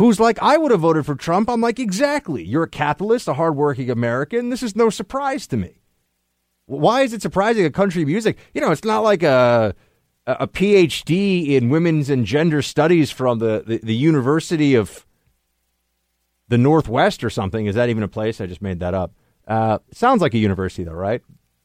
[0.00, 1.50] who's like, I would have voted for Trump.
[1.50, 2.42] I'm like, exactly.
[2.42, 4.48] You're a capitalist, a hardworking American.
[4.48, 5.82] This is no surprise to me.
[6.64, 8.38] Why is it surprising a country music?
[8.54, 9.74] You know, it's not like a
[10.26, 15.04] a PhD in women's and gender studies from the, the, the University of
[16.48, 17.66] the Northwest or something.
[17.66, 18.40] Is that even a place?
[18.40, 19.12] I just made that up.
[19.46, 21.20] Uh, sounds like a university, though, right?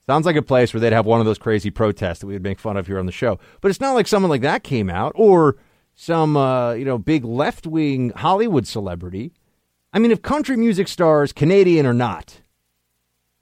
[0.07, 2.43] Sounds like a place where they'd have one of those crazy protests that we would
[2.43, 3.39] make fun of here on the show.
[3.61, 5.55] But it's not like someone like that came out or
[5.95, 9.33] some, uh, you know, big left wing Hollywood celebrity.
[9.93, 12.41] I mean, if country music stars, Canadian or not,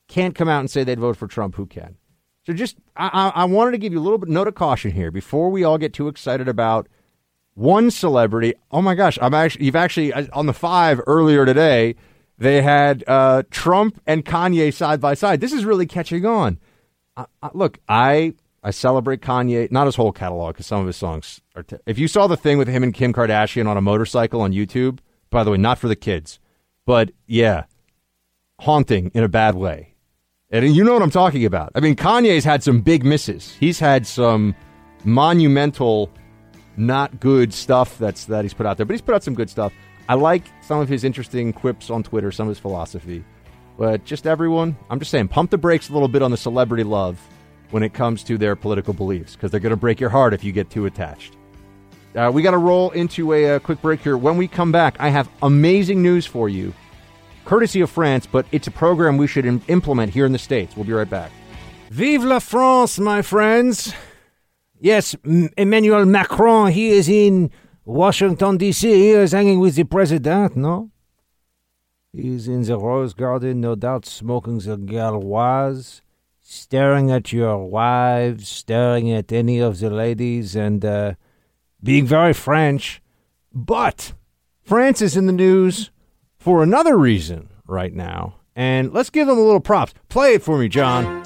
[0.08, 1.98] can't come out and say they'd vote for Trump, who can?
[2.46, 5.12] So just, I, I wanted to give you a little bit note of caution here
[5.12, 6.88] before we all get too excited about
[7.56, 8.54] one celebrity.
[8.72, 11.96] Oh my gosh, I'm actually you've actually on the five earlier today.
[12.38, 15.40] They had uh, Trump and Kanye side by side.
[15.40, 16.60] This is really catching on.
[17.54, 18.34] Look, I
[18.64, 21.64] I celebrate Kanye, not his whole catalog, because some of his songs are.
[21.64, 24.54] T- if you saw the thing with him and Kim Kardashian on a motorcycle on
[24.54, 25.00] YouTube,
[25.30, 26.40] by the way, not for the kids,
[26.86, 27.66] but yeah,
[28.60, 29.96] haunting in a bad way.
[30.50, 31.72] And you know what I'm talking about.
[31.76, 33.54] I mean, Kanye's had some big misses.
[33.60, 34.56] He's had some
[35.04, 36.12] monumental,
[36.78, 39.50] not good stuff that's that he's put out there, but he's put out some good
[39.50, 39.74] stuff.
[40.08, 43.26] I like some of his interesting quips on Twitter, some of his philosophy.
[43.78, 46.84] But just everyone, I'm just saying, pump the brakes a little bit on the celebrity
[46.84, 47.20] love
[47.74, 50.44] when it comes to their political beliefs, because they're going to break your heart if
[50.44, 51.36] you get too attached.
[52.16, 54.16] Uh, we got to roll into a, a quick break here.
[54.16, 56.74] When we come back, I have amazing news for you
[57.46, 60.78] courtesy of France, but it's a program we should Im- implement here in the States.
[60.78, 61.32] We'll be right back.
[61.90, 63.94] Vive la France, my friends.
[64.80, 67.52] Yes, M- Emmanuel Macron, he is in
[67.86, 68.88] Washington, D.C.
[68.88, 70.92] He is hanging with the president, no?
[72.14, 76.02] He's in the Rose Garden, no doubt, smoking the Gauloise,
[76.54, 81.14] staring at your wives, staring at any of the ladies, and uh,
[81.82, 83.02] being very French.
[83.52, 84.14] But
[84.62, 85.92] France is in the news
[86.38, 88.36] for another reason right now.
[88.56, 89.94] And let's give them a little props.
[90.10, 91.24] Play it for me, John.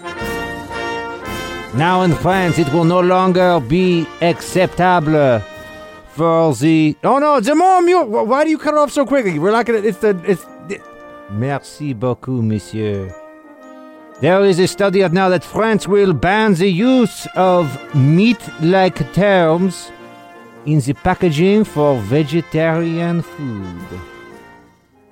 [1.76, 5.42] Now in France, it will no longer be acceptable
[6.10, 6.96] for the.
[7.04, 8.26] Oh no, the more.
[8.26, 9.38] Why do you cut off so quickly?
[9.38, 9.80] We're not gonna.
[9.80, 10.20] It's the.
[10.26, 10.44] It's.
[10.68, 10.82] The...
[11.30, 13.14] Merci beaucoup, monsieur.
[14.20, 19.92] There is a study out now that France will ban the use of meat-like terms
[20.66, 24.00] in the packaging for vegetarian food.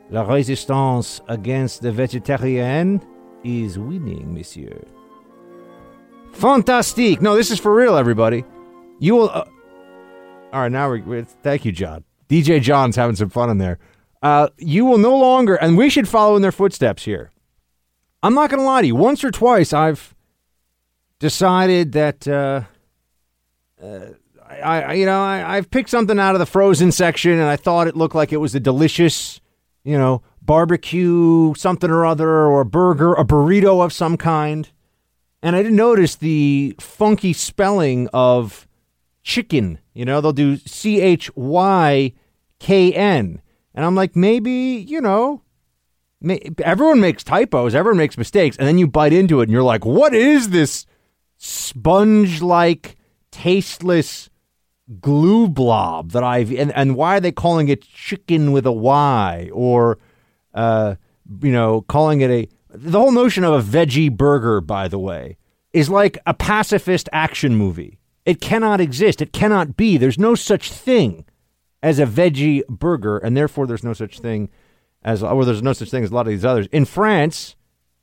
[0.10, 3.00] La resistance against the vegetarian
[3.44, 4.82] is winning, monsieur.
[6.34, 7.22] Fantastique!
[7.22, 8.44] No, this is for real, everybody.
[9.00, 9.30] You will.
[9.30, 9.46] Uh,
[10.52, 11.24] all right, now we're, we're.
[11.26, 12.04] Thank you, John.
[12.28, 13.78] DJ John's having some fun in there.
[14.24, 17.32] Uh, you will no longer, and we should follow in their footsteps here.
[18.26, 18.96] I'm not going to lie to you.
[18.96, 20.16] Once or twice, I've
[21.20, 22.28] decided that.
[22.28, 22.62] Uh,
[23.82, 24.10] uh,
[24.48, 27.56] I, I, you know, I, I've picked something out of the frozen section, and I
[27.56, 29.42] thought it looked like it was a delicious
[29.86, 34.70] you know, barbecue something or other, or a burger, a burrito of some kind.
[35.42, 38.68] And I didn't notice the funky spelling of
[39.24, 39.80] chicken.
[39.94, 42.14] You know, they'll do C H Y
[42.60, 43.42] K N.
[43.76, 45.42] And I'm like, maybe, you know,
[46.64, 48.58] everyone makes typos, everyone makes mistakes.
[48.58, 50.86] And then you bite into it and you're like, what is this
[51.38, 52.98] sponge like,
[53.32, 54.30] tasteless
[55.02, 59.50] glue blob that I've and, and why are they calling it chicken with a Y
[59.52, 59.98] or
[60.54, 60.96] uh,
[61.42, 65.38] you know calling it a the whole notion of a veggie burger by the way
[65.74, 68.00] is like a pacifist action movie.
[68.26, 69.22] It cannot exist.
[69.22, 69.98] It cannot be.
[69.98, 71.26] There's no such thing
[71.84, 74.50] as a veggie burger and therefore there's no such thing
[75.06, 76.68] as or there's no such thing as a lot of these others.
[76.74, 77.56] In France,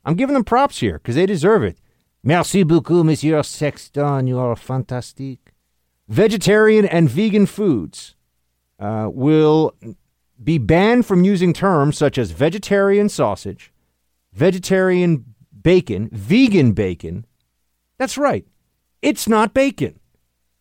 [0.03, 1.77] I'm giving them props here because they deserve it.
[2.23, 4.25] Merci beaucoup, Monsieur Sexton.
[4.25, 5.53] You are fantastic
[6.07, 8.15] vegetarian and vegan foods
[8.79, 9.73] uh, will
[10.43, 13.71] be banned from using terms such as vegetarian sausage,
[14.33, 15.25] vegetarian
[15.61, 17.25] bacon, vegan bacon.
[17.97, 18.45] That's right.
[19.01, 19.99] It's not bacon.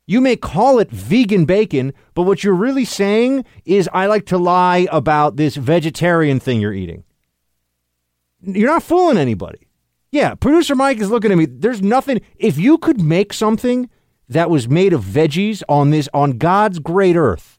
[0.07, 4.39] You may call it vegan bacon, but what you're really saying is I like to
[4.39, 7.05] lie about this vegetarian thing you're eating.
[8.43, 9.69] You're not fooling anybody.
[10.11, 11.47] Yeah, producer Mike is looking at me.
[11.47, 12.21] There's nothing.
[12.37, 13.89] If you could make something
[14.29, 17.59] that was made of veggies on this on God's great earth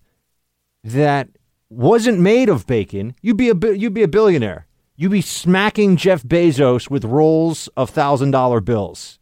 [0.83, 1.29] that
[1.69, 4.67] wasn't made of bacon, you'd be a you'd be a billionaire.
[4.95, 9.17] You'd be smacking Jeff Bezos with rolls of thousand dollar bills.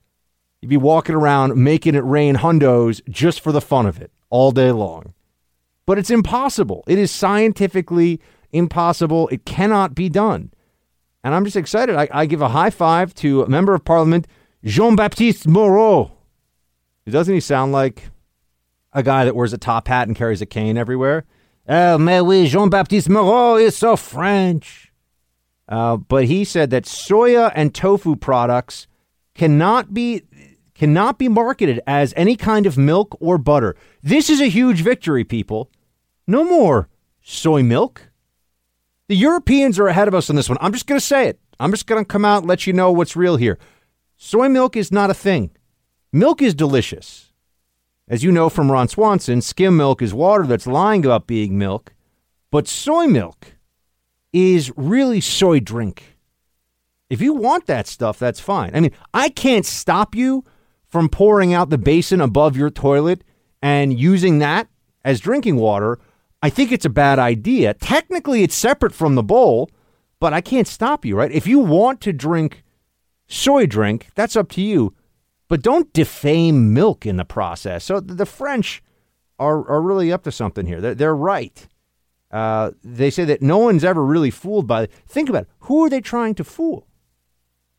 [0.62, 4.52] You'd be walking around making it rain hundos just for the fun of it all
[4.52, 5.14] day long.
[5.86, 6.84] But it's impossible.
[6.88, 8.22] It is scientifically
[8.52, 9.28] impossible.
[9.30, 10.52] It cannot be done.
[11.24, 11.96] And I'm just excited.
[11.96, 14.28] I, I give a high five to a member of parliament,
[14.64, 16.12] Jean Baptiste Moreau,
[17.10, 18.10] doesn't he sound like
[18.94, 21.26] a guy that wears a top hat and carries a cane everywhere?
[21.68, 24.92] Oh, mais oui, Jean Baptiste Moreau is so French.
[25.68, 28.88] Uh, but he said that soya and tofu products
[29.34, 30.24] cannot be
[30.82, 33.76] cannot be marketed as any kind of milk or butter.
[34.02, 35.70] This is a huge victory, people.
[36.26, 36.90] No more
[37.22, 38.10] soy milk.
[39.08, 40.58] The Europeans are ahead of us on this one.
[40.60, 41.40] I'm just going to say it.
[41.60, 43.60] I'm just going to come out and let you know what's real here.
[44.18, 45.52] Soy milk is not a thing.
[46.12, 47.32] Milk is delicious.
[48.08, 51.94] As you know from Ron Swanson, skim milk is water that's lying about being milk,
[52.50, 53.54] but soy milk
[54.34, 56.18] is really soy drink.
[57.12, 58.72] If you want that stuff, that's fine.
[58.74, 60.44] I mean, I can't stop you
[60.92, 63.24] from pouring out the basin above your toilet
[63.62, 64.68] and using that
[65.06, 66.00] as drinking water,
[66.44, 67.74] I think it's a bad idea.
[67.74, 69.72] Technically, it's separate from the bowl,
[70.20, 71.32] but I can't stop you, right?
[71.32, 72.64] If you want to drink
[73.28, 74.94] soy drink, that's up to you.
[75.48, 77.86] But don't defame milk in the process.
[77.86, 78.84] So the French
[79.40, 80.82] are, are really up to something here.
[80.82, 81.68] They're, they're right.
[82.32, 84.84] Uh, they say that no one's ever really fooled by.
[84.84, 84.92] It.
[85.08, 85.50] Think about it.
[85.62, 86.88] Who are they trying to fool?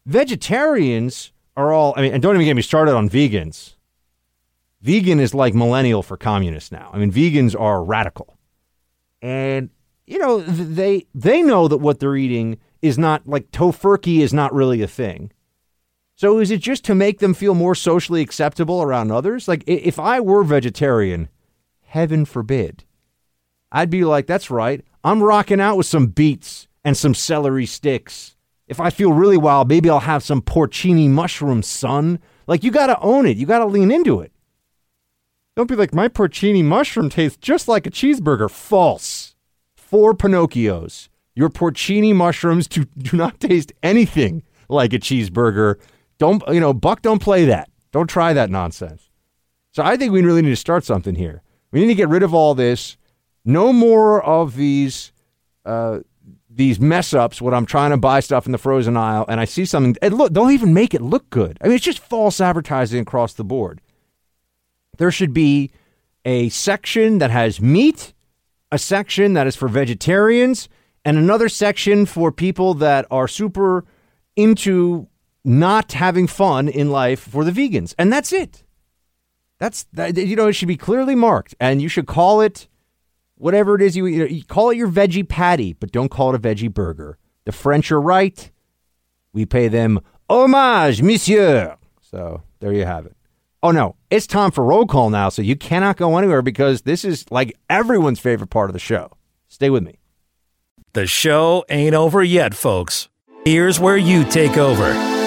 [0.05, 1.95] Vegetarians are all.
[1.97, 3.75] I mean, and don't even get me started on vegans.
[4.81, 6.91] Vegan is like millennial for communists now.
[6.93, 8.37] I mean, vegans are radical,
[9.21, 9.71] and
[10.07, 14.53] you know they they know that what they're eating is not like Tofurky is not
[14.53, 15.33] really a thing.
[16.17, 19.49] So is it just to make them feel more socially acceptable around others?
[19.49, 21.29] Like if I were vegetarian,
[21.83, 22.85] heaven forbid,
[23.71, 24.85] I'd be like, that's right.
[25.03, 28.37] I'm rocking out with some beets and some celery sticks.
[28.67, 32.19] If I feel really wild, maybe I'll have some porcini mushrooms, son.
[32.47, 33.37] Like, you got to own it.
[33.37, 34.33] You got to lean into it.
[35.55, 38.51] Don't be like, my porcini mushroom tastes just like a cheeseburger.
[38.51, 39.35] False.
[39.75, 41.09] Four Pinocchios.
[41.35, 45.79] Your porcini mushrooms do, do not taste anything like a cheeseburger.
[46.19, 47.71] Don't, you know, Buck, don't play that.
[47.91, 49.11] Don't try that nonsense.
[49.73, 51.43] So I think we really need to start something here.
[51.71, 52.97] We need to get rid of all this
[53.45, 55.13] no more of these
[55.65, 56.01] uh,
[56.55, 59.45] these mess ups when I'm trying to buy stuff in the frozen aisle and I
[59.45, 59.97] see something.
[60.03, 61.59] And look, don't even make it look good.
[61.61, 63.81] I mean, it's just false advertising across the board.
[64.99, 65.71] There should be
[66.25, 68.13] a section that has meat,
[68.71, 70.69] a section that is for vegetarians,
[71.05, 73.85] and another section for people that are super
[74.37, 75.09] into
[75.45, 77.95] not having fun in life for the vegans.
[77.99, 78.63] And that's it.
[79.59, 82.69] That's that, you know, it should be clearly marked and you should call it
[83.43, 86.39] whatever it is you, you call it your veggie patty, but don't call it a
[86.39, 87.19] veggie burger.
[87.45, 88.51] The French are right.
[89.33, 90.01] We pay them
[90.31, 91.77] homage, monsieur.
[92.01, 93.17] So there you have it.
[93.63, 97.05] Oh no, it's time for roll call now, so you cannot go anywhere because this
[97.05, 99.11] is like everyone's favorite part of the show.
[99.49, 99.99] Stay with me.
[100.93, 103.09] The show ain't over yet, folks.
[103.45, 105.22] Here's where you take over.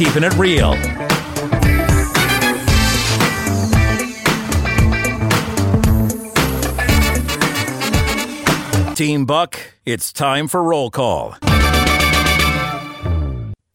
[0.00, 0.72] Keeping it real.
[8.94, 11.36] Team Buck, it's time for roll call.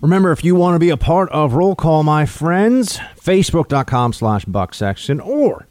[0.02, 4.46] Remember, if you want to be a part of Roll Call, my friends, facebook.com slash
[4.46, 5.68] bucksexton or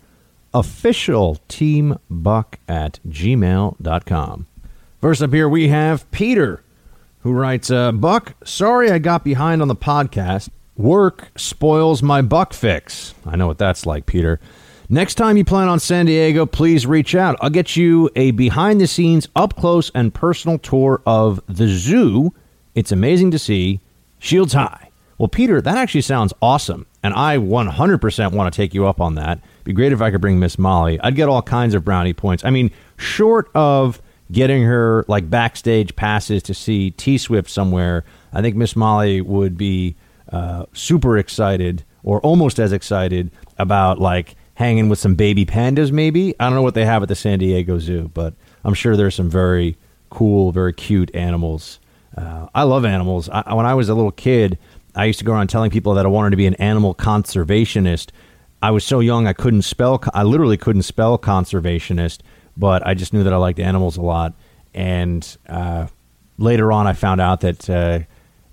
[0.53, 4.47] official team buck at gmail.com.
[5.01, 6.64] First up here, we have Peter
[7.25, 10.51] who writes, uh, Buck, sorry I got behind on the podcast.
[10.77, 13.15] Work spoils my buck fix.
[13.25, 14.39] I know what that's like, Peter.
[14.91, 17.39] Next time you plan on San Diego, please reach out.
[17.41, 22.35] I'll get you a behind the scenes, up close and personal tour of the zoo.
[22.75, 23.81] It's amazing to see.
[24.19, 24.91] Shields high.
[25.17, 26.85] Well, Peter, that actually sounds awesome.
[27.03, 29.41] And I 100% want to take you up on that.
[29.65, 31.01] Be great if I could bring Miss Molly.
[31.01, 32.45] I'd get all kinds of brownie points.
[32.45, 34.03] I mean, short of
[34.33, 39.57] getting her like backstage passes to see T Swift somewhere, I think Miss Molly would
[39.57, 39.97] be
[40.33, 45.91] uh, super excited or almost as excited about like hanging with some baby pandas.
[45.91, 48.35] Maybe I don't know what they have at the San Diego Zoo, but
[48.65, 49.77] I'm sure there's some very
[50.11, 51.81] cool, very cute animals.
[52.17, 53.29] Uh, I love animals.
[53.29, 54.59] I, when I was a little kid,
[54.95, 58.11] I used to go around telling people that I wanted to be an animal conservationist.
[58.63, 60.03] I was so young I couldn't spell.
[60.15, 62.21] I literally couldn't spell conservationist
[62.57, 64.35] but I just knew that I liked animals a lot.
[64.75, 65.87] And uh,
[66.39, 68.01] later on, I found out that uh,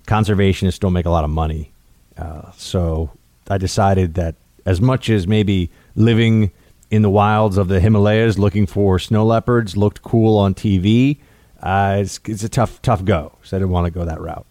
[0.06, 1.72] conservationists don't make a lot of money.
[2.16, 3.10] Uh, so
[3.48, 4.34] I decided that
[4.66, 6.52] as much as maybe living
[6.90, 11.18] in the wilds of the Himalayas looking for snow leopards looked cool on TV,
[11.62, 13.36] uh, it's, it's a tough, tough go.
[13.42, 14.46] So I didn't want to go that route.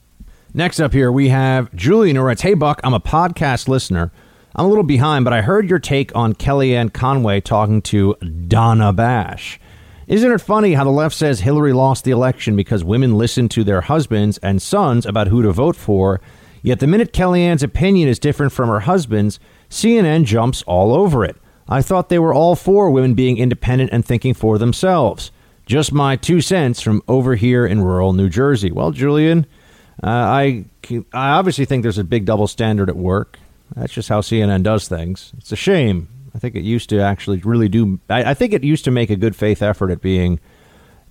[0.53, 4.11] Next up here, we have Julian who writes, Hey, Buck, I'm a podcast listener
[4.53, 8.91] I'm a little behind, but I heard your take on Kellyanne Conway talking to Dana
[8.91, 9.57] Bash.
[10.07, 13.63] Isn't it funny how the left says Hillary lost the election because women listened to
[13.63, 16.19] their husbands and sons about who to vote for,
[16.61, 21.37] yet the minute Kellyanne's opinion is different from her husband's, CNN jumps all over it.
[21.69, 25.31] I thought they were all for women being independent and thinking for themselves.
[25.65, 28.69] Just my two cents from over here in rural New Jersey.
[28.69, 29.45] Well, Julian,
[30.03, 30.65] uh, I,
[31.13, 33.39] I obviously think there's a big double standard at work.
[33.75, 35.33] That's just how CNN does things.
[35.37, 36.09] It's a shame.
[36.35, 37.99] I think it used to actually really do.
[38.09, 40.39] I, I, think it used to make a good faith effort at being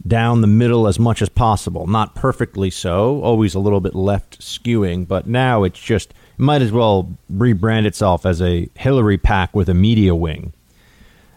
[0.06, 1.86] down the middle as much as possible.
[1.86, 6.62] Not perfectly so, always a little bit left skewing, but now it's just it might
[6.62, 10.54] as well rebrand itself as a Hillary PAC with a media wing.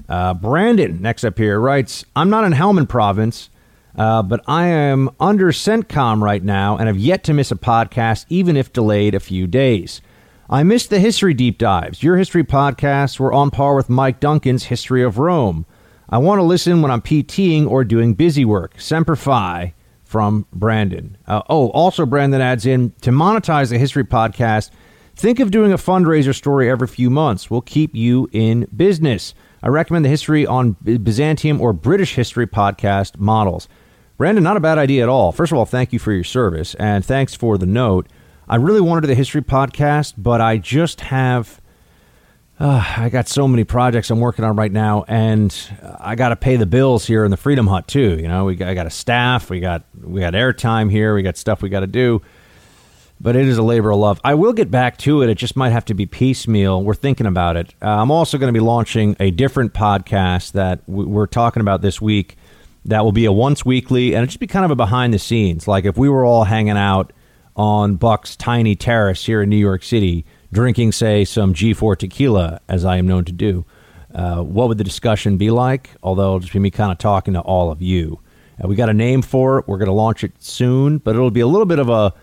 [0.07, 3.49] Uh, Brandon, next up here, writes I'm not in Helmand province.
[3.95, 8.25] Uh, but I am under CENTCOM right now and have yet to miss a podcast,
[8.27, 10.01] even if delayed a few days.
[10.49, 12.03] I missed the history deep dives.
[12.03, 15.65] Your history podcasts were on par with Mike Duncan's History of Rome.
[16.09, 18.79] I want to listen when I'm PTing or doing busy work.
[18.79, 21.17] Semper Fi from Brandon.
[21.25, 24.69] Uh, oh, also, Brandon adds in to monetize the history podcast,
[25.15, 27.49] think of doing a fundraiser story every few months.
[27.49, 29.33] We'll keep you in business.
[29.63, 33.69] I recommend the history on Byzantium or British history podcast models.
[34.17, 35.31] Brandon, not a bad idea at all.
[35.31, 38.07] First of all, thank you for your service and thanks for the note.
[38.47, 41.61] I really wanted the history podcast, but I just have
[42.59, 45.53] uh, I got so many projects I'm working on right now, and
[45.99, 48.17] I got to pay the bills here in the Freedom Hut too.
[48.19, 51.23] You know, we got, I got a staff, we got we got airtime here, we
[51.23, 52.21] got stuff we got to do.
[53.19, 54.19] But it is a labor of love.
[54.23, 55.29] I will get back to it.
[55.29, 56.83] It just might have to be piecemeal.
[56.83, 57.73] We're thinking about it.
[57.81, 62.01] Uh, I'm also going to be launching a different podcast that we're talking about this
[62.01, 62.37] week.
[62.85, 65.19] That will be a once weekly, and it just be kind of a behind the
[65.19, 65.67] scenes.
[65.67, 67.13] Like if we were all hanging out
[67.55, 72.85] on Buck's tiny terrace here in New York City drinking, say, some G4 tequila, as
[72.85, 73.65] I am known to do,
[74.13, 75.89] uh, what would the discussion be like?
[76.03, 78.19] Although it'll just be me kind of talking to all of you.
[78.63, 79.67] Uh, we got a name for it.
[79.67, 82.13] We're going to launch it soon, but it'll be a little bit of a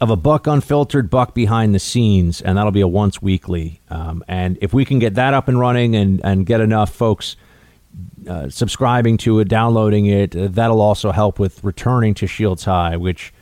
[0.00, 3.80] of a buck unfiltered, buck behind the scenes, and that'll be a once weekly.
[3.88, 7.36] Um, and if we can get that up and running and and get enough folks
[8.28, 12.96] uh, subscribing to it, downloading it, uh, that'll also help with returning to Shields High,
[12.96, 13.32] which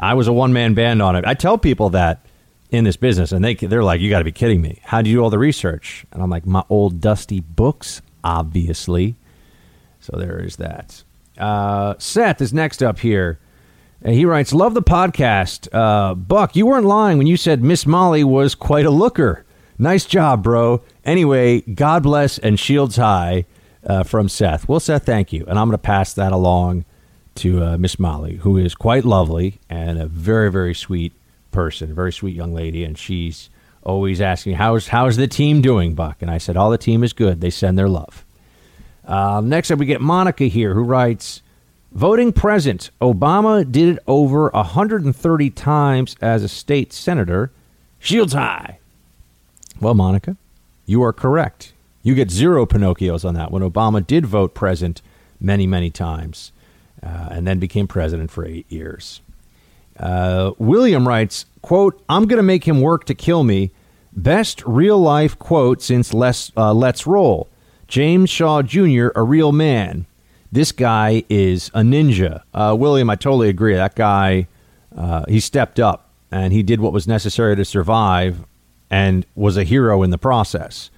[0.00, 1.24] I was a one man band on it.
[1.26, 2.26] I tell people that
[2.70, 4.80] in this business, and they they're like, "You got to be kidding me!
[4.82, 9.16] How do you do all the research?" And I'm like, "My old dusty books, obviously."
[10.00, 11.02] So there is that.
[11.36, 13.38] Uh, Seth is next up here.
[14.02, 16.56] And he writes, "Love the podcast, uh, Buck.
[16.56, 19.44] You weren't lying when you said Miss Molly was quite a looker.
[19.78, 20.82] Nice job, bro.
[21.04, 23.44] Anyway, God bless and shields high
[23.86, 24.68] uh, from Seth.
[24.68, 26.86] Well, Seth, thank you, and I'm going to pass that along
[27.36, 31.12] to uh, Miss Molly, who is quite lovely and a very, very sweet
[31.50, 33.50] person, very sweet young lady, and she's
[33.82, 37.12] always asking, "How's how's the team doing, Buck?" And I said, "All the team is
[37.12, 37.40] good.
[37.40, 38.24] They send their love."
[39.06, 41.42] Uh, next up, we get Monica here, who writes,
[41.92, 42.90] "Voting present.
[43.00, 47.50] Obama did it over 130 times as a state senator.
[47.98, 48.78] Shields high."
[49.80, 50.36] Well, Monica,
[50.86, 51.72] you are correct.
[52.02, 53.50] You get zero Pinocchios on that.
[53.50, 55.02] When Obama did vote present
[55.40, 56.52] many, many times,
[57.02, 59.20] uh, and then became president for eight years.
[59.98, 63.70] Uh, William writes, quote, I'm going to make him work to kill me.
[64.12, 67.48] Best real life quote since Let's, uh, Let's Roll.
[67.86, 70.06] James Shaw Jr., a real man.
[70.52, 72.42] This guy is a ninja.
[72.52, 73.74] Uh, William, I totally agree.
[73.74, 74.48] That guy,
[74.96, 78.44] uh, he stepped up and he did what was necessary to survive
[78.90, 80.90] and was a hero in the process.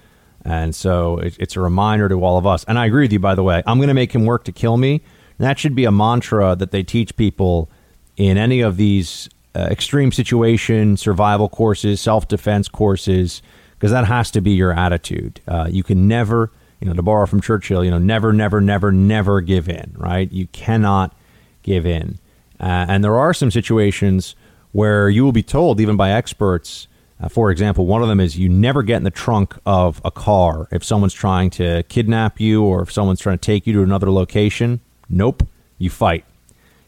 [0.45, 2.63] And so it, it's a reminder to all of us.
[2.65, 3.63] And I agree with you, by the way.
[3.65, 5.01] I'm going to make him work to kill me.
[5.37, 7.69] That should be a mantra that they teach people
[8.17, 13.41] in any of these uh, extreme situation survival courses, self defense courses,
[13.73, 15.41] because that has to be your attitude.
[15.47, 18.91] Uh, you can never, you know, to borrow from Churchill, you know, never, never, never,
[18.91, 20.31] never give in, right?
[20.31, 21.15] You cannot
[21.61, 22.19] give in.
[22.59, 24.35] Uh, and there are some situations
[24.71, 26.87] where you will be told, even by experts,
[27.21, 30.11] uh, for example, one of them is you never get in the trunk of a
[30.11, 33.83] car if someone's trying to kidnap you or if someone's trying to take you to
[33.83, 34.81] another location.
[35.09, 35.47] Nope,
[35.77, 36.25] you fight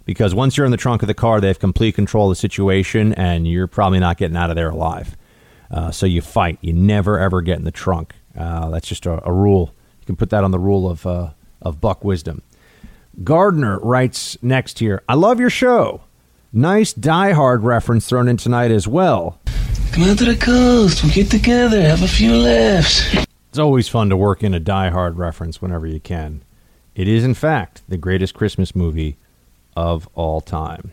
[0.06, 2.40] because once you're in the trunk of the car, they have complete control of the
[2.40, 5.18] situation, and you're probably not getting out of there alive.
[5.70, 6.60] Uh, so you fight.
[6.62, 8.14] You never ever get in the trunk.
[8.38, 9.74] Uh, that's just a, a, rule.
[10.00, 11.32] You can put that on the rule of uh,
[11.62, 12.44] of buck wisdom.
[13.24, 15.02] Gardner writes next here.
[15.10, 16.04] I love your show.
[16.54, 19.40] Nice Die Hard reference thrown in tonight as well.
[19.92, 21.04] Come out to the coast.
[21.04, 21.82] We'll get together.
[21.82, 23.04] Have a few laughs.
[23.50, 26.44] It's always fun to work in a Die Hard reference whenever you can.
[26.96, 29.18] It is, in fact, the greatest Christmas movie
[29.76, 30.92] of all time.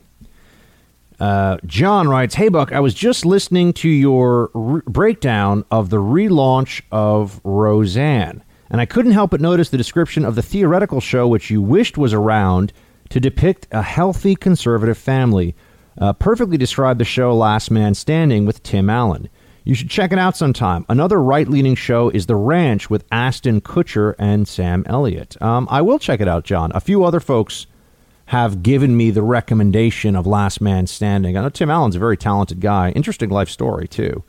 [1.20, 5.98] Uh, John writes, Hey, Buck, I was just listening to your re- breakdown of the
[5.98, 11.28] relaunch of Roseanne, and I couldn't help but notice the description of the theoretical show
[11.28, 12.72] which you wished was around
[13.10, 15.54] to depict a healthy conservative family.
[15.96, 19.28] Uh, perfectly described the show Last Man Standing with Tim Allen.
[19.64, 20.84] You should check it out sometime.
[20.88, 25.40] Another right leaning show is The Ranch with Ashton Kutcher and Sam Elliott.
[25.40, 26.72] Um, I will check it out, John.
[26.74, 27.66] A few other folks
[28.26, 31.36] have given me the recommendation of Last Man Standing.
[31.36, 32.90] I know Tim Allen's a very talented guy.
[32.90, 34.24] Interesting life story, too.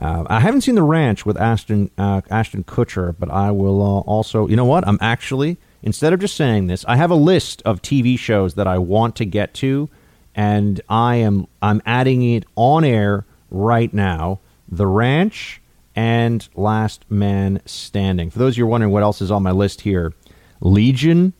[0.00, 4.00] Uh, I haven't seen The Ranch with Ashton, uh, Ashton Kutcher, but I will uh,
[4.00, 4.48] also.
[4.48, 4.86] You know what?
[4.88, 8.66] I'm actually, instead of just saying this, I have a list of TV shows that
[8.66, 9.88] I want to get to,
[10.34, 14.40] and I am I'm adding it on air right now.
[14.68, 15.60] The Ranch
[15.96, 18.30] and Last Man Standing.
[18.30, 20.12] For those of you wondering what else is on my list here,
[20.60, 21.32] Legion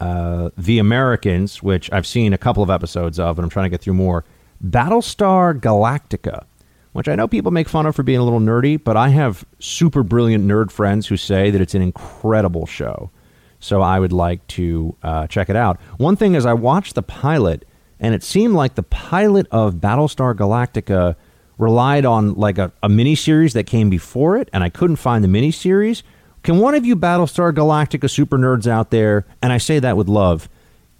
[0.00, 3.70] uh, The Americans, which I've seen a couple of episodes of, and I'm trying to
[3.70, 4.24] get through more.
[4.64, 6.44] Battlestar Galactica,
[6.92, 9.44] which I know people make fun of for being a little nerdy, but I have
[9.58, 13.10] super brilliant nerd friends who say that it's an incredible show.
[13.58, 15.80] So I would like to uh, check it out.
[15.98, 17.66] One thing is, I watched the pilot,
[17.98, 21.16] and it seemed like the pilot of Battlestar Galactica
[21.60, 25.28] relied on like a, a miniseries that came before it, and I couldn't find the
[25.28, 26.02] miniseries.
[26.42, 30.08] Can one of you Battlestar Galactica super nerds out there, and I say that with
[30.08, 30.48] love,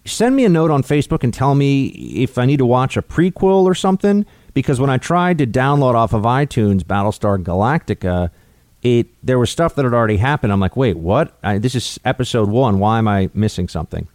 [0.05, 3.03] send me a note on Facebook and tell me if I need to watch a
[3.03, 4.27] prequel or something?
[4.53, 8.31] Because when I tried to download off of iTunes Battlestar Galactica,
[8.83, 10.53] it there was stuff that had already happened.
[10.53, 11.39] I'm like, wait, what?
[11.43, 12.79] I, this is episode one.
[12.79, 14.09] Why am I missing something?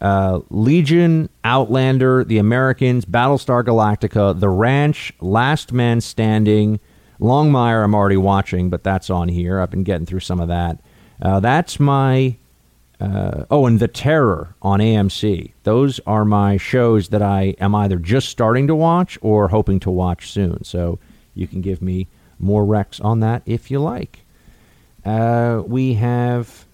[0.00, 6.80] Uh, Legion, Outlander, The Americans, Battlestar Galactica, The Ranch, Last Man Standing,
[7.20, 7.82] Longmire.
[7.82, 9.60] I'm already watching, but that's on here.
[9.60, 10.80] I've been getting through some of that.
[11.20, 12.36] Uh, that's my.
[12.98, 15.52] Uh, oh, and The Terror on AMC.
[15.64, 19.90] Those are my shows that I am either just starting to watch or hoping to
[19.90, 20.64] watch soon.
[20.64, 20.98] So
[21.34, 22.08] you can give me
[22.38, 24.20] more recs on that if you like.
[25.04, 26.64] Uh, we have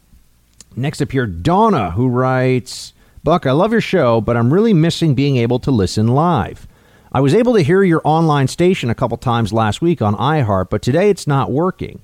[0.76, 2.94] next up here Donna, who writes
[3.24, 6.66] Buck, I love your show, but I'm really missing being able to listen live.
[7.12, 10.70] I was able to hear your online station a couple times last week on iHeart,
[10.70, 12.00] but today it's not working.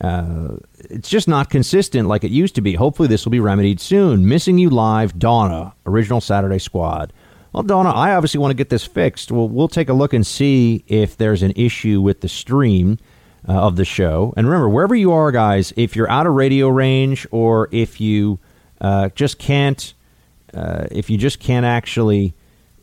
[0.00, 0.56] Uh,
[0.90, 2.74] it's just not consistent like it used to be.
[2.74, 4.28] Hopefully, this will be remedied soon.
[4.28, 7.12] Missing you live, Donna, original Saturday Squad.
[7.52, 9.30] Well, Donna, I obviously want to get this fixed.
[9.30, 12.98] Well, we'll take a look and see if there's an issue with the stream
[13.48, 14.34] uh, of the show.
[14.36, 18.40] And remember, wherever you are, guys, if you're out of radio range or if you
[18.80, 19.94] uh, just can't
[20.54, 22.34] uh, if you just can't actually,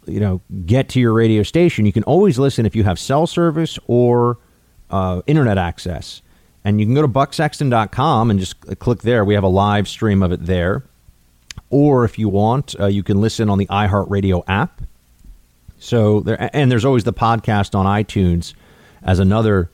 [0.05, 3.27] you know, get to your radio station, you can always listen if you have cell
[3.27, 4.37] service or
[4.89, 6.21] uh, internet access.
[6.63, 9.23] And you can go to bucksexton.com and just click there.
[9.23, 10.83] We have a live stream of it there.
[11.69, 14.81] Or if you want, uh, you can listen on the iHeartRadio app.
[15.77, 18.53] So there, and there's always the podcast on iTunes
[19.03, 19.69] as another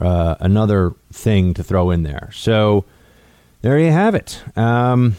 [0.00, 2.30] uh, another thing to throw in there.
[2.32, 2.84] So
[3.62, 4.42] there you have it.
[4.56, 5.16] Um,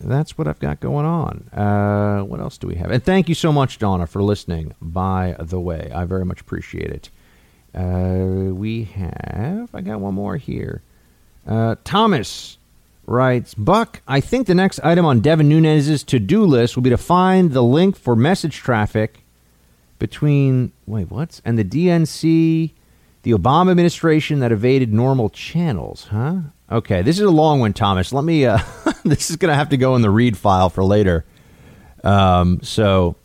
[0.00, 1.48] that's what I've got going on.
[1.52, 2.90] Uh, what else do we have?
[2.90, 4.74] And thank you so much, Donna, for listening.
[4.80, 7.10] By the way, I very much appreciate it.
[7.74, 9.74] Uh, we have.
[9.74, 10.82] I got one more here.
[11.46, 12.58] Uh, Thomas
[13.06, 16.90] writes Buck, I think the next item on Devin Nunes's to do list will be
[16.90, 19.24] to find the link for message traffic
[19.98, 21.40] between, wait, what?
[21.44, 22.72] And the DNC,
[23.22, 26.40] the Obama administration that evaded normal channels, huh?
[26.70, 28.12] Okay, this is a long one, Thomas.
[28.12, 28.46] Let me.
[28.46, 28.58] Uh,
[29.04, 31.24] this is going to have to go in the read file for later.
[32.04, 33.16] Um, so,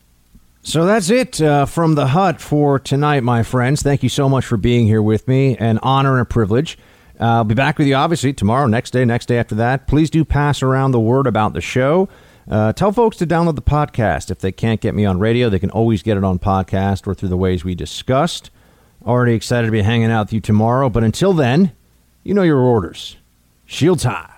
[0.63, 3.83] so that's it uh, from the hut for tonight, my friends.
[3.83, 5.55] Thank you so much for being here with me.
[5.57, 6.77] An honor and a privilege.
[7.19, 9.87] Uh, I'll be back with you, obviously, tomorrow, next day, next day after that.
[9.87, 12.09] Please do pass around the word about the show.
[12.49, 14.31] Uh, tell folks to download the podcast.
[14.31, 17.13] If they can't get me on radio, they can always get it on podcast or
[17.13, 18.49] through the ways we discussed.
[19.05, 20.89] Already excited to be hanging out with you tomorrow.
[20.89, 21.71] But until then,
[22.23, 23.17] you know your orders.
[23.65, 24.34] Shield time.